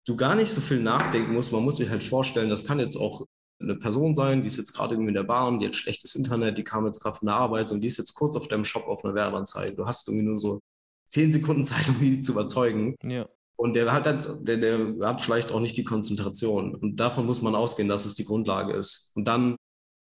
du 0.07 0.17
gar 0.17 0.35
nicht 0.35 0.51
so 0.51 0.61
viel 0.61 0.81
nachdenken 0.81 1.33
musst. 1.33 1.53
Man 1.53 1.65
muss 1.65 1.79
sich 1.79 1.89
halt 1.89 2.05
vorstellen, 2.05 2.51
das 2.51 2.65
kann 2.65 2.79
jetzt 2.79 2.97
auch 2.97 3.27
eine 3.61 3.75
Person 3.75 4.15
sein, 4.15 4.43
die 4.43 4.47
ist 4.47 4.57
jetzt 4.57 4.73
gerade 4.73 4.95
irgendwie 4.95 5.09
in 5.09 5.15
der 5.15 5.25
Bahn, 5.25 5.59
die 5.59 5.67
hat 5.67 5.75
schlechtes 5.75 6.15
Internet, 6.15 6.59
die 6.59 6.65
kam 6.65 6.87
jetzt 6.87 7.01
gerade 7.01 7.17
von 7.17 7.27
der 7.27 7.35
Arbeit 7.35 7.73
und 7.73 7.81
die 7.81 7.89
ist 7.89 7.99
jetzt 7.99 8.15
kurz 8.15 8.37
auf 8.37 8.47
deinem 8.47 8.65
Shop 8.65 8.87
auf 8.87 9.05
einer 9.05 9.15
Werbeanzeige. 9.15 9.75
Du 9.75 9.87
hast 9.87 10.07
irgendwie 10.07 10.27
nur 10.27 10.39
so 10.39 10.61
zehn 11.09 11.31
Sekunden 11.31 11.65
Zeit, 11.65 11.89
um 11.89 11.99
die 11.99 12.21
zu 12.21 12.33
überzeugen. 12.33 12.95
Ja. 13.03 13.29
Und 13.59 13.75
der 13.75 13.93
hat, 13.93 14.07
jetzt, 14.07 14.47
der, 14.47 14.57
der 14.57 14.97
hat 15.01 15.21
vielleicht 15.21 15.51
auch 15.51 15.59
nicht 15.59 15.77
die 15.77 15.83
Konzentration. 15.85 16.77
Und 16.77 16.97
davon 16.97 17.27
muss 17.27 17.43
man 17.43 17.57
ausgehen, 17.57 17.89
dass 17.89 18.05
es 18.05 18.15
die 18.15 18.25
Grundlage 18.25 18.73
ist. 18.73 19.13
Und 19.17 19.25
dann, 19.25 19.57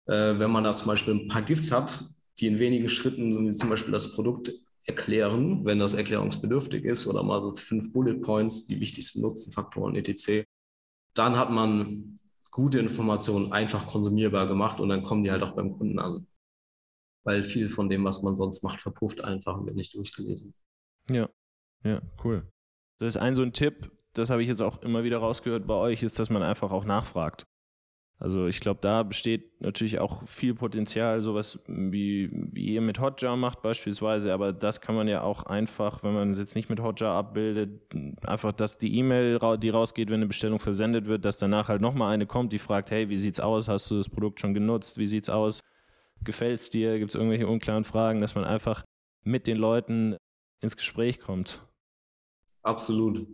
äh, 0.05 0.37
wenn 0.37 0.51
man 0.51 0.63
da 0.63 0.73
zum 0.73 0.87
Beispiel 0.87 1.15
ein 1.15 1.27
paar 1.27 1.41
GIFs 1.41 1.71
hat, 1.71 2.03
die 2.39 2.45
in 2.45 2.59
wenigen 2.59 2.87
Schritten, 2.87 3.51
zum 3.53 3.69
Beispiel 3.69 3.91
das 3.91 4.13
Produkt 4.13 4.51
erklären, 4.83 5.65
wenn 5.65 5.79
das 5.79 5.95
erklärungsbedürftig 5.95 6.85
ist, 6.85 7.07
oder 7.07 7.23
mal 7.23 7.41
so 7.41 7.55
fünf 7.55 7.91
Bullet 7.91 8.19
Points, 8.19 8.67
die 8.67 8.79
wichtigsten 8.79 9.21
Nutzenfaktoren 9.21 9.95
etc. 9.95 10.45
Dann 11.15 11.35
hat 11.35 11.49
man 11.49 12.19
gute 12.51 12.77
Informationen 12.77 13.51
einfach 13.53 13.87
konsumierbar 13.87 14.47
gemacht 14.47 14.79
und 14.79 14.89
dann 14.89 15.01
kommen 15.01 15.23
die 15.23 15.31
halt 15.31 15.41
auch 15.41 15.55
beim 15.55 15.75
Kunden 15.75 15.97
an. 15.97 16.27
Weil 17.23 17.43
viel 17.43 17.69
von 17.69 17.89
dem, 17.89 18.05
was 18.05 18.21
man 18.21 18.35
sonst 18.35 18.63
macht, 18.63 18.81
verpufft 18.81 19.21
einfach 19.21 19.57
und 19.57 19.65
wird 19.65 19.75
nicht 19.75 19.95
durchgelesen. 19.95 20.53
Ja, 21.09 21.27
ja, 21.83 22.01
cool. 22.23 22.47
Das 22.97 23.15
ist 23.15 23.17
ein 23.17 23.35
so 23.35 23.43
ein 23.43 23.53
Tipp, 23.53 23.91
das 24.13 24.29
habe 24.29 24.41
ich 24.41 24.47
jetzt 24.47 24.61
auch 24.61 24.81
immer 24.81 25.03
wieder 25.03 25.19
rausgehört 25.19 25.67
bei 25.67 25.75
euch, 25.75 26.03
ist, 26.03 26.19
dass 26.19 26.29
man 26.29 26.41
einfach 26.43 26.71
auch 26.71 26.85
nachfragt. 26.85 27.45
Also 28.19 28.47
ich 28.47 28.59
glaube, 28.59 28.79
da 28.81 29.03
besteht 29.03 29.61
natürlich 29.61 29.99
auch 29.99 30.27
viel 30.27 30.55
Potenzial, 30.55 31.21
sowas 31.21 31.59
wie, 31.67 32.31
wie 32.31 32.73
ihr 32.73 32.81
mit 32.81 32.99
Hotjar 32.99 33.37
macht 33.37 33.61
beispielsweise, 33.61 34.33
aber 34.33 34.53
das 34.53 34.81
kann 34.81 34.95
man 34.95 35.07
ja 35.07 35.21
auch 35.21 35.43
einfach, 35.43 36.01
wenn 36.03 36.15
man 36.15 36.31
es 36.31 36.39
jetzt 36.39 36.55
nicht 36.55 36.67
mit 36.67 36.81
Hotjar 36.81 37.15
abbildet, 37.15 37.79
einfach, 38.25 38.53
dass 38.53 38.79
die 38.79 38.97
E-Mail, 38.97 39.37
die 39.59 39.69
rausgeht, 39.69 40.09
wenn 40.09 40.15
eine 40.15 40.27
Bestellung 40.27 40.59
versendet 40.59 41.05
wird, 41.05 41.25
dass 41.25 41.37
danach 41.37 41.69
halt 41.69 41.81
nochmal 41.81 42.11
eine 42.11 42.25
kommt, 42.25 42.53
die 42.53 42.59
fragt, 42.59 42.89
hey, 42.89 43.07
wie 43.09 43.17
sieht's 43.17 43.39
aus? 43.39 43.67
Hast 43.67 43.91
du 43.91 43.97
das 43.97 44.09
Produkt 44.09 44.41
schon 44.41 44.55
genutzt? 44.55 44.97
Wie 44.97 45.07
sieht's 45.07 45.29
aus? 45.29 45.61
Gefällt's 46.23 46.71
dir? 46.71 46.97
Gibt 46.97 47.11
es 47.11 47.15
irgendwelche 47.15 47.47
unklaren 47.47 47.83
Fragen, 47.83 48.19
dass 48.19 48.33
man 48.33 48.45
einfach 48.45 48.83
mit 49.23 49.45
den 49.45 49.57
Leuten 49.57 50.17
ins 50.59 50.75
Gespräch 50.75 51.19
kommt? 51.19 51.66
Absolut. 52.67 53.25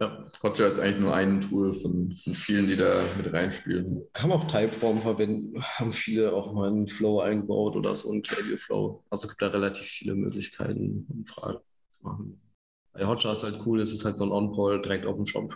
Ja, 0.00 0.26
Hotjar 0.42 0.68
ist 0.68 0.78
eigentlich 0.78 1.00
nur 1.00 1.14
ein 1.14 1.42
Tool 1.42 1.74
von, 1.74 2.10
von, 2.12 2.32
vielen, 2.32 2.66
die 2.66 2.76
da 2.76 3.02
mit 3.18 3.30
reinspielen. 3.30 4.06
Kann 4.14 4.30
man 4.30 4.38
auch 4.38 4.46
Typeform 4.46 4.98
verwenden, 4.98 5.62
haben 5.62 5.92
viele 5.92 6.32
auch 6.32 6.54
mal 6.54 6.68
einen 6.68 6.86
Flow 6.86 7.20
eingebaut 7.20 7.76
oder 7.76 7.94
so 7.94 8.10
ein 8.10 8.22
Klaviyo 8.22 8.56
Flow. 8.56 9.04
Also 9.10 9.26
es 9.26 9.32
gibt 9.32 9.42
da 9.42 9.48
relativ 9.48 9.84
viele 9.84 10.14
Möglichkeiten, 10.14 11.06
um 11.10 11.26
Fragen 11.26 11.58
zu 11.88 11.96
machen. 12.02 12.40
Bei 12.94 13.06
Hotjar 13.06 13.34
ist 13.34 13.42
halt 13.42 13.60
cool, 13.66 13.78
es 13.80 13.92
ist 13.92 14.06
halt 14.06 14.16
so 14.16 14.24
ein 14.24 14.32
On-Poll 14.32 14.80
direkt 14.80 15.04
auf 15.04 15.16
dem 15.16 15.26
Shop. 15.26 15.54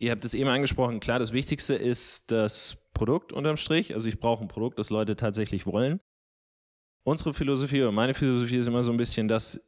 Ihr 0.00 0.10
habt 0.10 0.24
es 0.24 0.34
eben 0.34 0.48
angesprochen, 0.48 0.98
klar, 0.98 1.20
das 1.20 1.32
Wichtigste 1.32 1.74
ist 1.74 2.32
das 2.32 2.88
Produkt 2.94 3.32
unterm 3.32 3.56
Strich. 3.56 3.94
Also 3.94 4.08
ich 4.08 4.18
brauche 4.18 4.42
ein 4.42 4.48
Produkt, 4.48 4.80
das 4.80 4.90
Leute 4.90 5.14
tatsächlich 5.14 5.66
wollen. 5.66 6.00
Unsere 7.04 7.32
Philosophie 7.32 7.82
oder 7.82 7.92
meine 7.92 8.14
Philosophie 8.14 8.56
ist 8.56 8.66
immer 8.66 8.82
so 8.82 8.90
ein 8.90 8.96
bisschen, 8.96 9.28
dass 9.28 9.60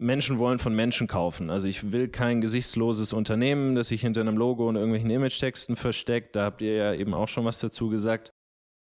Menschen 0.00 0.38
wollen 0.38 0.58
von 0.58 0.74
Menschen 0.74 1.06
kaufen. 1.06 1.50
Also 1.50 1.66
ich 1.66 1.92
will 1.92 2.08
kein 2.08 2.40
gesichtsloses 2.40 3.12
Unternehmen, 3.12 3.74
das 3.74 3.88
sich 3.88 4.00
hinter 4.00 4.22
einem 4.22 4.38
Logo 4.38 4.68
und 4.68 4.76
irgendwelchen 4.76 5.10
Image-Texten 5.10 5.76
versteckt. 5.76 6.34
Da 6.34 6.44
habt 6.44 6.62
ihr 6.62 6.74
ja 6.74 6.94
eben 6.94 7.12
auch 7.12 7.28
schon 7.28 7.44
was 7.44 7.60
dazu 7.60 7.90
gesagt. 7.90 8.30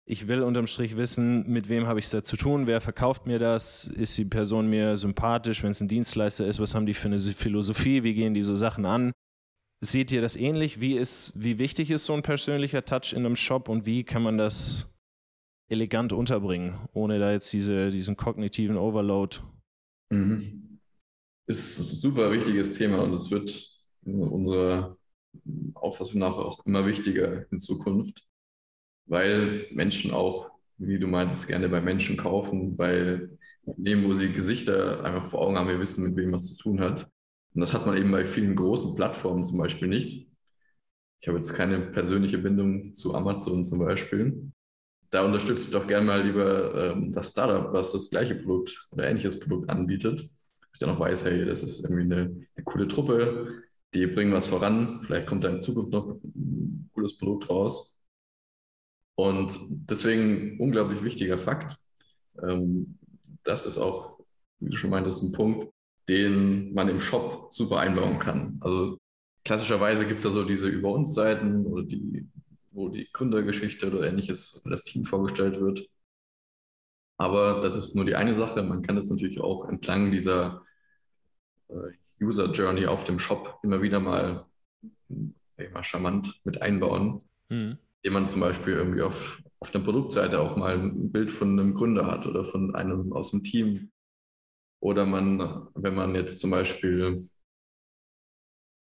Ich 0.09 0.29
will 0.29 0.43
unterm 0.43 0.67
Strich 0.67 0.97
wissen, 0.97 1.51
mit 1.51 1.69
wem 1.69 1.87
habe 1.87 1.99
ich 1.99 2.05
es 2.05 2.11
da 2.13 2.23
zu 2.23 2.37
tun, 2.37 2.69
wer 2.69 2.81
verkauft 2.81 3.27
mir 3.27 3.41
das, 3.41 3.89
ist 3.89 4.17
die 4.17 4.25
Person 4.25 4.69
mir 4.71 4.97
sympathisch, 4.97 5.65
wenn 5.65 5.73
es 5.73 5.81
ein 5.81 5.89
Dienstleister 5.89 6.47
ist, 6.47 6.61
was 6.61 6.77
haben 6.77 6.87
die 6.87 6.95
für 6.95 7.09
eine 7.09 7.19
Philosophie, 7.19 8.05
wie 8.05 8.15
gehen 8.15 8.33
die 8.33 8.45
so 8.45 8.55
Sachen 8.55 8.85
an. 8.85 9.11
Seht 9.81 10.13
ihr 10.13 10.21
das 10.21 10.37
ähnlich? 10.37 10.81
Wie, 10.81 10.97
ist, 10.97 11.33
wie 11.35 11.59
wichtig 11.59 11.91
ist 11.91 12.05
so 12.07 12.13
ein 12.13 12.23
persönlicher 12.23 12.85
Touch 12.85 13.15
in 13.15 13.27
einem 13.27 13.37
Shop 13.37 13.69
und 13.69 13.85
wie 13.85 14.05
kann 14.05 14.23
man 14.23 14.39
das 14.39 14.87
elegant 15.69 16.13
unterbringen, 16.13 16.79
ohne 16.93 17.19
da 17.19 17.33
jetzt 17.33 17.53
diese, 17.53 17.91
diesen 17.91 18.17
kognitiven 18.17 18.77
Overload 18.77 19.39
mhm. 20.11 20.66
Ist 21.47 21.79
ein 21.79 21.85
super 21.85 22.31
wichtiges 22.33 22.75
Thema 22.75 23.03
und 23.03 23.13
es 23.15 23.31
wird 23.31 23.71
unserer 24.05 24.97
Auffassung 25.75 26.21
nach 26.21 26.37
auch 26.37 26.65
immer 26.67 26.87
wichtiger 26.87 27.51
in 27.53 27.59
Zukunft, 27.59 28.27
weil 29.07 29.67
Menschen 29.73 30.13
auch, 30.13 30.51
wie 30.79 30.99
du 30.99 31.07
meintest, 31.07 31.47
gerne 31.49 31.69
bei 31.69 31.81
Menschen 31.81 32.17
kaufen, 32.17 32.77
bei 32.77 33.29
Nehmen, 33.77 34.05
wo 34.05 34.15
sie 34.15 34.31
Gesichter 34.33 35.05
einfach 35.05 35.27
vor 35.29 35.41
Augen 35.43 35.59
haben, 35.59 35.69
wir 35.69 35.81
wissen, 35.81 36.05
mit 36.05 36.17
wem 36.17 36.35
es 36.35 36.55
zu 36.55 36.63
tun 36.63 36.81
hat. 36.81 37.03
Und 37.55 37.61
das 37.61 37.73
hat 37.73 37.87
man 37.87 37.97
eben 37.97 38.13
bei 38.13 38.25
vielen 38.27 38.55
großen 38.55 38.95
Plattformen 38.95 39.45
zum 39.45 39.59
Beispiel 39.59 39.89
nicht. 39.89 40.29
Ich 41.21 41.29
habe 41.29 41.39
jetzt 41.39 41.55
keine 41.55 41.81
persönliche 41.81 42.39
Bindung 42.39 42.93
zu 42.93 43.15
Amazon 43.15 43.65
zum 43.65 43.81
Beispiel. 43.81 44.53
Da 45.11 45.25
unterstütze 45.25 45.65
ich 45.65 45.71
doch 45.71 45.87
gerne 45.87 46.07
mal 46.07 46.23
lieber 46.23 46.93
ähm, 46.93 47.13
das 47.13 47.31
Startup, 47.31 47.73
was 47.73 47.93
das 47.93 48.11
gleiche 48.11 48.35
Produkt 48.35 48.89
oder 48.91 49.09
ähnliches 49.09 49.41
Produkt 49.41 49.71
anbietet. 49.71 50.29
Ich 50.77 50.81
dann 50.81 50.91
auch 50.91 51.01
weiß, 51.01 51.25
hey, 51.25 51.47
das 51.47 51.63
ist 51.63 51.85
irgendwie 51.85 52.03
eine, 52.03 52.47
eine 52.55 52.65
coole 52.65 52.87
Truppe, 52.87 53.63
die 53.95 54.07
bringen 54.07 54.35
was 54.35 54.47
voran. 54.47 55.01
Vielleicht 55.05 55.27
kommt 55.27 55.43
da 55.43 55.49
in 55.49 55.63
Zukunft 55.63 55.91
noch 55.91 56.21
ein 56.23 56.91
cooles 56.93 57.17
Produkt 57.17 57.49
raus. 57.49 58.05
Und 59.15 59.59
deswegen 59.89 60.61
unglaublich 60.61 61.03
wichtiger 61.03 61.39
Fakt. 61.39 61.79
Ähm, 62.43 62.99
das 63.43 63.65
ist 63.65 63.79
auch, 63.79 64.19
wie 64.61 64.69
du 64.69 64.77
schon 64.77 64.91
meintest, 64.91 65.23
ein 65.23 65.33
Punkt, 65.33 65.67
den 66.11 66.75
man 66.75 66.91
im 66.91 67.01
Shop 67.01 67.51
super 67.51 67.79
einbauen 67.79 68.19
kann. 68.19 68.59
Also 68.61 68.99
klassischerweise 69.47 70.07
gibt 70.07 70.19
es 70.19 70.25
ja 70.25 70.31
so 70.31 70.45
diese 70.45 70.69
Über 70.69 70.93
uns 70.93 71.15
Seiten 71.15 71.65
oder 71.65 71.85
die, 71.85 72.29
wo 72.71 72.91
die 72.91 73.09
Gründergeschichte 73.11 73.89
oder 73.91 74.07
ähnliches 74.07 74.63
das 74.67 74.85
Team 74.85 75.05
vorgestellt 75.05 75.59
wird. 75.59 75.89
Aber 77.19 77.61
das 77.61 77.77
ist 77.77 77.95
nur 77.95 78.05
die 78.05 78.15
eine 78.15 78.35
Sache. 78.35 78.63
Man 78.63 78.83
kann 78.83 78.97
das 78.97 79.09
natürlich 79.09 79.41
auch 79.41 79.69
entlang 79.69 80.11
dieser 80.11 80.63
äh, 81.69 81.93
User 82.21 82.51
Journey 82.51 82.87
auf 82.87 83.05
dem 83.05 83.19
Shop 83.19 83.59
immer 83.63 83.83
wieder 83.83 84.01
mal, 84.01 84.47
sag 85.49 85.67
ich 85.67 85.73
mal, 85.73 85.83
charmant 85.83 86.41
mit 86.45 86.61
einbauen. 86.61 87.23
Mhm. 87.49 87.79
Indem 88.03 88.13
man 88.13 88.29
zum 88.29 88.41
Beispiel 88.41 88.75
irgendwie 88.75 89.03
auf, 89.03 89.43
auf 89.61 89.71
der 89.71 89.81
Produktseite 89.81 90.41
auch 90.41 90.57
mal 90.57 90.79
ein 90.79 91.11
Bild 91.11 91.33
von 91.33 91.59
einem 91.59 91.75
Gründer 91.75 92.07
hat 92.07 92.27
oder 92.27 92.45
von 92.45 92.75
einem 92.75 93.13
aus 93.13 93.31
dem 93.31 93.43
Team. 93.43 93.91
Oder 94.81 95.07
man, 95.07 95.69
wenn 95.75 95.95
man 95.95 96.15
jetzt 96.15 96.39
zum 96.39 96.51
Beispiel 96.51 97.19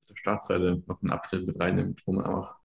der 0.10 0.16
Startseite 0.16 0.84
noch 0.86 1.02
einen 1.02 1.12
Abschnitt 1.12 1.48
mit 1.48 1.60
reinnimmt, 1.60 2.06
wo 2.06 2.14
man 2.14 2.26
einfach 2.26 2.60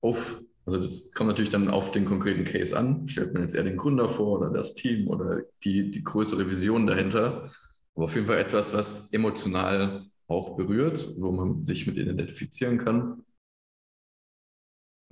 auf, 0.00 0.42
also 0.70 0.80
das 0.80 1.12
kommt 1.12 1.28
natürlich 1.28 1.50
dann 1.50 1.68
auf 1.68 1.90
den 1.90 2.04
konkreten 2.04 2.44
Case 2.44 2.76
an. 2.78 3.08
Stellt 3.08 3.34
man 3.34 3.42
jetzt 3.42 3.54
eher 3.54 3.64
den 3.64 3.76
Gründer 3.76 4.08
vor 4.08 4.38
oder 4.38 4.50
das 4.50 4.74
Team 4.74 5.08
oder 5.08 5.42
die, 5.64 5.90
die 5.90 6.04
größere 6.04 6.48
Vision 6.48 6.86
dahinter. 6.86 7.50
Aber 7.94 8.04
auf 8.04 8.14
jeden 8.14 8.26
Fall 8.26 8.38
etwas, 8.38 8.72
was 8.72 9.12
emotional 9.12 10.06
auch 10.28 10.56
berührt, 10.56 11.14
wo 11.18 11.32
man 11.32 11.62
sich 11.62 11.88
mit 11.88 11.96
identifizieren 11.96 12.78
kann. 12.78 13.24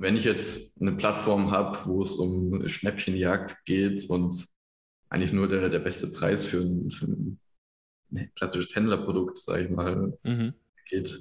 Wenn 0.00 0.16
ich 0.16 0.24
jetzt 0.24 0.80
eine 0.80 0.92
Plattform 0.92 1.50
habe, 1.50 1.78
wo 1.86 2.02
es 2.02 2.16
um 2.16 2.68
Schnäppchenjagd 2.68 3.64
geht 3.64 4.08
und 4.08 4.46
eigentlich 5.08 5.32
nur 5.32 5.48
der, 5.48 5.70
der 5.70 5.80
beste 5.80 6.06
Preis 6.06 6.46
für 6.46 6.60
ein, 6.60 6.92
für 6.92 7.06
ein 7.06 7.40
klassisches 8.36 8.76
Händlerprodukt, 8.76 9.38
sage 9.38 9.64
ich 9.64 9.70
mal, 9.70 10.16
mhm. 10.22 10.54
geht, 10.88 11.18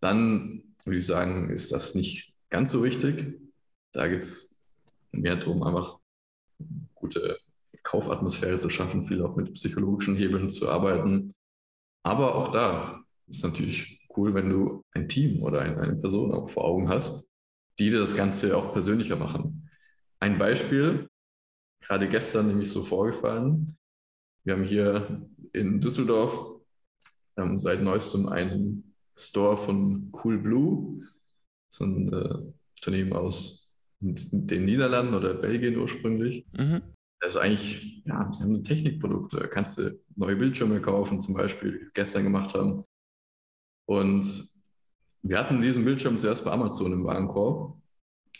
dann 0.00 0.74
würde 0.84 0.98
ich 0.98 1.06
sagen, 1.06 1.48
ist 1.48 1.72
das 1.72 1.94
nicht 1.94 2.34
ganz 2.50 2.70
so 2.70 2.84
wichtig. 2.84 3.40
Da 3.96 4.08
geht 4.08 4.20
es 4.20 4.62
mehr 5.10 5.36
darum, 5.36 5.62
einfach 5.62 5.98
gute 6.94 7.38
Kaufatmosphäre 7.82 8.58
zu 8.58 8.68
schaffen, 8.68 9.04
viel 9.04 9.22
auch 9.22 9.36
mit 9.36 9.54
psychologischen 9.54 10.16
Hebeln 10.16 10.50
zu 10.50 10.68
arbeiten. 10.68 11.34
Aber 12.02 12.34
auch 12.34 12.48
da 12.48 13.02
ist 13.26 13.42
natürlich 13.42 14.06
cool, 14.14 14.34
wenn 14.34 14.50
du 14.50 14.84
ein 14.92 15.08
Team 15.08 15.42
oder 15.42 15.60
eine 15.60 15.96
Person 15.96 16.32
auch 16.32 16.50
vor 16.50 16.66
Augen 16.66 16.90
hast, 16.90 17.32
die 17.78 17.88
dir 17.88 18.00
das 18.00 18.14
Ganze 18.14 18.54
auch 18.56 18.74
persönlicher 18.74 19.16
machen. 19.16 19.70
Ein 20.20 20.38
Beispiel, 20.38 21.08
gerade 21.80 22.06
gestern 22.06 22.48
nämlich 22.48 22.70
so 22.70 22.82
vorgefallen. 22.82 23.78
Wir 24.44 24.54
haben 24.54 24.64
hier 24.64 25.26
in 25.54 25.80
Düsseldorf 25.80 26.60
ähm, 27.38 27.58
seit 27.58 27.80
neuestem 27.80 28.28
einen 28.28 28.94
Store 29.16 29.56
von 29.56 30.12
Cool 30.22 30.38
Blue, 30.38 31.02
so 31.68 31.84
ein 31.84 32.12
äh, 32.12 32.52
Unternehmen 32.76 33.14
aus 33.14 33.65
den 34.00 34.64
Niederlanden 34.64 35.14
oder 35.14 35.34
Belgien 35.34 35.76
ursprünglich. 35.76 36.46
Mhm. 36.52 36.82
Das 37.20 37.34
ist 37.34 37.40
eigentlich, 37.40 38.02
ja, 38.04 38.30
die 38.34 38.42
haben 38.42 38.62
Technikprodukte. 38.62 39.38
Da 39.38 39.46
kannst 39.46 39.78
du 39.78 39.98
neue 40.16 40.36
Bildschirme 40.36 40.80
kaufen, 40.80 41.18
zum 41.18 41.34
Beispiel, 41.34 41.72
die 41.72 41.80
wir 41.80 41.90
gestern 41.94 42.24
gemacht 42.24 42.54
haben. 42.54 42.84
Und 43.88 44.48
wir 45.22 45.38
hatten 45.38 45.60
diesen 45.60 45.84
Bildschirm 45.84 46.18
zuerst 46.18 46.44
bei 46.44 46.52
Amazon 46.52 46.92
im 46.92 47.04
Warenkorb. 47.04 47.80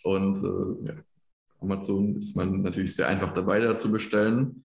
Und 0.02 0.36
äh, 0.36 0.88
ja, 0.88 0.94
Amazon 1.60 2.16
ist 2.16 2.36
man 2.36 2.62
natürlich 2.62 2.94
sehr 2.94 3.08
einfach 3.08 3.32
dabei, 3.32 3.60
da 3.60 3.76
zu 3.76 3.90
bestellen. 3.90 4.64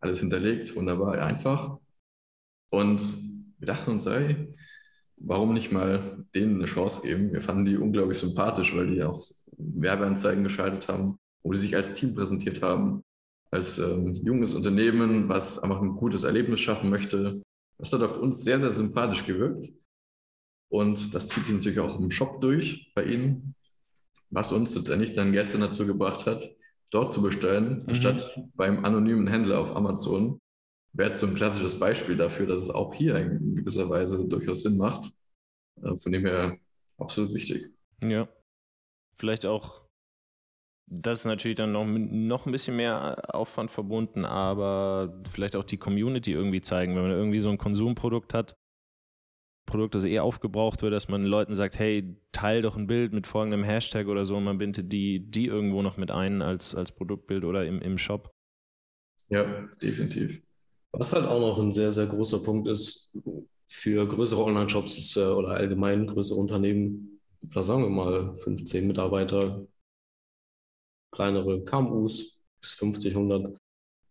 Alles 0.00 0.20
hinterlegt, 0.20 0.74
wunderbar, 0.76 1.18
einfach. 1.18 1.78
Und 2.70 3.00
wir 3.58 3.66
dachten 3.66 3.90
uns, 3.90 4.06
hey, 4.06 4.54
warum 5.16 5.52
nicht 5.52 5.72
mal 5.72 6.24
denen 6.34 6.56
eine 6.56 6.66
Chance 6.66 7.02
geben? 7.02 7.32
Wir 7.32 7.42
fanden 7.42 7.66
die 7.66 7.76
unglaublich 7.76 8.18
sympathisch, 8.18 8.74
weil 8.74 8.86
die 8.86 9.02
auch 9.02 9.20
Werbeanzeigen 9.74 10.44
geschaltet 10.44 10.88
haben, 10.88 11.16
wo 11.42 11.52
sie 11.52 11.60
sich 11.60 11.76
als 11.76 11.94
Team 11.94 12.14
präsentiert 12.14 12.62
haben, 12.62 13.02
als 13.50 13.78
ähm, 13.78 14.14
junges 14.14 14.54
Unternehmen, 14.54 15.28
was 15.28 15.58
einfach 15.58 15.80
ein 15.80 15.96
gutes 15.96 16.24
Erlebnis 16.24 16.60
schaffen 16.60 16.90
möchte. 16.90 17.42
Das 17.78 17.92
hat 17.92 18.02
auf 18.02 18.18
uns 18.18 18.44
sehr, 18.44 18.60
sehr 18.60 18.72
sympathisch 18.72 19.24
gewirkt. 19.24 19.72
Und 20.68 21.12
das 21.14 21.28
zieht 21.28 21.44
sich 21.44 21.54
natürlich 21.54 21.80
auch 21.80 21.98
im 21.98 22.10
Shop 22.10 22.40
durch 22.40 22.92
bei 22.94 23.04
Ihnen 23.04 23.54
was 24.30 24.52
uns 24.52 24.74
letztendlich 24.74 25.12
dann 25.12 25.32
gestern 25.32 25.60
dazu 25.60 25.86
gebracht 25.86 26.26
hat, 26.26 26.48
dort 26.90 27.12
zu 27.12 27.22
bestellen, 27.22 27.84
mhm. 27.86 27.94
statt 27.94 28.40
beim 28.54 28.84
anonymen 28.84 29.26
Händler 29.26 29.60
auf 29.60 29.76
Amazon. 29.76 30.40
Wäre 30.92 31.10
jetzt 31.10 31.20
so 31.20 31.26
ein 31.26 31.34
klassisches 31.34 31.78
Beispiel 31.78 32.16
dafür, 32.16 32.46
dass 32.46 32.64
es 32.64 32.70
auch 32.70 32.94
hier 32.94 33.16
in 33.16 33.54
gewisser 33.54 33.88
Weise 33.88 34.26
durchaus 34.26 34.62
Sinn 34.62 34.76
macht. 34.76 35.10
Äh, 35.82 35.96
von 35.96 36.12
dem 36.12 36.26
her 36.26 36.56
absolut 36.98 37.32
wichtig. 37.32 37.70
Ja. 38.02 38.28
Vielleicht 39.20 39.44
auch, 39.44 39.82
das 40.90 41.20
ist 41.20 41.24
natürlich 41.26 41.58
dann 41.58 41.72
noch, 41.72 41.84
noch 41.84 42.46
ein 42.46 42.52
bisschen 42.52 42.76
mehr 42.76 43.34
Aufwand 43.34 43.70
verbunden, 43.70 44.24
aber 44.24 45.22
vielleicht 45.30 45.56
auch 45.56 45.64
die 45.64 45.76
Community 45.76 46.32
irgendwie 46.32 46.62
zeigen, 46.62 46.96
wenn 46.96 47.02
man 47.02 47.10
irgendwie 47.10 47.38
so 47.38 47.50
ein 47.50 47.58
Konsumprodukt 47.58 48.32
hat, 48.32 48.56
Produkt, 49.66 49.94
das 49.94 50.04
eher 50.04 50.24
aufgebraucht 50.24 50.80
wird, 50.80 50.94
dass 50.94 51.08
man 51.08 51.22
Leuten 51.22 51.54
sagt, 51.54 51.78
hey, 51.78 52.16
teil 52.32 52.62
doch 52.62 52.78
ein 52.78 52.86
Bild 52.86 53.12
mit 53.12 53.26
folgendem 53.26 53.62
Hashtag 53.62 54.06
oder 54.06 54.24
so 54.24 54.38
und 54.38 54.44
man 54.44 54.56
bindet 54.56 54.90
die, 54.90 55.20
die 55.30 55.46
irgendwo 55.46 55.82
noch 55.82 55.98
mit 55.98 56.10
ein 56.10 56.40
als, 56.40 56.74
als 56.74 56.90
Produktbild 56.90 57.44
oder 57.44 57.66
im, 57.66 57.82
im 57.82 57.98
Shop. 57.98 58.30
Ja, 59.28 59.68
definitiv. 59.82 60.42
Was 60.92 61.12
halt 61.12 61.26
auch 61.26 61.40
noch 61.40 61.58
ein 61.58 61.72
sehr, 61.72 61.92
sehr 61.92 62.06
großer 62.06 62.42
Punkt 62.42 62.68
ist 62.68 63.14
für 63.68 64.08
größere 64.08 64.42
Online-Shops 64.42 65.16
äh, 65.18 65.26
oder 65.26 65.50
allgemein 65.50 66.06
größere 66.06 66.38
Unternehmen, 66.38 67.09
da 67.42 67.62
sagen 67.62 67.82
wir 67.82 67.90
mal 67.90 68.36
15 68.36 68.86
Mitarbeiter, 68.86 69.66
kleinere 71.12 71.64
KMUs 71.64 72.44
bis 72.60 72.74
50, 72.74 73.14
100, 73.14 73.56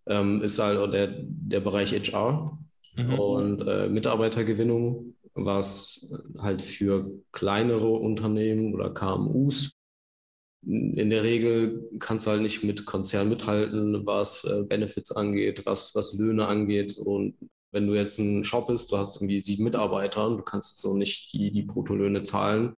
ähm, 0.08 0.42
ist 0.42 0.60
halt 0.60 0.94
der, 0.94 1.16
der 1.24 1.60
Bereich 1.60 1.94
HR 1.94 2.58
mhm. 2.96 3.14
und 3.14 3.68
äh, 3.68 3.90
Mitarbeitergewinnung 3.90 5.16
was 5.46 6.12
halt 6.38 6.62
für 6.62 7.10
kleinere 7.32 7.88
Unternehmen 7.88 8.74
oder 8.74 8.94
KMUs 8.94 9.72
in 10.62 11.10
der 11.10 11.24
Regel 11.24 11.90
kannst 12.00 12.26
du 12.26 12.32
halt 12.32 12.42
nicht 12.42 12.64
mit 12.64 12.86
Konzernen 12.86 13.30
mithalten, 13.30 14.06
was 14.06 14.44
äh, 14.44 14.64
Benefits 14.64 15.12
angeht, 15.12 15.66
was, 15.66 15.96
was 15.96 16.14
Löhne 16.14 16.48
angeht. 16.48 16.98
Und 16.98 17.36
wenn 17.72 17.88
du 17.88 17.94
jetzt 17.94 18.20
ein 18.20 18.44
Shop 18.44 18.68
bist, 18.68 18.92
du 18.92 18.98
hast 18.98 19.16
irgendwie 19.18 19.42
sieben 19.42 19.64
Mitarbeiter, 19.64 20.30
du 20.30 20.44
kannst 20.44 20.80
so 20.80 20.98
nicht 20.98 21.32
die, 21.32 21.52
die 21.52 21.62
Bruttolöhne 21.62 22.24
zahlen. 22.24 22.74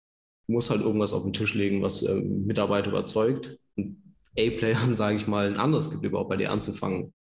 Du 0.52 0.56
musst 0.56 0.70
halt 0.70 0.82
irgendwas 0.82 1.14
auf 1.14 1.24
den 1.24 1.32
Tisch 1.32 1.54
legen, 1.54 1.82
was 1.82 2.04
äh, 2.04 2.14
Mitarbeiter 2.14 2.90
überzeugt. 2.90 3.58
A-Playern, 4.38 4.96
sage 4.98 5.16
ich 5.16 5.26
mal, 5.26 5.48
ein 5.48 5.56
anderes 5.56 5.90
gibt 5.90 6.04
überhaupt 6.04 6.30
bei 6.30 6.36
dir 6.36 6.52
anzufangen. 6.52 7.14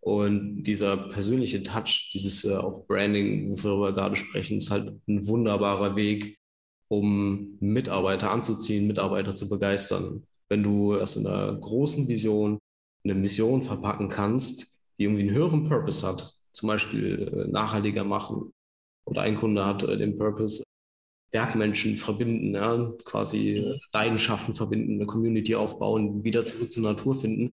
Und 0.00 0.64
dieser 0.64 0.96
persönliche 0.96 1.62
Touch, 1.62 2.10
dieses 2.12 2.44
äh, 2.44 2.56
auch 2.56 2.84
Branding, 2.88 3.52
wofür 3.52 3.80
wir 3.80 3.92
gerade 3.92 4.16
sprechen, 4.16 4.56
ist 4.56 4.72
halt 4.72 4.98
ein 5.06 5.28
wunderbarer 5.28 5.94
Weg, 5.94 6.40
um 6.88 7.56
Mitarbeiter 7.60 8.32
anzuziehen, 8.32 8.88
Mitarbeiter 8.88 9.36
zu 9.36 9.48
begeistern. 9.48 10.24
Wenn 10.48 10.64
du 10.64 10.96
das 10.96 11.14
in 11.14 11.24
einer 11.24 11.54
großen 11.54 12.08
Vision, 12.08 12.58
eine 13.04 13.14
Mission 13.14 13.62
verpacken 13.62 14.08
kannst, 14.08 14.80
die 14.98 15.04
irgendwie 15.04 15.22
einen 15.22 15.36
höheren 15.36 15.68
Purpose 15.68 16.04
hat, 16.04 16.34
zum 16.52 16.66
Beispiel 16.66 17.46
äh, 17.46 17.48
nachhaltiger 17.48 18.02
machen. 18.02 18.52
Oder 19.04 19.22
ein 19.22 19.36
Kunde 19.36 19.64
hat 19.64 19.84
äh, 19.84 19.96
den 19.96 20.18
Purpose, 20.18 20.64
Bergmenschen 21.32 21.96
verbinden, 21.96 22.54
ja, 22.54 22.92
quasi 23.04 23.56
äh, 23.56 23.78
Leidenschaften 23.92 24.54
verbinden, 24.54 24.94
eine 24.94 25.06
Community 25.06 25.54
aufbauen, 25.54 26.24
wieder 26.24 26.44
zurück 26.44 26.72
zur 26.72 26.82
Natur 26.82 27.14
finden. 27.14 27.50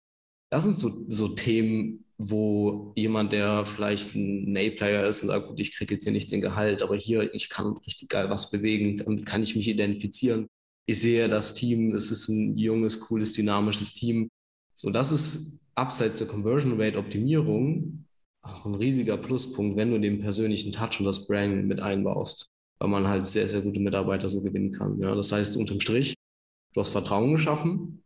Das 0.50 0.64
sind 0.64 0.78
so, 0.78 0.92
so 1.10 1.30
Themen, 1.30 2.06
wo 2.18 2.94
jemand, 2.96 3.34
der 3.34 3.66
vielleicht 3.66 4.16
ein 4.16 4.56
A-Player 4.58 5.08
ist 5.08 5.22
und 5.24 5.30
sagt, 5.30 5.48
gut, 5.48 5.60
ich 5.60 5.76
kriege 5.76 5.96
jetzt 5.96 6.06
hier 6.06 6.14
nicht 6.14 6.32
den 6.32 6.42
Gehalt, 6.42 6.82
aber 6.82 6.96
hier, 6.96 7.34
ich 7.34 7.50
kann 7.50 7.78
richtig 7.86 8.10
geil 8.10 8.30
was 8.30 8.50
bewegen, 8.50 8.98
damit 8.98 9.26
kann 9.26 9.44
ich 9.44 9.56
mich 9.56 9.68
identifizieren. 9.68 10.48
Ich 10.88 11.02
sehe 11.02 11.28
das 11.28 11.54
Team, 11.54 11.94
es 11.94 12.12
ist 12.12 12.30
ein 12.30 12.58
junges, 12.58 13.00
cooles, 13.02 13.34
dynamisches 13.34 13.94
Team. 13.94 14.30
So, 14.74 14.90
das 14.90 15.12
ist 15.12 15.62
abseits 15.74 16.20
der 16.20 16.28
Conversion 16.28 16.80
Rate 16.80 16.98
Optimierung 16.98 18.06
auch 18.46 18.66
ein 18.66 18.76
riesiger 18.76 19.18
Pluspunkt, 19.18 19.76
wenn 19.76 19.92
du 19.92 20.00
den 20.00 20.22
persönlichen 20.22 20.72
Touch 20.72 21.00
und 21.00 21.06
das 21.06 21.28
Brand 21.28 21.66
mit 21.66 21.80
einbaust, 21.80 22.52
weil 22.80 22.90
man 22.90 23.08
halt 23.08 23.26
sehr, 23.26 23.48
sehr 23.48 23.62
gute 23.62 23.80
Mitarbeiter 23.80 24.30
so 24.30 24.42
gewinnen 24.42 24.72
kann. 24.72 25.00
Ja, 25.00 25.16
das 25.16 25.32
heißt, 25.32 25.58
unterm 25.58 25.80
Strich, 25.80 26.16
du 26.74 26.82
hast 26.82 26.92
Vertrauen 26.92 27.34
geschaffen, 27.34 28.04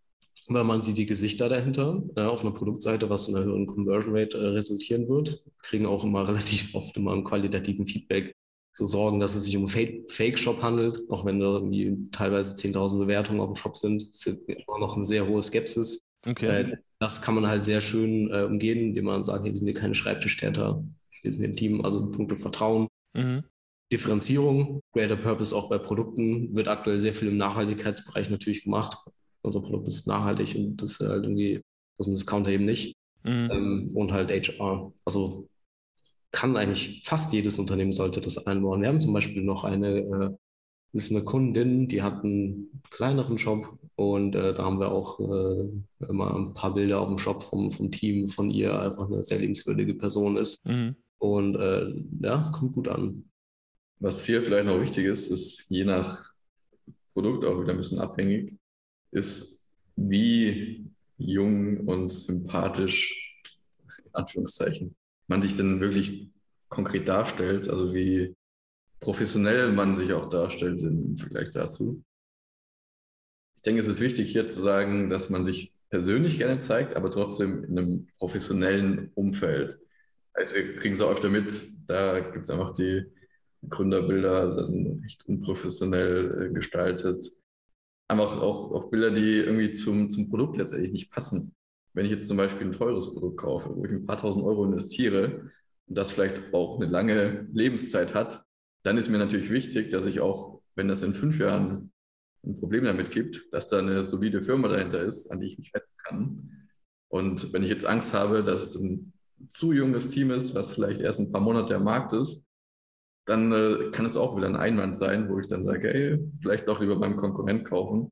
weil 0.47 0.63
man 0.63 0.81
sieht 0.81 0.97
die 0.97 1.05
Gesichter 1.05 1.49
dahinter 1.49 2.03
äh, 2.15 2.21
auf 2.21 2.41
einer 2.41 2.53
Produktseite, 2.53 3.09
was 3.09 3.27
in 3.27 3.35
einer 3.35 3.45
höheren 3.45 3.67
Conversion 3.67 4.15
Rate 4.15 4.37
äh, 4.37 4.47
resultieren 4.47 5.07
wird. 5.07 5.43
Kriegen 5.61 5.85
auch 5.85 6.03
immer 6.03 6.27
relativ 6.27 6.73
oft 6.75 6.95
immer 6.97 7.13
einen 7.13 7.23
qualitativen 7.23 7.87
Feedback 7.87 8.33
so 8.73 8.85
sorgen, 8.85 9.19
dass 9.19 9.35
es 9.35 9.43
sich 9.43 9.57
um 9.57 9.67
Fake-Shop 9.67 10.61
handelt, 10.63 11.01
auch 11.09 11.25
wenn 11.25 11.39
da 11.39 11.47
irgendwie 11.47 12.09
teilweise 12.11 12.55
10.000 12.55 12.99
Bewertungen 12.99 13.41
auf 13.41 13.49
dem 13.49 13.55
Shop 13.55 13.75
sind, 13.75 14.01
ist 14.03 14.25
immer 14.25 14.79
noch 14.79 14.95
eine 14.95 15.05
sehr 15.05 15.27
hohe 15.27 15.43
Skepsis. 15.43 16.01
Okay. 16.25 16.47
Äh, 16.47 16.77
das 16.97 17.21
kann 17.21 17.35
man 17.35 17.47
halt 17.47 17.65
sehr 17.65 17.81
schön 17.81 18.31
äh, 18.31 18.43
umgehen, 18.43 18.79
indem 18.79 19.05
man 19.05 19.23
sagt, 19.23 19.43
wir 19.43 19.55
sind 19.55 19.67
hier 19.67 19.79
keine 19.79 19.95
Schreibtischtäter, 19.95 20.83
wir 21.21 21.31
sind 21.31 21.41
hier 21.41 21.49
ein 21.49 21.55
Team, 21.55 21.85
also 21.85 22.09
Punkte 22.09 22.35
Vertrauen. 22.35 22.87
Mhm. 23.13 23.43
Differenzierung, 23.91 24.81
Greater 24.91 25.15
Purpose 25.15 25.55
auch 25.55 25.69
bei 25.69 25.77
Produkten, 25.77 26.55
wird 26.55 26.67
aktuell 26.67 26.99
sehr 26.99 27.13
viel 27.13 27.29
im 27.29 27.37
Nachhaltigkeitsbereich 27.37 28.29
natürlich 28.29 28.63
gemacht 28.63 28.97
unser 29.41 29.61
Produkt 29.61 29.87
ist 29.87 30.07
nachhaltig 30.07 30.55
und 30.55 30.77
das 30.77 30.91
ist 30.91 30.99
halt 31.01 31.23
irgendwie 31.23 31.61
aus 31.97 32.05
dem 32.05 32.13
Discounter 32.13 32.49
eben 32.49 32.65
nicht. 32.65 32.95
Mhm. 33.23 33.49
Ähm, 33.51 33.91
und 33.95 34.11
halt 34.11 34.31
HR. 34.31 34.93
Also 35.05 35.47
kann 36.31 36.55
eigentlich 36.55 37.01
fast 37.03 37.33
jedes 37.33 37.59
Unternehmen 37.59 37.91
sollte 37.91 38.21
das 38.21 38.45
einbauen. 38.45 38.81
Wir 38.81 38.89
haben 38.89 38.99
zum 38.99 39.13
Beispiel 39.13 39.43
noch 39.43 39.63
eine, 39.63 39.97
äh, 39.99 40.29
das 40.93 41.05
ist 41.05 41.11
eine 41.11 41.23
Kundin, 41.23 41.87
die 41.87 42.01
hat 42.01 42.23
einen 42.23 42.81
kleineren 42.89 43.37
Shop 43.37 43.77
und 43.95 44.35
äh, 44.35 44.53
da 44.53 44.63
haben 44.63 44.79
wir 44.79 44.91
auch 44.91 45.19
äh, 45.19 46.05
immer 46.07 46.35
ein 46.35 46.53
paar 46.53 46.73
Bilder 46.73 47.01
auf 47.01 47.09
dem 47.09 47.17
Shop 47.17 47.43
vom, 47.43 47.71
vom 47.71 47.91
Team 47.91 48.27
von 48.27 48.49
ihr, 48.49 48.79
einfach 48.79 49.07
eine 49.07 49.23
sehr 49.23 49.39
lebenswürdige 49.39 49.95
Person 49.95 50.37
ist. 50.37 50.65
Mhm. 50.65 50.95
Und 51.17 51.55
äh, 51.57 51.93
ja, 52.21 52.41
es 52.41 52.51
kommt 52.51 52.73
gut 52.73 52.87
an. 52.87 53.28
Was 53.99 54.25
hier 54.25 54.41
vielleicht 54.41 54.65
noch 54.65 54.81
wichtig 54.81 55.05
ist, 55.05 55.27
ist 55.27 55.69
je 55.69 55.83
nach 55.83 56.31
Produkt 57.11 57.43
auch 57.43 57.61
wieder 57.61 57.71
ein 57.71 57.77
bisschen 57.77 57.99
abhängig, 57.99 58.57
ist, 59.11 59.73
wie 59.95 60.85
jung 61.17 61.81
und 61.87 62.09
sympathisch, 62.09 63.41
in 64.05 64.13
Anführungszeichen, 64.13 64.95
man 65.27 65.41
sich 65.41 65.57
denn 65.57 65.81
wirklich 65.81 66.29
konkret 66.69 67.09
darstellt, 67.09 67.67
also 67.67 67.93
wie 67.93 68.35
professionell 69.01 69.71
man 69.73 69.97
sich 69.97 70.13
auch 70.13 70.29
darstellt 70.29 70.81
im 70.81 71.17
Vergleich 71.17 71.51
dazu. 71.51 72.03
Ich 73.55 73.63
denke, 73.63 73.81
es 73.81 73.87
ist 73.89 73.99
wichtig 73.99 74.31
hier 74.31 74.47
zu 74.47 74.61
sagen, 74.61 75.09
dass 75.09 75.29
man 75.29 75.43
sich 75.43 75.73
persönlich 75.89 76.37
gerne 76.37 76.59
zeigt, 76.59 76.95
aber 76.95 77.11
trotzdem 77.11 77.65
in 77.65 77.77
einem 77.77 78.07
professionellen 78.17 79.11
Umfeld. 79.15 79.79
Also 80.33 80.55
wir 80.55 80.75
kriegen 80.77 80.95
es 80.95 81.01
auch 81.01 81.11
öfter 81.11 81.29
mit, 81.29 81.53
da 81.87 82.19
gibt 82.19 82.45
es 82.45 82.49
einfach 82.49 82.71
die 82.71 83.05
Gründerbilder 83.67 84.55
dann 84.55 85.03
echt 85.05 85.25
unprofessionell 85.25 86.49
äh, 86.49 86.53
gestaltet 86.53 87.23
einfach 88.09 88.41
auch, 88.41 88.71
auch 88.71 88.89
Bilder, 88.89 89.11
die 89.11 89.37
irgendwie 89.37 89.71
zum, 89.71 90.09
zum 90.09 90.29
Produkt 90.29 90.57
letztendlich 90.57 90.91
nicht 90.91 91.11
passen. 91.11 91.55
Wenn 91.93 92.05
ich 92.05 92.11
jetzt 92.11 92.27
zum 92.27 92.37
Beispiel 92.37 92.67
ein 92.67 92.73
teures 92.73 93.13
Produkt 93.13 93.37
kaufe, 93.37 93.75
wo 93.75 93.85
ich 93.85 93.91
ein 93.91 94.05
paar 94.05 94.17
tausend 94.17 94.43
Euro 94.45 94.65
investiere 94.65 95.51
und 95.87 95.97
das 95.97 96.11
vielleicht 96.11 96.53
auch 96.53 96.79
eine 96.79 96.89
lange 96.89 97.47
Lebenszeit 97.53 98.13
hat, 98.13 98.43
dann 98.83 98.97
ist 98.97 99.09
mir 99.09 99.17
natürlich 99.17 99.49
wichtig, 99.49 99.91
dass 99.91 100.07
ich 100.07 100.19
auch, 100.19 100.61
wenn 100.75 100.87
das 100.87 101.03
in 101.03 101.13
fünf 101.13 101.39
Jahren 101.39 101.91
ein 102.43 102.59
Problem 102.59 102.85
damit 102.85 103.11
gibt, 103.11 103.47
dass 103.51 103.67
da 103.67 103.79
eine 103.79 104.03
solide 104.03 104.41
Firma 104.41 104.69
dahinter 104.69 105.03
ist, 105.03 105.29
an 105.31 105.39
die 105.39 105.47
ich 105.47 105.57
mich 105.57 105.73
wenden 105.73 105.97
kann. 105.97 106.67
Und 107.09 107.53
wenn 107.53 107.63
ich 107.63 107.69
jetzt 107.69 107.85
Angst 107.85 108.13
habe, 108.13 108.43
dass 108.43 108.61
es 108.61 108.75
ein 108.75 109.13
zu 109.49 109.71
junges 109.71 110.09
Team 110.09 110.31
ist, 110.31 110.55
was 110.55 110.71
vielleicht 110.71 111.01
erst 111.01 111.19
ein 111.19 111.31
paar 111.31 111.41
Monate 111.41 111.75
am 111.75 111.83
Markt 111.83 112.13
ist, 112.13 112.48
dann 113.29 113.51
äh, 113.51 113.91
kann 113.91 114.05
es 114.05 114.17
auch 114.17 114.35
wieder 114.35 114.47
ein 114.47 114.55
Einwand 114.55 114.97
sein, 114.97 115.29
wo 115.29 115.39
ich 115.39 115.47
dann 115.47 115.63
sage, 115.63 115.93
ey, 115.93 116.19
vielleicht 116.41 116.67
doch 116.67 116.79
lieber 116.79 116.97
beim 116.97 117.15
Konkurrent 117.15 117.65
kaufen. 117.65 118.11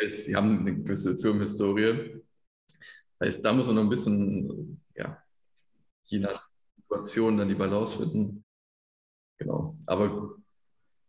Die 0.00 0.34
haben 0.34 0.60
eine 0.60 0.76
gewisse 0.76 1.16
Firmenhistorie. 1.16 2.22
Heißt, 3.20 3.44
da 3.44 3.52
muss 3.52 3.66
man 3.66 3.76
noch 3.76 3.82
ein 3.82 3.88
bisschen, 3.88 4.82
ja, 4.96 5.22
je 6.04 6.18
nach 6.18 6.48
Situation 6.76 7.36
dann 7.36 7.48
die 7.48 7.54
Balance 7.54 7.98
finden. 7.98 8.44
Genau. 9.38 9.74
Aber 9.86 10.36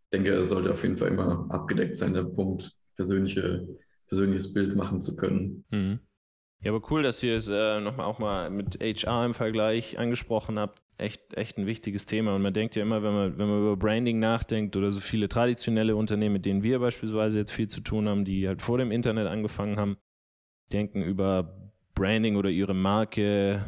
ich 0.04 0.10
denke, 0.12 0.32
er 0.32 0.46
sollte 0.46 0.72
auf 0.72 0.84
jeden 0.84 0.98
Fall 0.98 1.10
immer 1.10 1.48
abgedeckt 1.50 1.98
sein, 1.98 2.14
der 2.14 2.24
Punkt, 2.24 2.78
persönliche, 2.96 3.68
persönliches 4.08 4.54
Bild 4.54 4.76
machen 4.76 5.02
zu 5.02 5.16
können. 5.16 5.66
Mhm. 5.70 6.00
Ja, 6.64 6.72
aber 6.72 6.82
cool, 6.92 7.04
dass 7.04 7.22
ihr 7.22 7.36
es 7.36 7.50
äh, 7.50 7.82
nochmal 7.82 8.06
auch 8.06 8.20
mal 8.20 8.50
mit 8.50 8.80
HR 8.80 9.26
im 9.26 9.34
Vergleich 9.34 10.00
angesprochen 10.00 10.58
habt. 10.58 10.82
Echt, 10.98 11.34
echt 11.34 11.58
ein 11.58 11.66
wichtiges 11.66 12.06
Thema. 12.06 12.36
Und 12.36 12.42
man 12.42 12.54
denkt 12.54 12.76
ja 12.76 12.84
immer, 12.84 13.04
wenn 13.04 13.14
man, 13.14 13.38
wenn 13.38 13.50
man 13.50 13.60
über 13.60 13.76
Branding 13.76 14.20
nachdenkt 14.20 14.78
oder 14.78 14.92
so 14.92 15.02
viele 15.02 15.28
traditionelle 15.28 15.98
Unternehmen, 15.98 16.34
mit 16.34 16.46
denen 16.46 16.64
wir 16.64 16.80
beispielsweise 16.80 17.40
jetzt 17.40 17.52
viel 17.52 17.68
zu 17.68 17.82
tun 17.82 18.08
haben, 18.08 18.24
die 18.24 18.48
halt 18.48 18.62
vor 18.62 18.78
dem 18.78 18.92
Internet 18.92 19.28
angefangen 19.28 19.78
haben, 19.78 19.98
denken 20.72 21.02
über 21.04 21.54
Branding 21.96 22.38
oder 22.38 22.50
ihre 22.50 22.74
Marke. 22.74 23.66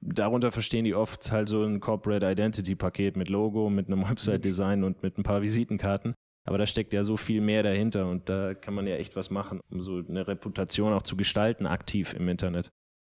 Darunter 0.00 0.50
verstehen 0.50 0.84
die 0.84 0.96
oft 0.96 1.30
halt 1.30 1.48
so 1.48 1.62
ein 1.62 1.78
Corporate 1.78 2.28
Identity 2.28 2.74
Paket 2.74 3.16
mit 3.16 3.28
Logo, 3.28 3.70
mit 3.70 3.86
einem 3.86 4.02
Website 4.08 4.44
Design 4.44 4.82
und 4.82 5.04
mit 5.04 5.16
ein 5.16 5.22
paar 5.22 5.42
Visitenkarten. 5.42 6.14
Aber 6.44 6.58
da 6.58 6.66
steckt 6.66 6.92
ja 6.92 7.04
so 7.04 7.16
viel 7.16 7.40
mehr 7.40 7.62
dahinter 7.62 8.08
und 8.08 8.28
da 8.28 8.54
kann 8.54 8.74
man 8.74 8.86
ja 8.86 8.96
echt 8.96 9.14
was 9.14 9.30
machen, 9.30 9.60
um 9.70 9.80
so 9.80 9.98
eine 9.98 10.26
Reputation 10.26 10.92
auch 10.92 11.02
zu 11.02 11.16
gestalten, 11.16 11.66
aktiv 11.66 12.14
im 12.14 12.28
Internet. 12.28 12.70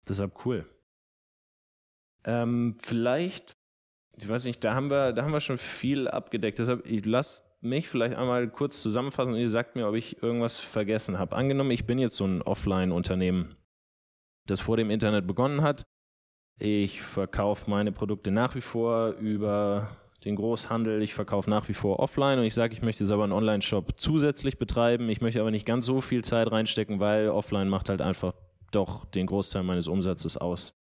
Deshalb 0.08 0.44
cool. 0.44 0.66
Ähm, 2.24 2.76
vielleicht, 2.82 3.56
ich 4.16 4.28
weiß 4.28 4.44
nicht, 4.44 4.64
da 4.64 4.74
haben 4.74 4.90
wir, 4.90 5.12
da 5.12 5.22
haben 5.22 5.32
wir 5.32 5.40
schon 5.40 5.58
viel 5.58 6.08
abgedeckt. 6.08 6.58
Deshalb, 6.58 6.86
ich 6.86 7.04
lasse 7.06 7.42
mich 7.60 7.88
vielleicht 7.88 8.16
einmal 8.16 8.48
kurz 8.48 8.82
zusammenfassen 8.82 9.34
und 9.34 9.40
ihr 9.40 9.48
sagt 9.48 9.76
mir, 9.76 9.86
ob 9.86 9.94
ich 9.94 10.22
irgendwas 10.22 10.58
vergessen 10.58 11.18
habe. 11.18 11.36
Angenommen, 11.36 11.70
ich 11.70 11.86
bin 11.86 11.98
jetzt 11.98 12.16
so 12.16 12.24
ein 12.24 12.42
Offline-Unternehmen, 12.42 13.56
das 14.46 14.60
vor 14.60 14.76
dem 14.76 14.90
Internet 14.90 15.26
begonnen 15.26 15.62
hat. 15.62 15.84
Ich 16.58 17.00
verkaufe 17.00 17.70
meine 17.70 17.92
Produkte 17.92 18.30
nach 18.30 18.54
wie 18.54 18.60
vor 18.60 19.12
über 19.12 19.88
den 20.24 20.36
Großhandel. 20.36 21.02
Ich 21.02 21.14
verkaufe 21.14 21.48
nach 21.48 21.68
wie 21.68 21.74
vor 21.74 21.98
offline 22.00 22.38
und 22.38 22.44
ich 22.44 22.54
sage, 22.54 22.72
ich 22.72 22.82
möchte 22.82 23.04
jetzt 23.04 23.12
aber 23.12 23.24
einen 23.24 23.32
Online-Shop 23.32 23.94
zusätzlich 23.96 24.58
betreiben. 24.58 25.08
Ich 25.08 25.20
möchte 25.20 25.40
aber 25.40 25.50
nicht 25.50 25.66
ganz 25.66 25.86
so 25.86 26.00
viel 26.00 26.22
Zeit 26.22 26.50
reinstecken, 26.50 27.00
weil 27.00 27.28
offline 27.28 27.68
macht 27.68 27.88
halt 27.88 28.02
einfach 28.02 28.34
doch 28.70 29.04
den 29.04 29.26
Großteil 29.26 29.62
meines 29.62 29.88
Umsatzes 29.88 30.36
aus. 30.36 30.74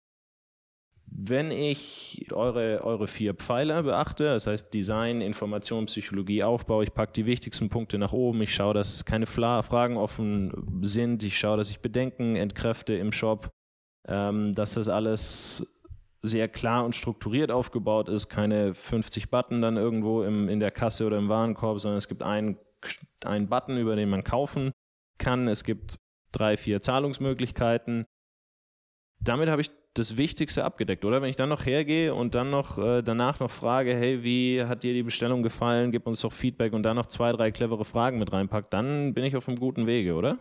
Wenn 1.10 1.50
ich 1.50 2.26
eure, 2.32 2.84
eure 2.84 3.06
vier 3.06 3.32
Pfeiler 3.32 3.82
beachte, 3.82 4.24
das 4.24 4.46
heißt 4.46 4.74
Design, 4.74 5.22
Information, 5.22 5.86
Psychologie, 5.86 6.44
Aufbau, 6.44 6.82
ich 6.82 6.92
packe 6.92 7.12
die 7.12 7.24
wichtigsten 7.24 7.70
Punkte 7.70 7.96
nach 7.96 8.12
oben, 8.12 8.42
ich 8.42 8.54
schaue, 8.54 8.74
dass 8.74 9.06
keine 9.06 9.24
Fragen 9.24 9.96
offen 9.96 10.82
sind, 10.82 11.22
ich 11.22 11.38
schaue, 11.38 11.56
dass 11.56 11.70
ich 11.70 11.80
Bedenken 11.80 12.36
entkräfte 12.36 12.94
im 12.94 13.12
Shop, 13.12 13.48
ähm, 14.06 14.54
dass 14.54 14.74
das 14.74 14.90
alles 14.90 15.66
sehr 16.22 16.48
klar 16.48 16.84
und 16.84 16.94
strukturiert 16.94 17.50
aufgebaut 17.50 18.08
ist, 18.08 18.28
keine 18.28 18.74
50 18.74 19.30
Button 19.30 19.62
dann 19.62 19.76
irgendwo 19.76 20.22
im, 20.22 20.48
in 20.48 20.60
der 20.60 20.70
Kasse 20.70 21.06
oder 21.06 21.18
im 21.18 21.28
Warenkorb, 21.28 21.80
sondern 21.80 21.98
es 21.98 22.08
gibt 22.08 22.22
einen, 22.22 22.58
einen 23.24 23.48
Button, 23.48 23.78
über 23.78 23.96
den 23.96 24.10
man 24.10 24.24
kaufen 24.24 24.72
kann. 25.18 25.48
Es 25.48 25.64
gibt 25.64 25.98
drei, 26.32 26.56
vier 26.56 26.82
Zahlungsmöglichkeiten. 26.82 28.04
Damit 29.20 29.48
habe 29.48 29.62
ich 29.62 29.70
das 29.94 30.16
Wichtigste 30.16 30.64
abgedeckt, 30.64 31.04
oder? 31.04 31.22
Wenn 31.22 31.30
ich 31.30 31.36
dann 31.36 31.48
noch 31.48 31.66
hergehe 31.66 32.14
und 32.14 32.34
dann 32.34 32.50
noch 32.50 32.78
äh, 32.78 33.02
danach 33.02 33.40
noch 33.40 33.50
frage, 33.50 33.94
hey, 33.94 34.22
wie 34.22 34.62
hat 34.62 34.84
dir 34.84 34.94
die 34.94 35.02
Bestellung 35.02 35.42
gefallen? 35.42 35.90
Gib 35.90 36.06
uns 36.06 36.20
doch 36.20 36.32
Feedback 36.32 36.72
und 36.72 36.84
dann 36.84 36.96
noch 36.96 37.06
zwei, 37.06 37.32
drei 37.32 37.50
clevere 37.50 37.84
Fragen 37.84 38.18
mit 38.18 38.32
reinpackt, 38.32 38.72
dann 38.72 39.14
bin 39.14 39.24
ich 39.24 39.36
auf 39.36 39.48
einem 39.48 39.58
guten 39.58 39.86
Wege, 39.86 40.14
oder? 40.14 40.38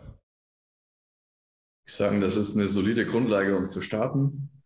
Ich 1.88 1.94
sage, 1.94 2.20
das 2.20 2.36
ist 2.36 2.56
eine 2.56 2.68
solide 2.68 3.06
Grundlage, 3.06 3.58
um 3.58 3.68
zu 3.68 3.82
starten. 3.82 4.57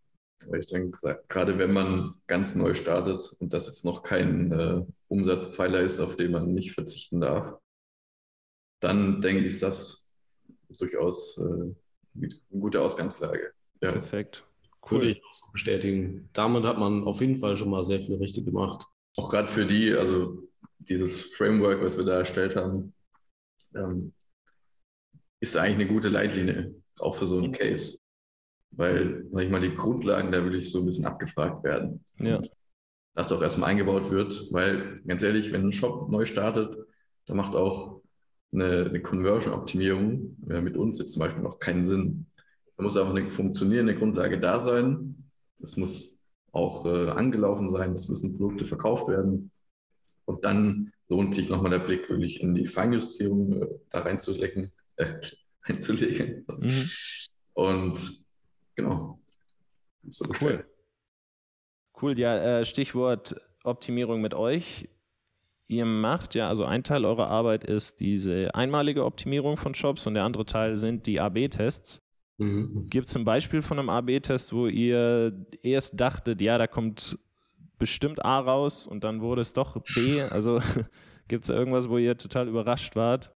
Ich 0.58 0.66
denke, 0.68 1.20
gerade 1.28 1.58
wenn 1.58 1.72
man 1.72 2.16
ganz 2.28 2.56
neu 2.56 2.74
startet 2.74 3.36
und 3.40 3.54
das 3.54 3.68
jetzt 3.68 3.86
noch 3.86 4.04
kein 4.04 4.52
äh, 4.52 4.86
Umsatzpfeiler 5.08 5.82
ist, 5.82 6.00
auf 6.00 6.16
den 6.16 6.32
man 6.32 6.54
nicht 6.54 6.74
verzichten 6.74 7.22
darf, 7.22 7.58
dann 8.80 9.22
denke 9.22 9.42
ich, 9.42 9.48
ist 9.48 9.64
das 9.64 10.18
durchaus 10.78 11.38
äh, 11.38 11.76
eine 12.16 12.30
gute 12.50 12.82
Ausgangslage. 12.82 13.54
Ja. 13.82 13.92
Perfekt. 13.92 14.44
Cool. 14.84 15.00
Würde 15.00 15.12
ich 15.12 15.24
auch 15.24 15.34
so 15.34 15.52
bestätigen. 15.52 16.30
Damit 16.34 16.64
hat 16.66 16.78
man 16.78 17.04
auf 17.04 17.22
jeden 17.22 17.38
Fall 17.38 17.56
schon 17.56 17.70
mal 17.70 17.86
sehr 17.86 18.00
viel 18.00 18.16
richtig 18.16 18.46
gemacht. 18.46 18.86
Auch 19.16 19.30
gerade 19.30 19.48
für 19.48 19.66
die, 19.66 19.94
also 19.94 20.48
dieses 20.80 21.36
Framework, 21.36 21.82
was 21.84 21.98
wir 21.98 22.06
da 22.06 22.18
erstellt 22.18 22.56
haben, 22.56 22.94
ähm, 23.76 24.14
ist 25.40 25.56
eigentlich 25.56 25.76
eine 25.76 25.88
gute 25.88 26.10
Leitlinie, 26.10 26.76
auch 27.00 27.16
für 27.16 27.28
so 27.28 27.38
einen 27.38 27.52
Case. 27.52 28.00
Weil, 28.72 29.26
sag 29.32 29.44
ich 29.44 29.50
mal, 29.50 29.62
die 29.62 29.76
Grundlagen 29.76 30.32
da 30.32 30.44
will 30.44 30.56
ich 30.56 30.72
so 30.72 30.80
ein 30.80 30.86
bisschen 30.86 31.06
abgefragt 31.06 31.64
werden. 31.64 32.04
Ja. 32.20 32.42
Dass 33.14 33.32
auch 33.32 33.42
erstmal 33.42 33.70
eingebaut 33.70 34.10
wird, 34.10 34.48
weil 34.52 35.02
ganz 35.06 35.22
ehrlich, 35.22 35.52
wenn 35.52 35.66
ein 35.66 35.72
Shop 35.72 36.10
neu 36.10 36.26
startet, 36.26 36.76
da 37.26 37.34
macht 37.34 37.56
auch 37.56 38.02
eine, 38.54 38.86
eine 38.86 39.02
Conversion-Optimierung 39.02 40.38
äh, 40.50 40.62
mit 40.62 40.78
uns 40.78 40.98
jetzt 41.00 41.14
zum 41.14 41.22
Beispiel 41.22 41.44
noch 41.44 41.60
keinen 41.60 41.84
Sinn. 41.84 42.28
Da 42.78 42.84
muss 42.84 42.98
einfach 42.98 43.16
eine 43.16 43.30
funktionierende 43.30 43.96
Grundlage 43.96 44.40
da 44.40 44.60
sein. 44.60 45.30
Das 45.60 45.78
muss 45.78 46.24
auch 46.52 46.86
äh, 46.86 47.10
angelaufen 47.10 47.70
sein, 47.70 47.94
es 47.94 48.10
müssen 48.10 48.38
Produkte 48.38 48.66
verkauft 48.66 49.08
werden. 49.08 49.52
Und 50.26 50.44
dann 50.46 50.92
lohnt 51.08 51.36
sich 51.36 51.50
nochmal 51.50 51.72
der 51.72 51.80
Blick 51.80 52.10
wirklich 52.10 52.42
in 52.42 52.56
die 52.56 52.68
Feinjustierung 52.68 53.62
äh, 53.62 53.68
da 53.90 54.02
reinzulecken, 54.02 54.72
äh, 54.96 55.20
einzulegen. 55.62 56.46
Mhm. 56.60 56.90
Und. 57.54 58.21
So 60.12 60.26
cool. 60.42 60.66
Cool, 62.00 62.20
ja, 62.20 62.60
äh, 62.60 62.66
Stichwort 62.66 63.36
Optimierung 63.64 64.22
mit 64.22 64.34
euch. 64.34 64.90
Ihr 65.68 65.86
macht 65.86 66.36
ja, 66.36 66.50
also 66.50 66.66
ein 66.66 66.84
Teil 66.84 67.06
eurer 67.06 67.28
Arbeit 67.28 67.64
ist 67.64 68.02
diese 68.02 68.54
einmalige 68.54 69.06
Optimierung 69.06 69.56
von 69.56 69.74
Shops 69.74 70.06
und 70.06 70.16
der 70.16 70.24
andere 70.24 70.46
Teil 70.46 70.76
sind 70.76 71.08
die 71.08 71.22
AB-Tests. 71.22 72.02
Mhm. 72.38 72.88
Gibt 72.90 73.08
es 73.08 73.16
ein 73.16 73.24
Beispiel 73.24 73.62
von 73.62 73.80
einem 73.80 73.90
AB-Test, 73.90 74.52
wo 74.52 74.68
ihr 74.68 75.46
erst 75.64 76.00
dachtet, 76.00 76.42
ja, 76.42 76.58
da 76.58 76.68
kommt 76.68 77.18
bestimmt 77.78 78.26
A 78.26 78.40
raus 78.40 78.86
und 78.86 79.04
dann 79.04 79.22
wurde 79.22 79.42
es 79.42 79.54
doch 79.54 79.82
B? 79.96 80.22
Also 80.24 80.60
gibt 81.30 81.46
es 81.46 81.50
irgendwas, 81.50 81.88
wo 81.88 81.98
ihr 81.98 82.18
total 82.18 82.50
überrascht 82.50 82.96
wart? 82.98 83.34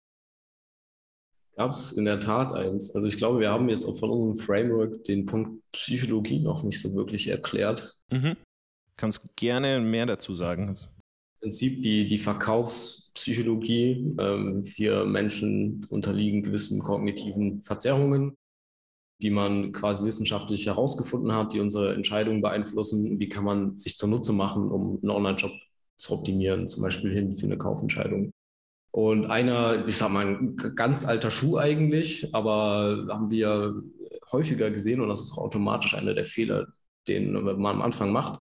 Gab 1.56 1.72
es 1.72 1.92
in 1.92 2.04
der 2.04 2.20
Tat 2.20 2.52
eins. 2.52 2.94
Also 2.94 3.06
ich 3.06 3.18
glaube, 3.18 3.40
wir 3.40 3.50
haben 3.50 3.68
jetzt 3.68 3.84
auch 3.84 3.98
von 3.98 4.10
unserem 4.10 4.36
Framework 4.36 5.04
den 5.04 5.26
Punkt 5.26 5.62
Psychologie 5.72 6.40
noch 6.40 6.62
nicht 6.62 6.80
so 6.80 6.94
wirklich 6.94 7.28
erklärt. 7.28 7.94
Mhm. 8.10 8.36
Kannst 8.96 9.36
gerne 9.36 9.80
mehr 9.80 10.06
dazu 10.06 10.32
sagen. 10.32 10.68
Im 10.68 10.76
Prinzip 11.40 11.82
die, 11.82 12.06
die 12.06 12.18
Verkaufspsychologie. 12.18 14.14
Ähm, 14.18 14.62
wir 14.76 15.04
Menschen 15.04 15.86
unterliegen 15.90 16.42
gewissen 16.42 16.80
kognitiven 16.80 17.62
Verzerrungen, 17.62 18.34
die 19.20 19.30
man 19.30 19.72
quasi 19.72 20.04
wissenschaftlich 20.04 20.66
herausgefunden 20.66 21.32
hat, 21.32 21.52
die 21.52 21.60
unsere 21.60 21.94
Entscheidungen 21.94 22.40
beeinflussen. 22.40 23.18
Wie 23.18 23.28
kann 23.28 23.44
man 23.44 23.76
sich 23.76 23.98
zunutze 23.98 24.32
machen, 24.32 24.70
um 24.70 25.00
einen 25.02 25.10
Online-Shop 25.10 25.52
zu 26.02 26.14
optimieren, 26.14 26.68
zum 26.68 26.82
Beispiel 26.82 27.12
hin 27.12 27.34
für 27.34 27.46
eine 27.46 27.56
Kaufentscheidung. 27.56 28.32
Und 28.92 29.26
einer, 29.26 29.86
ich 29.88 29.96
sag 29.96 30.10
mal, 30.10 30.26
ein 30.26 30.56
ganz 30.76 31.06
alter 31.06 31.30
Schuh 31.30 31.56
eigentlich, 31.56 32.34
aber 32.34 33.06
haben 33.08 33.30
wir 33.30 33.82
häufiger 34.30 34.70
gesehen 34.70 35.00
und 35.00 35.08
das 35.08 35.22
ist 35.22 35.32
auch 35.32 35.38
automatisch 35.44 35.94
einer 35.94 36.14
der 36.14 36.26
Fehler, 36.26 36.68
den 37.08 37.32
man 37.32 37.66
am 37.66 37.82
Anfang 37.82 38.12
macht. 38.12 38.38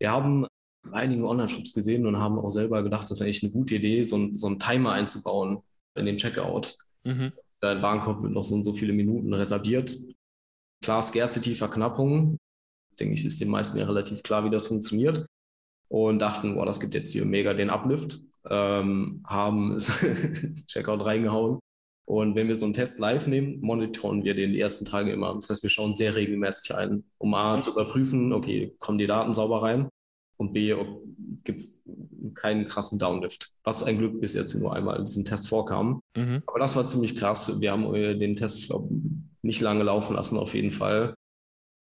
Wir 0.00 0.10
haben 0.10 0.46
einige 0.90 1.26
Online-Shops 1.26 1.72
gesehen 1.72 2.06
und 2.06 2.18
haben 2.18 2.38
auch 2.38 2.50
selber 2.50 2.82
gedacht, 2.82 3.04
das 3.04 3.18
ist 3.18 3.22
eigentlich 3.22 3.44
eine 3.44 3.52
gute 3.52 3.76
Idee, 3.76 4.02
so, 4.02 4.16
ein, 4.16 4.36
so 4.36 4.48
einen 4.48 4.58
Timer 4.58 4.92
einzubauen 4.92 5.62
in 5.94 6.06
den 6.06 6.16
Checkout. 6.16 6.76
Mhm. 7.04 7.32
Dein 7.60 7.80
Warenkorb 7.80 8.22
wird 8.22 8.32
noch 8.32 8.42
so 8.42 8.56
und 8.56 8.64
so 8.64 8.72
viele 8.72 8.92
Minuten 8.92 9.32
reserviert. 9.32 9.96
Klar, 10.82 11.02
Scarcity-Verknappung, 11.02 12.38
denke 12.98 13.14
ich, 13.14 13.24
ist 13.24 13.40
den 13.40 13.48
meisten 13.48 13.78
ja 13.78 13.86
relativ 13.86 14.24
klar, 14.24 14.44
wie 14.44 14.50
das 14.50 14.66
funktioniert. 14.66 15.26
Und 15.92 16.20
dachten, 16.20 16.54
boah, 16.54 16.64
das 16.64 16.80
gibt 16.80 16.94
jetzt 16.94 17.12
hier 17.12 17.26
mega 17.26 17.52
den 17.52 17.68
Uplift 17.68 18.18
ähm, 18.48 19.22
haben 19.26 19.76
Checkout 20.66 21.04
reingehauen. 21.04 21.58
Und 22.04 22.34
wenn 22.34 22.48
wir 22.48 22.56
so 22.56 22.64
einen 22.64 22.74
Test 22.74 22.98
live 22.98 23.26
nehmen, 23.26 23.60
monitoren 23.60 24.24
wir 24.24 24.34
den 24.34 24.52
die 24.52 24.60
ersten 24.60 24.84
Tage 24.84 25.12
immer. 25.12 25.34
Das 25.34 25.50
heißt, 25.50 25.62
wir 25.62 25.70
schauen 25.70 25.94
sehr 25.94 26.16
regelmäßig 26.16 26.74
ein, 26.74 27.04
um 27.18 27.34
A 27.34 27.60
zu 27.62 27.72
überprüfen, 27.72 28.32
okay, 28.32 28.74
kommen 28.78 28.98
die 28.98 29.06
Daten 29.06 29.32
sauber 29.32 29.62
rein 29.62 29.88
und 30.36 30.52
B, 30.52 30.74
gibt 31.44 31.60
es 31.60 31.84
keinen 32.34 32.66
krassen 32.66 32.98
Downlift. 32.98 33.52
Was 33.62 33.82
ein 33.82 33.98
Glück 33.98 34.20
bis 34.20 34.34
jetzt 34.34 34.54
nur 34.54 34.74
einmal 34.74 34.98
in 34.98 35.04
diesem 35.04 35.24
Test 35.24 35.48
vorkam. 35.48 36.00
Mhm. 36.16 36.42
Aber 36.46 36.58
das 36.58 36.74
war 36.74 36.86
ziemlich 36.86 37.16
krass. 37.16 37.60
Wir 37.60 37.70
haben 37.70 37.92
den 37.92 38.36
Test, 38.36 38.66
glaube 38.68 38.88
nicht 39.42 39.60
lange 39.60 39.84
laufen 39.84 40.16
lassen 40.16 40.38
auf 40.38 40.54
jeden 40.54 40.70
Fall. 40.70 41.14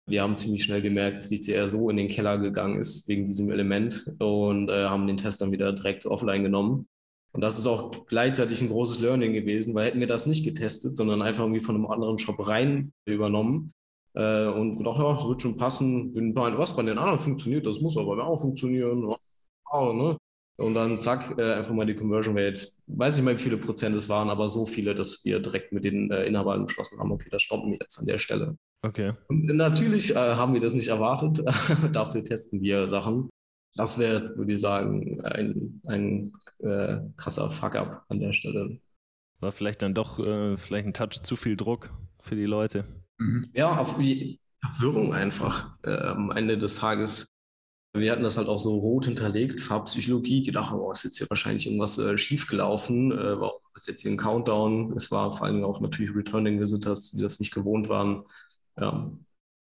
Wir 0.07 0.23
haben 0.23 0.37
ziemlich 0.37 0.65
schnell 0.65 0.83
gemerkt, 0.83 1.19
dass 1.19 1.29
die 1.29 1.41
CR 1.41 1.69
so 1.69 1.89
in 1.89 1.97
den 1.97 2.09
Keller 2.09 2.39
gegangen 2.39 2.79
ist 2.79 3.09
wegen 3.09 3.25
diesem 3.25 3.51
Element 3.51 4.05
und 4.19 4.69
äh, 4.69 4.85
haben 4.85 5.07
den 5.07 5.17
Test 5.17 5.41
dann 5.41 5.53
wieder 5.53 5.73
direkt 5.73 6.05
offline 6.05 6.43
genommen. 6.43 6.87
Und 7.33 7.41
das 7.41 7.59
ist 7.59 7.67
auch 7.67 8.07
gleichzeitig 8.07 8.61
ein 8.61 8.69
großes 8.69 9.01
Learning 9.01 9.33
gewesen, 9.33 9.75
weil 9.75 9.87
hätten 9.87 10.01
wir 10.01 10.07
das 10.07 10.27
nicht 10.27 10.45
getestet, 10.45 10.97
sondern 10.97 11.23
einfach 11.23 11.45
irgendwie 11.45 11.61
von 11.61 11.75
einem 11.75 11.87
anderen 11.87 12.19
Shop 12.19 12.47
rein 12.47 12.93
übernommen 13.07 13.73
äh, 14.13 14.47
und 14.47 14.79
gedacht, 14.79 14.99
ja, 14.99 15.29
wird 15.29 15.43
schon 15.43 15.57
passen. 15.57 16.15
Was 16.15 16.77
bei 16.77 16.83
den 16.83 16.99
anderen 16.99 17.19
funktioniert, 17.19 17.67
das 17.67 17.81
muss 17.81 17.97
aber 17.97 18.25
auch 18.25 18.41
funktionieren. 18.41 19.17
Oh, 19.73 19.93
ne? 19.93 20.17
Und 20.57 20.75
dann 20.75 21.01
zack, 21.01 21.37
äh, 21.37 21.55
einfach 21.55 21.75
mal 21.75 21.87
die 21.87 21.97
Conversion 21.97 22.39
Rate. 22.39 22.69
Weiß 22.87 23.17
nicht 23.17 23.25
mal, 23.25 23.37
wie 23.37 23.43
viele 23.43 23.57
Prozent 23.57 23.97
es 23.97 24.09
waren, 24.09 24.31
aber 24.31 24.49
so 24.49 24.67
viele, 24.67 24.95
dass 24.95 25.25
wir 25.25 25.41
direkt 25.41 25.73
mit 25.73 25.85
den 25.85 26.11
äh, 26.13 26.27
Inhabern 26.27 26.67
beschlossen 26.67 27.01
haben, 27.01 27.11
okay, 27.11 27.29
das 27.31 27.43
stoppen 27.43 27.73
wir 27.73 27.79
jetzt 27.81 27.99
an 27.99 28.07
der 28.07 28.19
Stelle. 28.19 28.57
Okay. 28.85 29.15
Und 29.29 29.47
natürlich 29.47 30.15
äh, 30.15 30.35
haben 30.37 30.53
wir 30.53 30.61
das 30.61 30.75
nicht 30.75 30.89
erwartet. 30.89 31.43
Dafür 31.93 32.23
testen 32.23 32.61
wir 32.61 32.91
Sachen. 32.91 33.31
Das 33.77 33.99
wäre 33.99 34.17
jetzt, 34.17 34.37
würde 34.37 34.53
ich 34.53 34.61
sagen, 34.61 35.23
ein, 35.23 35.81
ein 35.87 36.33
äh, 36.59 36.99
krasser 37.17 37.49
Fuck-up 37.49 38.05
an 38.09 38.21
der 38.21 38.35
Stelle. 38.35 38.79
War 39.41 39.53
vielleicht 39.53 39.81
dann 39.81 39.95
doch 39.95 40.21
äh, 40.21 40.59
vielleicht 40.59 40.87
ein 40.87 40.93
Touch 40.93 41.23
zu 41.23 41.35
viel 41.35 41.57
Druck 41.57 41.95
für 42.21 42.37
die 42.37 42.45
Leute. 42.45 42.85
Mhm. 43.17 43.47
Ja, 43.55 43.75
auf 43.79 43.97
die 43.97 44.39
Verwirrung 44.61 45.15
einfach 45.15 45.79
äh, 45.83 45.97
am 45.97 46.31
Ende 46.31 46.59
des 46.59 46.77
Tages 46.77 47.35
wir 47.97 48.11
hatten 48.11 48.25
das 48.25 48.37
halt 48.37 48.49
auch 48.49 48.59
so 48.59 48.77
rot 48.77 49.07
hinterlegt, 49.07 49.61
Farbpsychologie. 49.61 50.43
Die 50.43 50.51
dachten, 50.51 50.75
oh, 50.75 50.91
ist 50.91 51.05
jetzt 51.05 51.19
hier 51.19 51.31
wahrscheinlich 51.31 51.67
irgendwas 51.67 51.97
äh, 51.99 52.19
schiefgelaufen. 52.19 53.13
Äh, 53.13 53.41
warum 53.41 53.61
ist 53.77 53.87
jetzt 53.87 54.03
hier 54.03 54.11
ein 54.11 54.17
Countdown? 54.17 54.93
Es 54.97 55.13
war 55.13 55.33
vor 55.33 55.47
allem 55.47 55.63
auch 55.63 55.81
natürlich 55.81 56.15
Returning 56.15 56.59
Visitors, 56.59 57.13
die 57.13 57.23
das 57.23 57.39
nicht 57.39 57.55
gewohnt 57.55 57.89
waren. 57.89 58.25
Ja. 58.79 59.11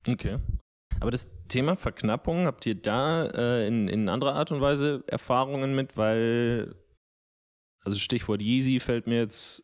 Okay. 0.08 0.40
Aber 1.00 1.12
das 1.12 1.30
Thema 1.48 1.76
Verknappung, 1.76 2.46
habt 2.46 2.66
ihr 2.66 2.76
da 2.76 3.26
äh, 3.26 3.68
in, 3.68 3.88
in 3.88 4.10
anderer 4.10 4.36
Art 4.36 4.52
und 4.52 4.62
Weise 4.62 5.04
Erfahrungen 5.08 5.76
mit? 5.76 5.98
Weil, 5.98 6.76
also 7.84 8.00
Stichwort 8.00 8.42
Yeezy 8.42 8.80
fällt 8.80 9.08
mir 9.08 9.20
jetzt 9.20 9.64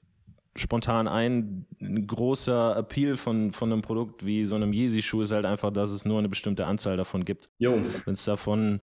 spontan 0.55 1.07
ein, 1.07 1.65
ein 1.79 2.05
großer 2.07 2.75
Appeal 2.75 3.15
von, 3.15 3.53
von 3.53 3.71
einem 3.71 3.81
Produkt 3.81 4.25
wie 4.25 4.45
so 4.45 4.55
einem 4.55 4.73
Yeezy-Schuh 4.73 5.21
ist 5.21 5.31
halt 5.31 5.45
einfach, 5.45 5.71
dass 5.71 5.91
es 5.91 6.05
nur 6.05 6.19
eine 6.19 6.27
bestimmte 6.27 6.65
Anzahl 6.65 6.97
davon 6.97 7.23
gibt. 7.23 7.49
Wenn 8.05 8.13
es 8.13 8.25
davon 8.25 8.79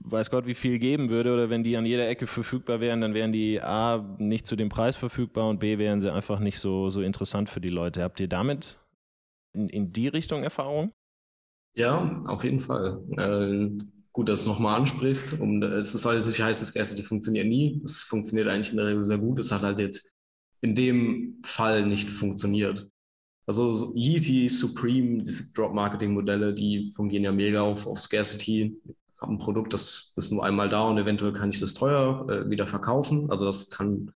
weiß 0.00 0.30
Gott, 0.30 0.46
wie 0.46 0.54
viel 0.54 0.78
geben 0.78 1.08
würde 1.08 1.32
oder 1.32 1.50
wenn 1.50 1.64
die 1.64 1.76
an 1.76 1.86
jeder 1.86 2.08
Ecke 2.08 2.26
verfügbar 2.26 2.80
wären, 2.80 3.00
dann 3.00 3.14
wären 3.14 3.32
die 3.32 3.60
A 3.60 4.16
nicht 4.18 4.46
zu 4.46 4.56
dem 4.56 4.68
Preis 4.68 4.94
verfügbar 4.94 5.48
und 5.48 5.58
B 5.58 5.78
wären 5.78 6.00
sie 6.00 6.12
einfach 6.12 6.38
nicht 6.38 6.58
so, 6.58 6.90
so 6.90 7.00
interessant 7.00 7.48
für 7.48 7.60
die 7.60 7.68
Leute. 7.68 8.02
Habt 8.02 8.20
ihr 8.20 8.28
damit 8.28 8.78
in, 9.56 9.68
in 9.68 9.92
die 9.92 10.08
Richtung 10.08 10.42
Erfahrung? 10.42 10.92
Ja, 11.74 12.22
auf 12.26 12.44
jeden 12.44 12.60
Fall. 12.60 13.02
Äh, 13.16 13.84
gut, 14.12 14.28
dass 14.28 14.44
du 14.44 14.50
es 14.50 14.54
nochmal 14.54 14.80
ansprichst. 14.80 15.40
Um, 15.40 15.62
es 15.62 15.92
soll 15.92 16.20
sich 16.22 16.40
heißen, 16.40 16.62
das 16.62 16.68
Scarcity 16.68 17.02
funktioniert 17.02 17.46
nie. 17.46 17.82
Es 17.84 18.02
funktioniert 18.02 18.48
eigentlich 18.48 18.70
in 18.70 18.78
der 18.78 18.86
Regel 18.86 19.04
sehr 19.04 19.18
gut. 19.18 19.38
Es 19.40 19.52
hat 19.52 19.62
halt 19.62 19.78
jetzt 19.78 20.12
in 20.60 20.74
dem 20.74 21.40
Fall 21.42 21.86
nicht 21.86 22.08
funktioniert. 22.08 22.88
Also 23.46 23.92
Yeezy, 23.94 24.48
Supreme, 24.48 25.22
diese 25.22 25.52
Drop-Marketing-Modelle, 25.54 26.54
die 26.54 26.92
fungieren 26.96 27.24
ja 27.24 27.32
mega 27.32 27.60
auf, 27.62 27.86
auf 27.86 28.00
Scarcity. 28.00 28.80
Ich 28.84 29.20
habe 29.20 29.34
ein 29.34 29.38
Produkt, 29.38 29.72
das 29.72 30.14
ist 30.16 30.32
nur 30.32 30.44
einmal 30.44 30.68
da 30.68 30.82
und 30.88 30.98
eventuell 30.98 31.32
kann 31.32 31.50
ich 31.50 31.60
das 31.60 31.74
teuer 31.74 32.26
äh, 32.28 32.50
wieder 32.50 32.66
verkaufen. 32.66 33.30
Also 33.30 33.44
das 33.44 33.70
kann 33.70 34.12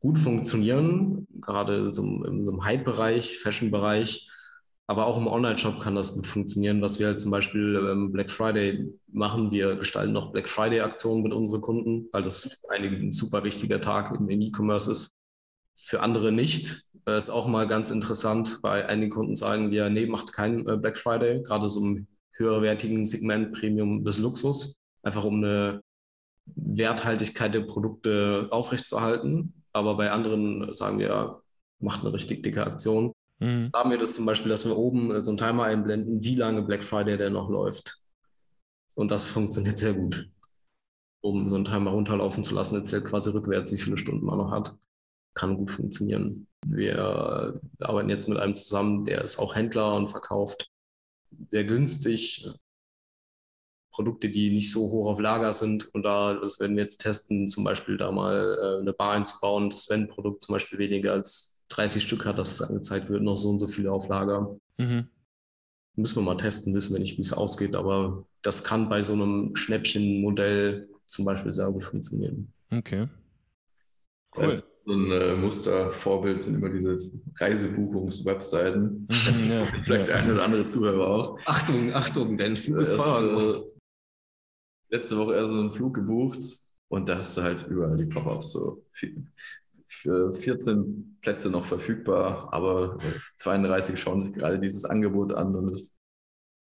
gut 0.00 0.18
funktionieren, 0.18 1.26
gerade 1.40 1.94
so 1.94 2.02
so 2.02 2.26
einem 2.26 2.64
Hype-Bereich, 2.64 3.38
Fashion-Bereich. 3.38 4.28
Aber 4.90 5.06
auch 5.06 5.18
im 5.18 5.26
Online-Shop 5.26 5.80
kann 5.80 5.94
das 5.94 6.14
gut 6.14 6.26
funktionieren, 6.26 6.80
was 6.80 6.98
wir 6.98 7.08
halt 7.08 7.20
zum 7.20 7.30
Beispiel 7.30 7.76
ähm, 7.90 8.10
Black 8.10 8.30
Friday 8.30 8.88
machen. 9.12 9.50
Wir 9.50 9.76
gestalten 9.76 10.12
noch 10.14 10.32
Black 10.32 10.48
Friday-Aktionen 10.48 11.22
mit 11.22 11.34
unseren 11.34 11.60
Kunden, 11.60 12.08
weil 12.10 12.22
das 12.22 12.58
für 12.60 12.70
einige 12.70 12.96
ein 12.96 13.12
super 13.12 13.44
wichtiger 13.44 13.82
Tag 13.82 14.18
im 14.18 14.30
E-Commerce 14.30 14.90
ist 14.90 15.12
für 15.76 16.00
andere 16.00 16.32
nicht. 16.32 16.82
Das 17.04 17.24
ist 17.24 17.30
auch 17.30 17.46
mal 17.46 17.66
ganz 17.66 17.90
interessant, 17.90 18.62
weil 18.62 18.84
einige 18.86 19.14
Kunden 19.14 19.36
sagen, 19.36 19.72
ja, 19.72 19.90
nee, 19.90 20.06
macht 20.06 20.32
keinen 20.32 20.66
äh, 20.66 20.76
Black 20.78 20.96
Friday, 20.96 21.42
gerade 21.42 21.68
so 21.68 21.84
im 21.84 22.06
höherwertigen 22.32 23.04
Segment 23.04 23.52
Premium 23.52 24.04
bis 24.04 24.18
Luxus, 24.18 24.78
einfach 25.02 25.24
um 25.24 25.36
eine 25.36 25.82
Werthaltigkeit 26.46 27.54
der 27.54 27.60
Produkte 27.60 28.48
aufrechtzuerhalten. 28.50 29.64
Aber 29.72 29.96
bei 29.96 30.10
anderen 30.10 30.72
sagen 30.72 30.98
wir, 30.98 31.42
macht 31.78 32.00
eine 32.00 32.12
richtig 32.14 32.42
dicke 32.42 32.64
Aktion. 32.66 33.12
Mhm. 33.38 33.70
Da 33.72 33.80
haben 33.80 33.90
wir 33.90 33.98
das 33.98 34.14
zum 34.14 34.26
Beispiel, 34.26 34.50
dass 34.50 34.64
wir 34.64 34.76
oben 34.76 35.10
äh, 35.10 35.22
so 35.22 35.30
einen 35.30 35.38
Timer 35.38 35.64
einblenden, 35.64 36.22
wie 36.22 36.34
lange 36.34 36.62
Black 36.62 36.82
Friday 36.82 37.16
der 37.16 37.30
noch 37.30 37.48
läuft. 37.48 38.02
Und 38.94 39.10
das 39.10 39.28
funktioniert 39.28 39.78
sehr 39.78 39.94
gut. 39.94 40.28
Um 41.20 41.48
so 41.48 41.56
einen 41.56 41.64
Timer 41.64 41.90
runterlaufen 41.90 42.44
zu 42.44 42.54
lassen, 42.54 42.76
erzählt 42.76 43.04
quasi 43.04 43.30
rückwärts, 43.30 43.72
wie 43.72 43.78
viele 43.78 43.96
Stunden 43.96 44.24
man 44.24 44.38
noch 44.38 44.50
hat 44.50 44.76
kann 45.38 45.56
gut 45.56 45.70
funktionieren. 45.70 46.48
Wir 46.66 47.60
arbeiten 47.78 48.10
jetzt 48.10 48.28
mit 48.28 48.38
einem 48.38 48.56
zusammen, 48.56 49.04
der 49.04 49.22
ist 49.22 49.38
auch 49.38 49.54
Händler 49.54 49.94
und 49.94 50.10
verkauft 50.10 50.68
sehr 51.50 51.64
günstig. 51.64 52.48
Produkte, 53.92 54.28
die 54.28 54.50
nicht 54.50 54.70
so 54.70 54.90
hoch 54.90 55.10
auf 55.10 55.20
Lager 55.20 55.52
sind. 55.52 55.92
Und 55.94 56.04
da, 56.04 56.34
das 56.34 56.60
werden 56.60 56.76
wir 56.76 56.82
jetzt 56.82 56.98
testen, 56.98 57.48
zum 57.48 57.64
Beispiel 57.64 57.96
da 57.96 58.12
mal 58.12 58.56
äh, 58.60 58.80
eine 58.80 58.92
Bar 58.92 59.12
einzubauen, 59.12 59.70
das 59.70 59.88
Wenn-Produkt 59.90 60.42
zum 60.42 60.54
Beispiel 60.54 60.78
weniger 60.78 61.12
als 61.12 61.57
30 61.68 62.02
Stück 62.02 62.24
hat, 62.24 62.38
dass 62.38 62.52
es 62.52 62.62
angezeigt 62.62 63.08
wird, 63.10 63.22
noch 63.22 63.36
so 63.36 63.50
und 63.50 63.58
so 63.58 63.66
viele 63.66 63.92
auf 63.92 64.08
Lager. 64.08 64.56
Mhm. 64.78 65.08
Müssen 65.96 66.16
wir 66.16 66.22
mal 66.22 66.36
testen, 66.36 66.74
wissen 66.74 66.92
wir 66.92 67.00
nicht, 67.00 67.16
wie 67.16 67.22
es 67.22 67.32
ausgeht, 67.32 67.74
aber 67.74 68.24
das 68.42 68.62
kann 68.64 68.88
bei 68.88 69.02
so 69.02 69.14
einem 69.14 69.56
Schnäppchenmodell 69.56 70.88
zum 71.06 71.24
Beispiel 71.24 71.52
sehr 71.52 71.70
gut 71.72 71.84
funktionieren. 71.84 72.52
Okay. 72.70 73.08
Cool. 74.36 74.44
Das 74.44 74.54
heißt, 74.56 74.64
so 74.84 74.92
ein 74.92 75.10
äh, 75.10 75.34
Mustervorbild 75.34 76.40
sind 76.40 76.54
immer 76.54 76.70
diese 76.70 76.98
Reisebuchungs-Webseiten. 77.38 79.06
Mhm, 79.10 79.50
ja, 79.50 79.66
Vielleicht 79.84 80.08
ja. 80.08 80.14
ein 80.16 80.32
oder 80.32 80.44
andere 80.44 80.66
Zuhörer 80.66 81.06
auch. 81.06 81.38
Achtung, 81.44 81.92
Achtung, 81.92 82.38
dein 82.38 82.56
Flug 82.56 82.78
ist 82.78 82.94
teuer. 82.94 83.56
Äh, 83.56 84.96
letzte 84.96 85.18
Woche 85.18 85.34
erst 85.34 85.50
so 85.50 85.60
einen 85.60 85.72
Flug 85.72 85.94
gebucht 85.94 86.40
und 86.88 87.08
da 87.08 87.18
hast 87.18 87.36
du 87.36 87.42
halt 87.42 87.66
überall 87.68 87.96
die 87.96 88.06
Pop-Ups 88.06 88.52
so. 88.52 88.84
Für 88.92 89.08
14 89.88 91.18
Plätze 91.20 91.50
noch 91.50 91.64
verfügbar, 91.64 92.52
aber 92.52 92.98
32 93.38 93.98
schauen 93.98 94.20
sich 94.20 94.34
gerade 94.34 94.58
dieses 94.58 94.84
Angebot 94.84 95.32
an 95.32 95.54
und 95.54 95.72
es 95.72 95.98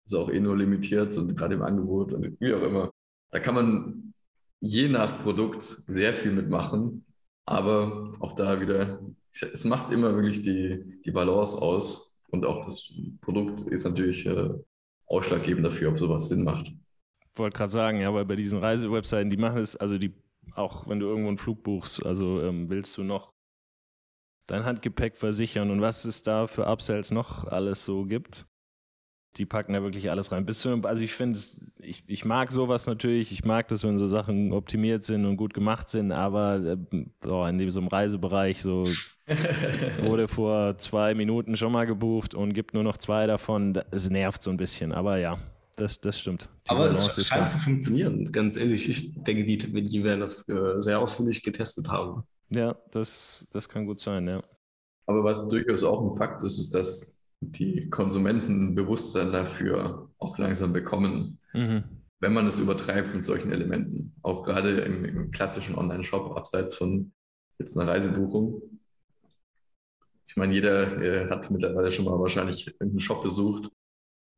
ist 0.04 0.14
auch 0.14 0.30
eh 0.30 0.40
nur 0.40 0.56
limitiert 0.56 1.16
und 1.16 1.36
gerade 1.36 1.54
im 1.54 1.62
Angebot 1.62 2.12
und 2.12 2.40
wie 2.40 2.54
auch 2.54 2.62
immer. 2.62 2.90
Da 3.30 3.40
kann 3.40 3.54
man 3.54 4.14
je 4.60 4.88
nach 4.88 5.22
Produkt 5.22 5.62
sehr 5.62 6.14
viel 6.14 6.32
mitmachen, 6.32 7.04
aber 7.46 8.12
auch 8.20 8.32
da 8.32 8.60
wieder, 8.60 9.00
es 9.32 9.64
macht 9.64 9.92
immer 9.92 10.14
wirklich 10.14 10.42
die, 10.42 11.00
die 11.04 11.10
Balance 11.10 11.56
aus 11.60 12.22
und 12.30 12.44
auch 12.44 12.64
das 12.66 12.92
Produkt 13.20 13.60
ist 13.62 13.84
natürlich 13.84 14.26
äh, 14.26 14.50
ausschlaggebend 15.06 15.66
dafür, 15.66 15.90
ob 15.90 15.98
sowas 15.98 16.28
Sinn 16.28 16.44
macht 16.44 16.72
wollte 17.38 17.56
gerade 17.56 17.70
sagen, 17.70 18.00
ja, 18.00 18.12
weil 18.12 18.24
bei 18.24 18.36
diesen 18.36 18.58
Reisewebseiten, 18.58 19.30
die 19.30 19.36
machen 19.36 19.58
es, 19.58 19.76
also 19.76 19.98
die, 19.98 20.14
auch 20.54 20.88
wenn 20.88 21.00
du 21.00 21.06
irgendwo 21.06 21.28
einen 21.28 21.38
Flug 21.38 21.62
buchst, 21.62 22.04
also 22.04 22.42
ähm, 22.42 22.68
willst 22.68 22.96
du 22.96 23.02
noch 23.02 23.32
dein 24.46 24.64
Handgepäck 24.64 25.16
versichern 25.16 25.70
und 25.70 25.80
was 25.80 26.04
es 26.04 26.22
da 26.22 26.46
für 26.46 26.66
Upsells 26.66 27.10
noch 27.10 27.44
alles 27.44 27.84
so 27.84 28.04
gibt. 28.04 28.46
Die 29.36 29.44
packen 29.44 29.74
da 29.74 29.82
wirklich 29.82 30.10
alles 30.10 30.32
rein. 30.32 30.46
Bis 30.46 30.60
zu, 30.60 30.72
also 30.84 31.02
ich 31.02 31.12
finde, 31.12 31.38
ich, 31.80 32.04
ich 32.06 32.24
mag 32.24 32.50
sowas 32.50 32.86
natürlich, 32.86 33.32
ich 33.32 33.44
mag 33.44 33.68
das, 33.68 33.84
wenn 33.84 33.98
so 33.98 34.06
Sachen 34.06 34.50
optimiert 34.52 35.04
sind 35.04 35.26
und 35.26 35.36
gut 35.36 35.52
gemacht 35.52 35.90
sind, 35.90 36.10
aber 36.10 36.78
oh, 37.26 37.44
in 37.44 37.58
diesem 37.58 37.86
Reisebereich 37.88 38.62
so 38.62 38.84
wurde 40.00 40.26
vor 40.26 40.78
zwei 40.78 41.14
Minuten 41.14 41.56
schon 41.56 41.72
mal 41.72 41.84
gebucht 41.84 42.34
und 42.34 42.54
gibt 42.54 42.72
nur 42.72 42.82
noch 42.82 42.96
zwei 42.96 43.26
davon. 43.26 43.78
Es 43.90 44.08
nervt 44.08 44.42
so 44.42 44.50
ein 44.50 44.56
bisschen, 44.56 44.92
aber 44.92 45.18
ja, 45.18 45.36
das, 45.76 46.00
das 46.00 46.18
stimmt. 46.18 46.48
Die 46.66 46.70
Aber 46.70 46.88
Balance 46.88 47.20
es 47.20 47.26
scheint 47.26 47.48
zu 47.48 47.58
funktionieren, 47.58 48.32
ganz 48.32 48.56
ehrlich. 48.56 48.88
Ich 48.88 49.14
denke, 49.22 49.44
die, 49.44 49.58
die 49.58 50.04
werden 50.04 50.20
das 50.20 50.48
äh, 50.48 50.78
sehr 50.78 50.98
ausführlich 50.98 51.42
getestet 51.42 51.88
haben. 51.88 52.22
Ja, 52.48 52.76
das, 52.92 53.46
das 53.52 53.68
kann 53.68 53.86
gut 53.86 54.00
sein, 54.00 54.26
ja. 54.26 54.42
Aber 55.04 55.22
was 55.22 55.48
durchaus 55.48 55.82
auch 55.82 56.02
ein 56.02 56.16
Fakt 56.16 56.42
ist, 56.42 56.58
ist, 56.58 56.74
dass 56.74 57.30
die 57.40 57.90
Konsumenten 57.90 58.74
Bewusstsein 58.74 59.32
dafür 59.32 60.10
auch 60.18 60.38
langsam 60.38 60.72
bekommen, 60.72 61.38
mhm. 61.52 61.84
wenn 62.20 62.32
man 62.32 62.46
es 62.46 62.58
übertreibt 62.58 63.14
mit 63.14 63.26
solchen 63.26 63.52
Elementen. 63.52 64.14
Auch 64.22 64.42
gerade 64.42 64.80
im, 64.80 65.04
im 65.04 65.30
klassischen 65.30 65.76
Online-Shop, 65.76 66.36
abseits 66.36 66.74
von 66.74 67.12
jetzt 67.58 67.76
einer 67.76 67.90
Reisebuchung. 67.90 68.62
Ich 70.26 70.36
meine, 70.36 70.54
jeder 70.54 71.02
äh, 71.02 71.28
hat 71.28 71.50
mittlerweile 71.50 71.92
schon 71.92 72.06
mal 72.06 72.18
wahrscheinlich 72.18 72.66
irgendeinen 72.66 73.00
Shop 73.00 73.22
besucht 73.22 73.70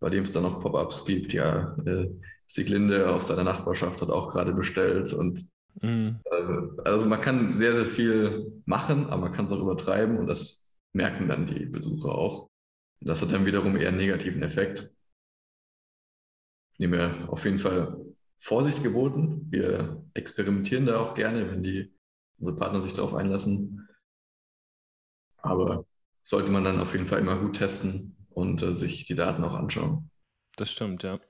bei 0.00 0.10
dem 0.10 0.24
es 0.24 0.32
dann 0.32 0.44
noch 0.44 0.60
Pop-ups 0.60 1.04
gibt. 1.04 1.32
Ja, 1.32 1.76
äh, 1.84 2.08
Sieglinde 2.46 3.12
aus 3.12 3.26
deiner 3.28 3.44
Nachbarschaft 3.44 4.00
hat 4.00 4.10
auch 4.10 4.30
gerade 4.30 4.54
bestellt 4.54 5.12
und 5.12 5.44
mhm. 5.82 6.20
äh, 6.24 6.82
also 6.84 7.06
man 7.06 7.20
kann 7.20 7.56
sehr, 7.56 7.74
sehr 7.74 7.86
viel 7.86 8.62
machen, 8.64 9.06
aber 9.06 9.22
man 9.22 9.32
kann 9.32 9.44
es 9.44 9.52
auch 9.52 9.60
übertreiben 9.60 10.18
und 10.18 10.26
das 10.26 10.74
merken 10.94 11.28
dann 11.28 11.46
die 11.46 11.66
Besucher 11.66 12.10
auch. 12.10 12.48
Das 13.00 13.22
hat 13.22 13.32
dann 13.32 13.46
wiederum 13.46 13.76
eher 13.76 13.88
einen 13.88 13.98
negativen 13.98 14.42
Effekt. 14.42 14.90
Ich 16.72 16.78
nehme 16.78 17.14
auf 17.28 17.44
jeden 17.44 17.58
Fall 17.58 17.96
Vorsicht 18.38 18.82
geboten. 18.82 19.46
Wir 19.50 20.02
experimentieren 20.14 20.86
da 20.86 21.00
auch 21.00 21.14
gerne, 21.14 21.50
wenn 21.50 21.62
die 21.62 21.92
unsere 22.38 22.56
Partner 22.56 22.80
sich 22.82 22.94
darauf 22.94 23.14
einlassen. 23.14 23.88
Aber 25.38 25.84
sollte 26.22 26.50
man 26.50 26.64
dann 26.64 26.80
auf 26.80 26.92
jeden 26.92 27.06
Fall 27.06 27.20
immer 27.20 27.38
gut 27.38 27.56
testen 27.56 28.17
und 28.38 28.62
äh, 28.62 28.74
sich 28.74 29.04
die 29.04 29.14
Daten 29.14 29.44
auch 29.44 29.54
anschauen. 29.54 30.10
Das 30.56 30.70
stimmt, 30.70 31.02
ja. 31.02 31.20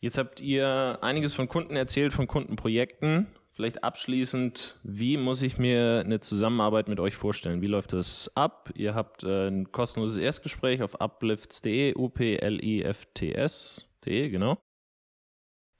Jetzt 0.00 0.16
habt 0.16 0.40
ihr 0.40 0.98
einiges 1.02 1.34
von 1.34 1.48
Kunden 1.48 1.74
erzählt, 1.74 2.12
von 2.12 2.28
Kundenprojekten. 2.28 3.26
Vielleicht 3.50 3.82
abschließend, 3.82 4.78
wie 4.84 5.16
muss 5.16 5.42
ich 5.42 5.58
mir 5.58 6.02
eine 6.04 6.20
Zusammenarbeit 6.20 6.86
mit 6.86 7.00
euch 7.00 7.16
vorstellen? 7.16 7.60
Wie 7.60 7.66
läuft 7.66 7.92
das 7.92 8.30
ab? 8.36 8.70
Ihr 8.76 8.94
habt 8.94 9.24
äh, 9.24 9.48
ein 9.48 9.72
kostenloses 9.72 10.18
Erstgespräch 10.18 10.80
auf 10.82 11.00
uplifts.de, 11.00 11.96
U-P-L-I-F-T-S.de, 11.96 13.10
genau. 14.30 14.58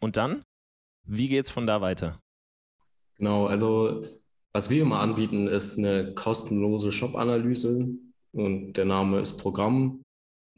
Und 0.01 0.17
dann? 0.17 0.43
Wie 1.07 1.29
geht's 1.29 1.51
von 1.51 1.69
da 1.69 1.81
weiter? 1.81 2.19
Genau, 3.19 3.47
also 3.47 4.05
was 4.53 4.69
wir 4.71 4.83
immer 4.83 4.99
anbieten, 4.99 5.47
ist 5.47 5.79
eine 5.79 6.15
kostenlose 6.15 6.91
Shop-Analyse 6.91 7.91
und 8.33 8.73
der 8.73 8.85
Name 8.85 9.21
ist 9.21 9.37
Programm. 9.37 10.03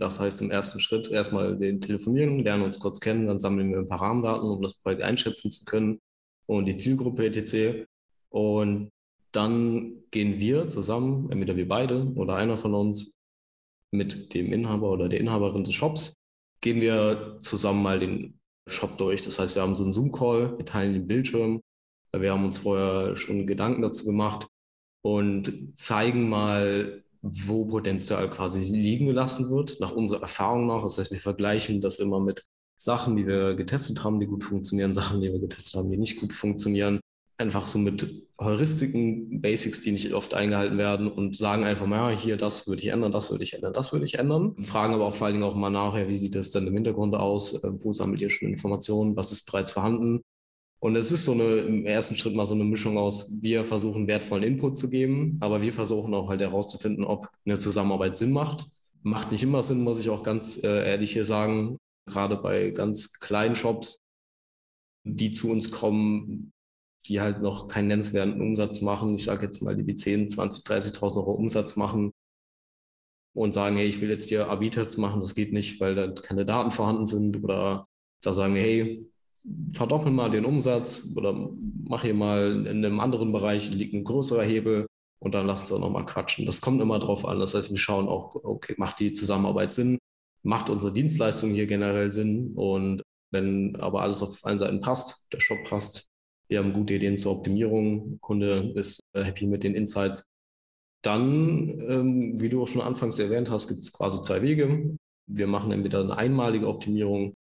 Das 0.01 0.19
heißt, 0.19 0.41
im 0.41 0.51
ersten 0.51 0.81
Schritt 0.81 1.11
erstmal 1.11 1.59
den 1.59 1.83
telefonieren, 1.83 2.39
lernen 2.39 2.65
uns 2.65 2.81
kurz 2.81 3.01
kennen, 3.01 3.27
dann 3.27 3.39
sammeln 3.39 3.71
wir 3.71 3.81
ein 3.81 3.89
paar 3.89 4.01
Rahmendaten, 4.01 4.49
um 4.49 4.63
das 4.63 4.75
Projekt 4.75 5.03
einschätzen 5.03 5.51
zu 5.51 5.67
können 5.67 6.01
und 6.47 6.65
die 6.65 6.79
Zielgruppe 6.79 7.27
etc. 7.27 7.87
Und 8.31 8.91
dann 9.31 10.05
gehen 10.11 10.41
wir 10.41 10.69
zusammen, 10.69 11.31
entweder 11.31 11.55
wir 11.55 11.69
beide 11.69 12.11
oder 12.15 12.37
einer 12.37 12.57
von 12.57 12.75
uns, 12.75 13.13
mit 13.93 14.33
dem 14.35 14.53
Inhaber 14.53 14.91
oder 14.91 15.09
der 15.09 15.21
Inhaberin 15.21 15.65
des 15.65 15.75
Shops, 15.75 16.15
gehen 16.63 16.81
wir 16.81 17.37
zusammen 17.41 17.83
mal 17.83 17.99
den 17.99 18.39
Shop 18.69 18.97
durch. 18.97 19.23
Das 19.23 19.39
heißt, 19.39 19.55
wir 19.55 19.63
haben 19.63 19.75
so 19.75 19.83
einen 19.83 19.93
Zoom-Call, 19.93 20.57
wir 20.57 20.65
teilen 20.65 20.95
den 20.95 21.09
Bildschirm. 21.09 21.61
Wir 22.17 22.33
haben 22.33 22.45
uns 22.45 22.59
vorher 22.59 23.17
schon 23.17 23.47
Gedanken 23.47 23.83
dazu 23.83 24.05
gemacht 24.07 24.47
und 25.03 25.73
zeigen 25.77 26.29
mal, 26.29 27.03
wo 27.23 27.67
Potenzial 27.67 28.29
quasi 28.31 28.61
liegen 28.75 29.07
gelassen 29.07 29.51
wird, 29.51 29.79
nach 29.81 29.93
unserer 29.93 30.23
Erfahrung 30.23 30.67
nach. 30.67 30.83
Das 30.83 30.99
heißt, 30.99 31.13
wir 31.13 31.19
vergleichen 31.19 31.81
das 31.81 31.99
immer 31.99 32.21
mit 32.21 32.47
Sachen, 32.77 33.17
die 33.17 33.27
wir 33.27 33.55
getestet 33.55 34.03
haben, 34.05 34.21
die 34.21 34.27
gut 34.27 34.45
funktionieren, 34.45 34.95
Sachen, 34.95 35.21
die 35.21 35.33
wir 35.33 35.41
getestet 35.41 35.75
haben, 35.75 35.91
die 35.91 35.99
nicht 35.99 36.19
gut 36.21 36.33
funktionieren. 36.33 37.01
Einfach 37.37 37.69
so 37.69 37.79
mit 37.79 38.07
Heuristiken, 38.39 39.41
Basics, 39.41 39.81
die 39.81 39.93
nicht 39.93 40.13
oft 40.13 40.35
eingehalten 40.35 40.77
werden 40.77 41.11
und 41.11 41.37
sagen 41.37 41.65
einfach 41.65 41.87
mal, 41.87 42.13
ja, 42.13 42.19
hier, 42.19 42.37
das 42.37 42.67
würde 42.67 42.83
ich 42.83 42.89
ändern, 42.89 43.13
das 43.13 43.31
würde 43.31 43.45
ich 43.45 43.55
ändern, 43.55 43.73
das 43.73 43.93
würde 43.93 44.05
ich 44.05 44.19
ändern. 44.19 44.63
Fragen 44.63 44.95
aber 44.95 45.07
auch 45.07 45.15
vor 45.15 45.27
allen 45.27 45.37
Dingen 45.37 45.45
auch 45.45 45.55
mal 45.55 45.71
nachher, 45.71 46.09
wie 46.09 46.17
sieht 46.17 46.35
das 46.35 46.51
denn 46.51 46.67
im 46.67 46.75
Hintergrund 46.75 47.15
aus? 47.15 47.63
Äh, 47.65 47.71
wo 47.83 47.93
sammelt 47.93 48.21
ihr 48.21 48.31
schon 48.31 48.49
Informationen? 48.49 49.17
Was 49.17 49.33
ist 49.33 49.47
bereits 49.47 49.71
vorhanden? 49.71 50.23
Und 50.81 50.97
es 50.97 51.13
ist 51.13 51.27
so 51.27 51.33
eine, 51.33 51.59
im 51.59 51.85
ersten 51.85 52.17
Schritt 52.17 52.35
mal 52.35 52.47
so 52.47 52.55
eine 52.55 52.65
Mischung 52.65 52.97
aus, 52.97 53.41
wir 53.43 53.65
versuchen 53.65 54.09
wertvollen 54.09 54.43
Input 54.43 54.79
zu 54.79 54.89
geben, 54.89 55.37
aber 55.41 55.61
wir 55.61 55.75
versuchen 55.75 56.15
auch 56.15 56.29
halt 56.29 56.41
herauszufinden, 56.41 57.05
ob 57.05 57.29
eine 57.45 57.59
Zusammenarbeit 57.59 58.17
Sinn 58.17 58.33
macht. 58.33 58.67
Macht 59.03 59.31
nicht 59.31 59.43
immer 59.43 59.63
Sinn, 59.63 59.85
muss 59.85 60.01
ich 60.01 60.09
auch 60.09 60.23
ganz 60.23 60.65
äh, 60.65 60.91
ehrlich 60.91 61.13
hier 61.13 61.27
sagen. 61.27 61.77
Gerade 62.07 62.37
bei 62.37 62.71
ganz 62.71 63.13
kleinen 63.21 63.57
Shops, 63.57 64.01
die 65.05 65.33
zu 65.33 65.51
uns 65.51 65.71
kommen, 65.71 66.53
die 67.07 67.21
halt 67.21 67.43
noch 67.43 67.69
keinen 67.69 67.89
nennenswerten 67.89 68.41
Umsatz 68.41 68.81
machen. 68.81 69.15
Ich 69.15 69.25
sage 69.25 69.47
jetzt 69.47 69.63
mal, 69.63 69.77
die 69.77 69.87
wie 69.87 69.97
10, 69.97 70.31
20, 70.31 70.65
30.000 70.65 71.17
Euro 71.17 71.33
Umsatz 71.33 71.77
machen 71.77 72.11
und 73.35 73.53
sagen, 73.53 73.77
hey, 73.77 73.87
ich 73.87 74.01
will 74.01 74.09
jetzt 74.11 74.29
hier 74.31 74.49
AB-Tests 74.49 74.97
machen, 74.97 75.21
das 75.21 75.35
geht 75.35 75.53
nicht, 75.53 75.79
weil 75.81 75.95
da 75.95 76.11
keine 76.11 76.47
Daten 76.47 76.71
vorhanden 76.71 77.07
sind. 77.07 77.43
Oder 77.43 77.87
da 78.23 78.33
sagen 78.33 78.55
wir, 78.55 78.63
hey, 78.63 79.11
verdoppel 79.73 80.13
mal 80.13 80.31
den 80.31 80.45
Umsatz 80.45 81.13
oder 81.17 81.51
mach 81.85 82.03
hier 82.03 82.15
mal 82.15 82.67
in 82.67 82.85
einem 82.85 83.01
anderen 83.01 83.33
Bereich 83.33 83.73
liegt 83.73 83.95
ein 83.95 84.05
größerer 84.05 84.43
Hebel 84.43 84.87
und 85.21 85.35
dann 85.35 85.47
lassen 85.47 85.67
sie 85.67 85.75
auch 85.75 85.81
nochmal 85.81 86.07
quatschen. 86.07 86.47
Das 86.47 86.61
kommt 86.61 86.81
immer 86.81 86.99
drauf 86.99 87.25
an. 87.25 87.39
Das 87.39 87.55
heißt, 87.55 87.71
wir 87.71 87.79
schauen 87.79 88.09
auch, 88.09 88.35
okay, 88.37 88.75
macht 88.79 89.01
die 89.01 89.13
Zusammenarbeit 89.13 89.73
Sinn? 89.73 89.99
Macht 90.43 90.71
unsere 90.71 90.93
Dienstleistung 90.93 91.51
hier 91.51 91.67
generell 91.67 92.13
Sinn? 92.13 92.53
Und 92.55 93.03
wenn 93.31 93.77
aber 93.77 94.03
alles 94.03 94.23
auf 94.23 94.45
allen 94.45 94.59
Seiten 94.59 94.81
passt, 94.81 95.33
der 95.33 95.41
Shop 95.41 95.63
passt, 95.65 96.09
wir 96.49 96.59
haben 96.59 96.73
gute 96.73 96.95
Ideen 96.95 97.17
zur 97.17 97.33
Optimierung, 97.33 98.11
der 98.11 98.19
Kunde 98.21 98.73
ist 98.75 99.01
äh, 99.13 99.23
happy 99.23 99.47
mit 99.47 99.63
den 99.63 99.75
Insights, 99.75 100.27
dann, 101.03 101.81
ähm, 101.81 102.41
wie 102.41 102.49
du 102.49 102.63
auch 102.63 102.69
schon 102.69 102.83
anfangs 102.83 103.19
erwähnt 103.19 103.51
hast, 103.51 103.69
gibt 103.69 103.81
es 103.81 103.93
quasi 103.93 104.21
zwei 104.21 104.43
Wege. 104.43 104.97
Wir 105.27 105.47
machen 105.47 105.71
entweder 105.71 106.01
eine 106.01 106.17
einmalige 106.17 106.67
Optimierung, 106.67 107.35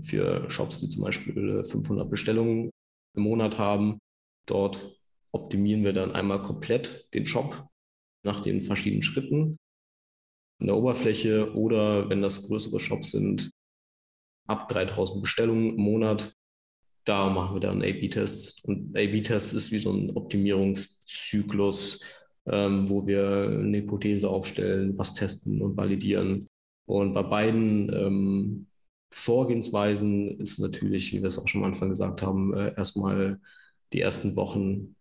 für 0.00 0.48
Shops, 0.50 0.80
die 0.80 0.88
zum 0.88 1.02
Beispiel 1.02 1.64
500 1.64 2.06
äh, 2.06 2.10
Bestellungen 2.10 2.70
im 3.14 3.22
Monat 3.22 3.58
haben. 3.58 3.98
Dort 4.46 4.98
optimieren 5.32 5.84
wir 5.84 5.92
dann 5.92 6.12
einmal 6.12 6.42
komplett 6.42 7.08
den 7.14 7.26
Shop 7.26 7.66
nach 8.24 8.40
den 8.40 8.60
verschiedenen 8.60 9.02
Schritten. 9.02 9.58
in 10.60 10.66
der 10.66 10.76
Oberfläche 10.76 11.54
oder 11.54 12.08
wenn 12.08 12.20
das 12.20 12.46
größere 12.48 12.80
Shops 12.80 13.12
sind, 13.12 13.50
ab 14.48 14.68
3000 14.68 15.22
Bestellungen 15.22 15.76
im 15.76 15.82
Monat. 15.82 16.32
Da 17.04 17.30
machen 17.30 17.54
wir 17.54 17.60
dann 17.60 17.82
A-B-Tests. 17.82 18.64
Und 18.64 18.96
A-B-Tests 18.96 19.52
ist 19.52 19.70
wie 19.72 19.78
so 19.78 19.92
ein 19.92 20.10
Optimierungszyklus, 20.16 22.04
ähm, 22.46 22.88
wo 22.88 23.06
wir 23.06 23.48
eine 23.48 23.78
Hypothese 23.78 24.28
aufstellen, 24.28 24.98
was 24.98 25.14
testen 25.14 25.62
und 25.62 25.76
validieren. 25.76 26.48
Und 26.86 27.14
bei 27.14 27.22
beiden 27.22 27.92
ähm, 27.94 28.67
Vorgehensweisen 29.10 30.38
ist 30.38 30.58
natürlich, 30.58 31.12
wie 31.12 31.20
wir 31.20 31.28
es 31.28 31.38
auch 31.38 31.48
schon 31.48 31.62
am 31.62 31.72
Anfang 31.72 31.88
gesagt 31.88 32.22
haben, 32.22 32.54
äh, 32.54 32.74
erstmal 32.76 33.40
die 33.92 34.00
ersten 34.00 34.36
Wochen, 34.36 34.94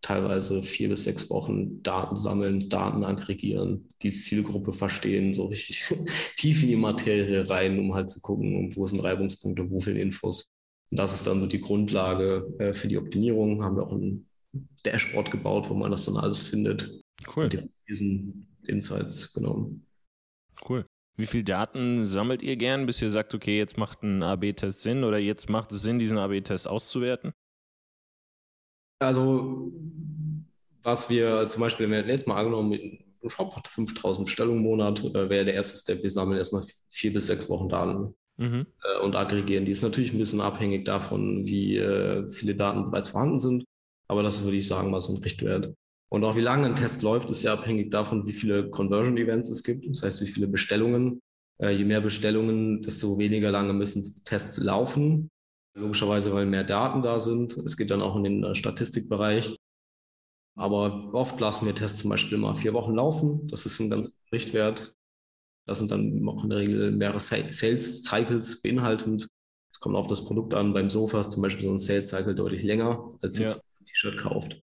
teilweise 0.00 0.62
vier 0.62 0.90
bis 0.90 1.04
sechs 1.04 1.28
Wochen 1.28 1.82
Daten 1.82 2.14
sammeln, 2.16 2.68
Daten 2.68 3.04
aggregieren, 3.04 3.92
die 4.02 4.12
Zielgruppe 4.12 4.72
verstehen, 4.72 5.34
so 5.34 5.46
richtig 5.46 5.92
tief 6.36 6.62
in 6.62 6.68
die 6.68 6.76
Materie 6.76 7.48
rein, 7.50 7.78
um 7.78 7.94
halt 7.94 8.10
zu 8.10 8.20
gucken, 8.20 8.74
wo 8.76 8.86
sind 8.86 9.00
Reibungspunkte, 9.00 9.70
wo 9.70 9.80
fehlen 9.80 9.96
Infos. 9.96 10.52
Und 10.90 10.98
das 10.98 11.14
ist 11.14 11.26
dann 11.26 11.40
so 11.40 11.46
die 11.46 11.60
Grundlage 11.60 12.46
äh, 12.58 12.72
für 12.72 12.88
die 12.88 12.96
Optimierung. 12.96 13.62
Haben 13.62 13.76
wir 13.76 13.82
auch 13.82 13.92
ein 13.92 14.26
Dashboard 14.84 15.30
gebaut, 15.30 15.68
wo 15.68 15.74
man 15.74 15.90
das 15.90 16.04
dann 16.06 16.16
alles 16.16 16.42
findet. 16.42 16.90
Cool. 17.36 17.44
Und 17.44 17.68
diesen 17.88 18.46
Insights 18.66 19.32
genommen. 19.32 19.86
Wie 21.18 21.26
viel 21.26 21.42
Daten 21.42 22.04
sammelt 22.04 22.42
ihr 22.42 22.56
gern, 22.56 22.86
bis 22.86 23.02
ihr 23.02 23.10
sagt, 23.10 23.34
okay, 23.34 23.58
jetzt 23.58 23.76
macht 23.76 24.04
ein 24.04 24.22
AB-Test 24.22 24.82
Sinn 24.82 25.02
oder 25.02 25.18
jetzt 25.18 25.50
macht 25.50 25.72
es 25.72 25.82
Sinn, 25.82 25.98
diesen 25.98 26.16
AB-Test 26.16 26.68
auszuwerten? 26.68 27.32
Also, 29.00 29.72
was 30.84 31.10
wir 31.10 31.48
zum 31.48 31.60
Beispiel, 31.60 31.90
wenn 31.90 32.06
wir 32.06 32.12
jetzt 32.12 32.28
mal 32.28 32.36
angenommen, 32.36 32.72
ein 32.72 33.30
Shop 33.30 33.56
hat 33.56 33.66
5000 33.66 34.26
Bestellungen 34.26 34.58
im 34.58 34.64
Monat, 34.64 35.04
äh, 35.04 35.28
wäre 35.28 35.44
der 35.44 35.54
erste 35.54 35.76
Step, 35.76 36.04
wir 36.04 36.10
sammeln 36.10 36.38
erstmal 36.38 36.64
vier 36.88 37.12
bis 37.12 37.26
sechs 37.26 37.48
Wochen 37.48 37.68
Daten 37.68 38.14
mhm. 38.36 38.66
äh, 38.84 39.00
und 39.00 39.16
aggregieren. 39.16 39.64
Die 39.64 39.72
ist 39.72 39.82
natürlich 39.82 40.12
ein 40.12 40.18
bisschen 40.18 40.40
abhängig 40.40 40.84
davon, 40.84 41.44
wie 41.46 41.78
äh, 41.78 42.28
viele 42.28 42.54
Daten 42.54 42.92
bereits 42.92 43.08
vorhanden 43.08 43.40
sind, 43.40 43.64
aber 44.06 44.22
das 44.22 44.44
würde 44.44 44.56
ich 44.56 44.68
sagen, 44.68 44.92
mal 44.92 45.00
so 45.00 45.16
ein 45.16 45.22
Richtwert. 45.22 45.74
Und 46.10 46.24
auch 46.24 46.36
wie 46.36 46.40
lange 46.40 46.66
ein 46.66 46.76
Test 46.76 47.02
läuft, 47.02 47.28
ist 47.30 47.42
ja 47.42 47.52
abhängig 47.52 47.90
davon, 47.90 48.26
wie 48.26 48.32
viele 48.32 48.70
Conversion-Events 48.70 49.50
es 49.50 49.62
gibt, 49.62 49.88
das 49.88 50.02
heißt, 50.02 50.22
wie 50.22 50.26
viele 50.26 50.48
Bestellungen. 50.48 51.20
Äh, 51.58 51.70
je 51.70 51.84
mehr 51.84 52.00
Bestellungen, 52.00 52.80
desto 52.82 53.18
weniger 53.18 53.50
lange 53.50 53.72
müssen 53.72 54.02
Tests 54.24 54.58
laufen. 54.58 55.30
Logischerweise, 55.74 56.32
weil 56.32 56.46
mehr 56.46 56.64
Daten 56.64 57.02
da 57.02 57.20
sind. 57.20 57.56
Es 57.58 57.76
geht 57.76 57.90
dann 57.90 58.02
auch 58.02 58.16
in 58.16 58.24
den 58.24 58.44
äh, 58.44 58.54
Statistikbereich. 58.54 59.56
Aber 60.56 61.14
oft 61.14 61.38
lassen 61.38 61.66
wir 61.66 61.74
Tests 61.74 61.98
zum 61.98 62.10
Beispiel 62.10 62.38
mal 62.38 62.54
vier 62.54 62.74
Wochen 62.74 62.94
laufen. 62.94 63.46
Das 63.48 63.64
ist 63.64 63.78
ein 63.78 63.90
ganz 63.90 64.18
Richtwert. 64.32 64.94
Das 65.66 65.78
sind 65.78 65.90
dann 65.90 66.26
auch 66.28 66.42
in 66.42 66.50
der 66.50 66.58
Regel 66.58 66.90
mehrere 66.92 67.20
Sales 67.20 68.02
Cycles 68.02 68.62
beinhaltend. 68.62 69.28
Es 69.70 69.78
kommt 69.78 69.94
auf 69.94 70.06
das 70.06 70.24
Produkt 70.24 70.54
an. 70.54 70.72
Beim 70.72 70.90
Sofa 70.90 71.20
ist 71.20 71.30
zum 71.30 71.42
Beispiel 71.42 71.66
so 71.66 71.70
ein 71.70 71.78
Sales 71.78 72.08
Cycle 72.08 72.34
deutlich 72.34 72.62
länger, 72.62 73.10
als 73.20 73.38
ja. 73.38 73.44
jetzt 73.44 73.62
ein 73.80 73.84
T-Shirt 73.84 74.18
kauft. 74.18 74.60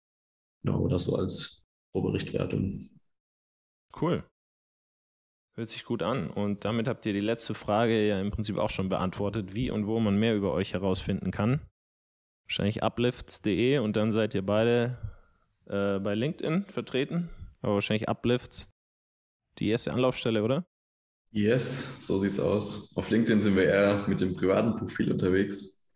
Genau, 0.66 0.88
das 0.88 1.04
so 1.04 1.16
als 1.16 1.70
Oberrichtwerte. 1.94 2.80
Cool. 4.02 4.24
Hört 5.56 5.70
sich 5.70 5.86
gut 5.86 6.02
an. 6.02 6.32
Und 6.32 6.66
damit 6.66 6.88
habt 6.88 7.06
ihr 7.06 7.14
die 7.14 7.20
letzte 7.20 7.54
Frage 7.54 8.08
ja 8.08 8.20
im 8.20 8.32
Prinzip 8.32 8.58
auch 8.58 8.72
schon 8.72 8.90
beantwortet, 8.90 9.54
wie 9.54 9.70
und 9.70 9.86
wo 9.86 10.00
man 10.00 10.18
mehr 10.18 10.36
über 10.36 10.54
euch 10.54 10.74
herausfinden 10.74 11.30
kann. 11.30 11.62
Wahrscheinlich 12.48 12.84
uplifts.de 12.84 13.78
und 13.78 13.96
dann 13.96 14.12
seid 14.12 14.34
ihr 14.34 14.44
beide 14.44 14.98
äh, 15.68 16.00
bei 16.00 16.16
LinkedIn 16.16 16.66
vertreten. 16.66 17.30
Aber 17.62 17.76
wahrscheinlich 17.76 18.10
Uplifts 18.10 18.74
die 19.60 19.70
erste 19.70 19.94
Anlaufstelle, 19.94 20.44
oder? 20.44 20.66
Yes, 21.30 22.08
so 22.08 22.18
sieht's 22.18 22.40
aus. 22.40 22.96
Auf 22.98 23.12
LinkedIn 23.12 23.42
sind 23.42 23.56
wir 23.56 23.66
eher 23.66 24.08
mit 24.08 24.20
dem 24.20 24.36
privaten 24.36 24.76
Profil 24.78 25.12
unterwegs. 25.12 25.88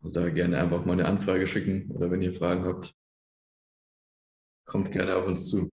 Also 0.00 0.14
da 0.14 0.28
gerne 0.30 0.58
einfach 0.58 0.84
mal 0.84 0.92
eine 0.92 1.06
Anfrage 1.06 1.48
schicken 1.48 1.90
oder 1.90 2.10
wenn 2.10 2.22
ihr 2.22 2.32
Fragen 2.32 2.64
habt, 2.64 2.94
kommt 4.70 4.92
gerne 4.92 5.16
auf 5.16 5.26
uns 5.26 5.50
zu. 5.50 5.68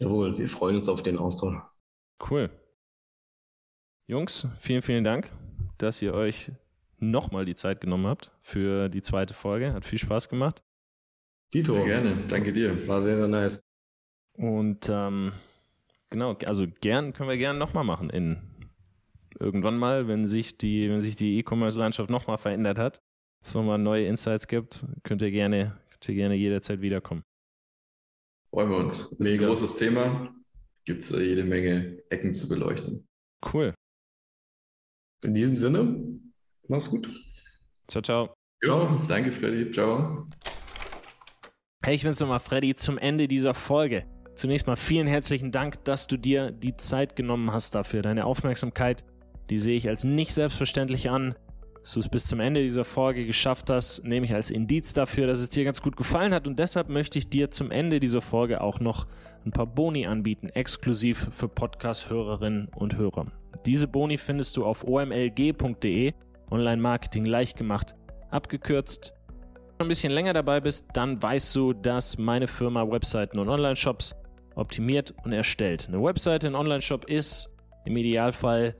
Jawohl, 0.00 0.38
wir 0.38 0.48
freuen 0.48 0.76
uns 0.76 0.88
auf 0.88 1.02
den 1.02 1.18
Austausch. 1.18 1.58
Cool. 2.28 2.50
Jungs, 4.08 4.48
vielen, 4.58 4.82
vielen 4.82 5.04
Dank, 5.04 5.30
dass 5.76 6.00
ihr 6.00 6.14
euch 6.14 6.50
nochmal 6.98 7.44
die 7.44 7.54
Zeit 7.54 7.80
genommen 7.80 8.06
habt 8.06 8.30
für 8.40 8.88
die 8.88 9.02
zweite 9.02 9.34
Folge. 9.34 9.74
Hat 9.74 9.84
viel 9.84 9.98
Spaß 9.98 10.30
gemacht. 10.30 10.64
Tito, 11.50 11.74
sehr 11.74 11.84
gerne. 11.84 12.24
Danke 12.28 12.52
dir. 12.52 12.88
War 12.88 13.02
sehr, 13.02 13.16
sehr 13.16 13.28
nice. 13.28 13.60
Und 14.38 14.88
ähm, 14.88 15.32
genau, 16.08 16.34
also 16.46 16.66
gern 16.80 17.12
können 17.12 17.28
wir 17.28 17.36
gerne 17.36 17.58
nochmal 17.58 17.84
machen 17.84 18.08
in 18.08 18.40
irgendwann 19.38 19.76
mal, 19.76 20.08
wenn 20.08 20.28
sich 20.28 20.56
die, 20.56 20.88
wenn 20.88 21.02
sich 21.02 21.16
die 21.16 21.38
E-Commerce-Landschaft 21.38 22.08
nochmal 22.08 22.38
verändert 22.38 22.78
hat, 22.78 23.02
es 23.42 23.54
nochmal 23.54 23.78
neue 23.78 24.06
Insights 24.06 24.46
gibt, 24.46 24.86
könnt 25.02 25.20
ihr 25.20 25.30
gerne, 25.30 25.78
könnt 25.90 26.08
ihr 26.08 26.14
gerne 26.14 26.36
jederzeit 26.36 26.80
wiederkommen. 26.80 27.22
Freuen 28.52 28.70
wir 28.70 28.76
uns. 28.76 28.98
Das 28.98 29.12
ist 29.12 29.20
Mega. 29.20 29.44
ein 29.44 29.48
großes 29.48 29.76
Thema. 29.76 30.30
Gibt 30.84 31.02
es 31.02 31.10
äh, 31.12 31.22
jede 31.22 31.42
Menge 31.42 32.02
Ecken 32.10 32.34
zu 32.34 32.48
beleuchten. 32.48 33.08
Cool. 33.50 33.72
In 35.24 35.32
diesem 35.32 35.56
Sinne, 35.56 36.20
mach's 36.68 36.90
gut. 36.90 37.08
Ciao, 37.88 38.02
ciao. 38.02 38.34
Ciao. 38.62 39.00
Danke, 39.08 39.32
Freddy. 39.32 39.70
Ciao. 39.70 40.28
Hey, 41.82 41.94
ich 41.94 42.02
bin's 42.02 42.20
nochmal, 42.20 42.40
Freddy, 42.40 42.74
zum 42.74 42.98
Ende 42.98 43.26
dieser 43.26 43.54
Folge. 43.54 44.04
Zunächst 44.34 44.66
mal 44.66 44.76
vielen 44.76 45.06
herzlichen 45.06 45.50
Dank, 45.50 45.82
dass 45.84 46.06
du 46.06 46.18
dir 46.18 46.50
die 46.50 46.76
Zeit 46.76 47.16
genommen 47.16 47.52
hast 47.52 47.74
dafür. 47.74 48.02
Deine 48.02 48.26
Aufmerksamkeit, 48.26 49.04
die 49.48 49.58
sehe 49.58 49.76
ich 49.76 49.88
als 49.88 50.04
nicht 50.04 50.34
selbstverständlich 50.34 51.08
an 51.08 51.34
dass 51.82 51.94
du 51.94 52.00
es 52.00 52.08
bis 52.08 52.26
zum 52.26 52.38
Ende 52.38 52.62
dieser 52.62 52.84
Folge 52.84 53.26
geschafft 53.26 53.68
hast, 53.68 54.04
nehme 54.04 54.24
ich 54.24 54.34
als 54.34 54.50
Indiz 54.50 54.92
dafür, 54.92 55.26
dass 55.26 55.40
es 55.40 55.48
dir 55.48 55.64
ganz 55.64 55.82
gut 55.82 55.96
gefallen 55.96 56.32
hat 56.32 56.46
und 56.46 56.58
deshalb 56.58 56.88
möchte 56.88 57.18
ich 57.18 57.28
dir 57.28 57.50
zum 57.50 57.70
Ende 57.70 57.98
dieser 57.98 58.20
Folge 58.20 58.60
auch 58.60 58.78
noch 58.78 59.06
ein 59.44 59.50
paar 59.50 59.66
Boni 59.66 60.06
anbieten, 60.06 60.48
exklusiv 60.48 61.28
für 61.32 61.48
Podcast-Hörerinnen 61.48 62.68
und 62.68 62.96
Hörer. 62.96 63.26
Diese 63.66 63.88
Boni 63.88 64.16
findest 64.16 64.56
du 64.56 64.64
auf 64.64 64.86
omlg.de, 64.86 66.12
Online-Marketing 66.50 67.24
leicht 67.24 67.56
gemacht, 67.56 67.96
abgekürzt. 68.30 69.12
Wenn 69.26 69.78
du 69.78 69.84
ein 69.86 69.88
bisschen 69.88 70.12
länger 70.12 70.34
dabei 70.34 70.60
bist, 70.60 70.86
dann 70.94 71.20
weißt 71.20 71.54
du, 71.56 71.72
dass 71.72 72.16
meine 72.16 72.46
Firma 72.46 72.88
Webseiten 72.88 73.40
und 73.40 73.48
Online-Shops 73.48 74.14
optimiert 74.54 75.14
und 75.24 75.32
erstellt. 75.32 75.88
Eine 75.88 76.00
Webseite, 76.02 76.46
ein 76.46 76.54
Online-Shop 76.54 77.06
ist 77.06 77.52
im 77.84 77.96
Idealfall 77.96 78.76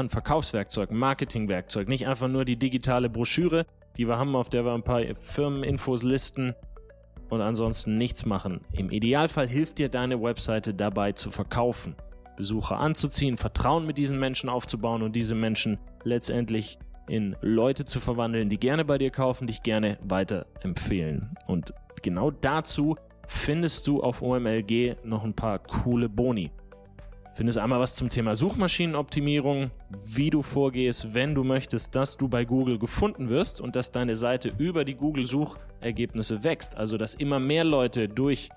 ein 0.00 0.08
Verkaufswerkzeug, 0.08 0.90
ein 0.90 0.96
Marketingwerkzeug, 0.96 1.88
nicht 1.88 2.06
einfach 2.06 2.28
nur 2.28 2.44
die 2.44 2.56
digitale 2.56 3.08
Broschüre, 3.08 3.66
die 3.96 4.06
wir 4.06 4.18
haben, 4.18 4.36
auf 4.36 4.48
der 4.48 4.64
wir 4.64 4.72
ein 4.72 4.82
paar 4.82 5.02
Firmeninfos 5.14 6.02
listen 6.02 6.54
und 7.28 7.40
ansonsten 7.40 7.98
nichts 7.98 8.26
machen. 8.26 8.60
Im 8.72 8.90
Idealfall 8.90 9.48
hilft 9.48 9.78
dir 9.78 9.88
deine 9.88 10.22
Webseite 10.22 10.74
dabei 10.74 11.12
zu 11.12 11.30
verkaufen, 11.30 11.96
Besucher 12.36 12.78
anzuziehen, 12.78 13.36
Vertrauen 13.36 13.86
mit 13.86 13.98
diesen 13.98 14.18
Menschen 14.18 14.48
aufzubauen 14.48 15.02
und 15.02 15.16
diese 15.16 15.34
Menschen 15.34 15.78
letztendlich 16.04 16.78
in 17.08 17.36
Leute 17.40 17.84
zu 17.84 18.00
verwandeln, 18.00 18.48
die 18.48 18.58
gerne 18.58 18.84
bei 18.84 18.98
dir 18.98 19.10
kaufen, 19.10 19.46
dich 19.46 19.62
gerne 19.62 19.98
weiterempfehlen. 20.02 21.36
Und 21.46 21.72
genau 22.02 22.30
dazu 22.30 22.96
findest 23.26 23.86
du 23.86 24.02
auf 24.02 24.22
OMLG 24.22 24.96
noch 25.04 25.24
ein 25.24 25.34
paar 25.34 25.58
coole 25.58 26.08
Boni 26.08 26.50
findest 27.36 27.58
einmal 27.58 27.80
was 27.80 27.94
zum 27.94 28.08
Thema 28.08 28.34
Suchmaschinenoptimierung, 28.34 29.70
wie 29.90 30.30
du 30.30 30.40
vorgehst, 30.40 31.12
wenn 31.12 31.34
du 31.34 31.44
möchtest, 31.44 31.94
dass 31.94 32.16
du 32.16 32.28
bei 32.28 32.46
Google 32.46 32.78
gefunden 32.78 33.28
wirst 33.28 33.60
und 33.60 33.76
dass 33.76 33.92
deine 33.92 34.16
Seite 34.16 34.52
über 34.56 34.86
die 34.86 34.94
Google-Suchergebnisse 34.94 36.44
wächst, 36.44 36.78
also 36.78 36.96
dass 36.96 37.14
immer 37.14 37.38
mehr 37.38 37.64
Leute 37.64 38.08
durch 38.08 38.48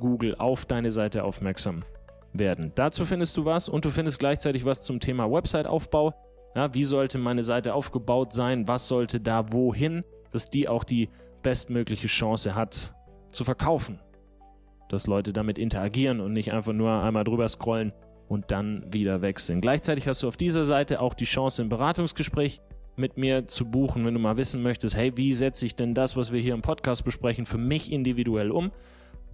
Google 0.00 0.34
auf 0.38 0.66
deine 0.66 0.90
Seite 0.90 1.22
aufmerksam 1.22 1.84
werden. 2.32 2.72
Dazu 2.74 3.04
findest 3.04 3.36
du 3.36 3.44
was 3.44 3.68
und 3.68 3.84
du 3.84 3.90
findest 3.90 4.18
gleichzeitig 4.18 4.64
was 4.64 4.82
zum 4.82 4.98
Thema 4.98 5.30
Website-Aufbau. 5.30 6.12
Ja, 6.56 6.74
wie 6.74 6.84
sollte 6.84 7.18
meine 7.18 7.44
Seite 7.44 7.74
aufgebaut 7.74 8.32
sein? 8.32 8.66
Was 8.66 8.88
sollte 8.88 9.20
da 9.20 9.52
wohin, 9.52 10.02
dass 10.32 10.50
die 10.50 10.68
auch 10.68 10.82
die 10.82 11.10
bestmögliche 11.42 12.08
Chance 12.08 12.56
hat 12.56 12.92
zu 13.30 13.44
verkaufen? 13.44 14.00
Dass 14.88 15.06
Leute 15.06 15.32
damit 15.32 15.58
interagieren 15.58 16.20
und 16.20 16.32
nicht 16.32 16.52
einfach 16.52 16.72
nur 16.72 16.90
einmal 16.90 17.22
drüber 17.22 17.46
scrollen 17.48 17.92
und 18.28 18.50
dann 18.50 18.84
wieder 18.92 19.22
wechseln. 19.22 19.60
Gleichzeitig 19.60 20.08
hast 20.08 20.22
du 20.22 20.28
auf 20.28 20.36
dieser 20.36 20.64
Seite 20.64 21.00
auch 21.00 21.14
die 21.14 21.24
Chance, 21.24 21.62
ein 21.62 21.68
Beratungsgespräch 21.68 22.60
mit 22.96 23.18
mir 23.18 23.46
zu 23.46 23.66
buchen, 23.66 24.06
wenn 24.06 24.14
du 24.14 24.20
mal 24.20 24.36
wissen 24.36 24.62
möchtest, 24.62 24.96
hey, 24.96 25.16
wie 25.16 25.32
setze 25.32 25.66
ich 25.66 25.74
denn 25.74 25.94
das, 25.94 26.16
was 26.16 26.32
wir 26.32 26.40
hier 26.40 26.54
im 26.54 26.62
Podcast 26.62 27.04
besprechen, 27.04 27.46
für 27.46 27.58
mich 27.58 27.92
individuell 27.92 28.50
um? 28.50 28.72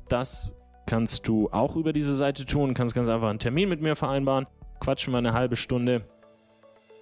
Das 0.09 0.55
kannst 0.87 1.29
du 1.29 1.49
auch 1.51 1.77
über 1.77 1.93
diese 1.93 2.15
Seite 2.15 2.45
tun, 2.45 2.75
kannst 2.75 2.95
ganz 2.95 3.09
einfach 3.09 3.29
einen 3.29 3.39
Termin 3.39 3.69
mit 3.69 3.81
mir 3.81 3.95
vereinbaren, 3.95 4.47
quatschen 4.81 5.15
wir 5.15 5.19
eine 5.19 5.33
halbe 5.33 5.55
Stunde 5.57 6.05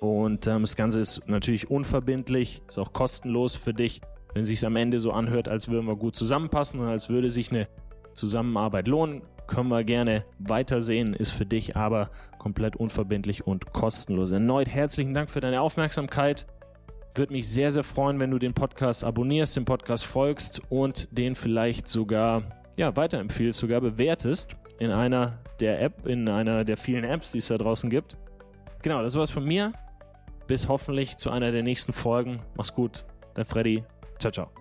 und 0.01 0.47
ähm, 0.47 0.62
das 0.62 0.76
Ganze 0.76 0.99
ist 1.01 1.28
natürlich 1.28 1.70
unverbindlich, 1.70 2.62
ist 2.66 2.78
auch 2.78 2.93
kostenlos 2.93 3.55
für 3.55 3.74
dich. 3.74 4.01
Wenn 4.32 4.43
es 4.43 4.49
sich 4.49 4.64
am 4.64 4.76
Ende 4.76 4.99
so 4.99 5.12
anhört, 5.12 5.49
als 5.49 5.68
würden 5.68 5.86
wir 5.86 5.97
gut 5.97 6.16
zusammenpassen 6.16 6.80
und 6.80 6.88
als 6.88 7.11
würde 7.11 7.30
sich 7.30 7.51
eine 7.51 7.68
Zusammenarbeit 8.14 8.88
lohnen, 8.88 9.22
können 9.51 9.68
wir 9.68 9.84
gerne 9.84 10.24
weitersehen, 10.38 11.12
ist 11.12 11.32
für 11.32 11.44
dich 11.44 11.76
aber 11.76 12.11
komplett 12.38 12.76
unverbindlich 12.76 13.46
und 13.46 13.72
kostenlos. 13.72 14.30
Erneut 14.32 14.68
herzlichen 14.68 15.12
Dank 15.12 15.28
für 15.28 15.40
deine 15.40 15.61
Aufmerksamkeit. 15.61 16.46
Würde 17.14 17.32
mich 17.32 17.48
sehr, 17.48 17.70
sehr 17.70 17.82
freuen, 17.82 18.20
wenn 18.20 18.30
du 18.30 18.38
den 18.38 18.55
Podcast 18.55 19.05
abonnierst, 19.05 19.57
den 19.57 19.64
Podcast 19.64 20.07
folgst 20.07 20.62
und 20.70 21.09
den 21.16 21.34
vielleicht 21.34 21.88
sogar 21.88 22.42
ja, 22.76 22.96
weiterempfiehlst, 22.96 23.59
sogar 23.59 23.80
bewertest 23.80 24.57
in 24.78 24.92
einer 24.92 25.38
der 25.59 25.82
App, 25.82 26.07
in 26.07 26.28
einer 26.28 26.64
der 26.64 26.76
vielen 26.76 27.05
Apps, 27.05 27.32
die 27.32 27.38
es 27.38 27.48
da 27.48 27.59
draußen 27.59 27.90
gibt. 27.90 28.16
Genau, 28.82 29.03
das 29.03 29.16
war's 29.16 29.30
von 29.30 29.44
mir. 29.44 29.72
Bis 30.46 30.68
hoffentlich 30.68 31.16
zu 31.16 31.30
einer 31.30 31.53
der 31.53 31.62
nächsten 31.62 31.92
Folgen. 31.92 32.38
Mach's 32.57 32.74
gut, 32.74 33.05
dein 33.34 33.44
Freddy. 33.44 33.84
Ciao, 34.18 34.32
ciao. 34.32 34.59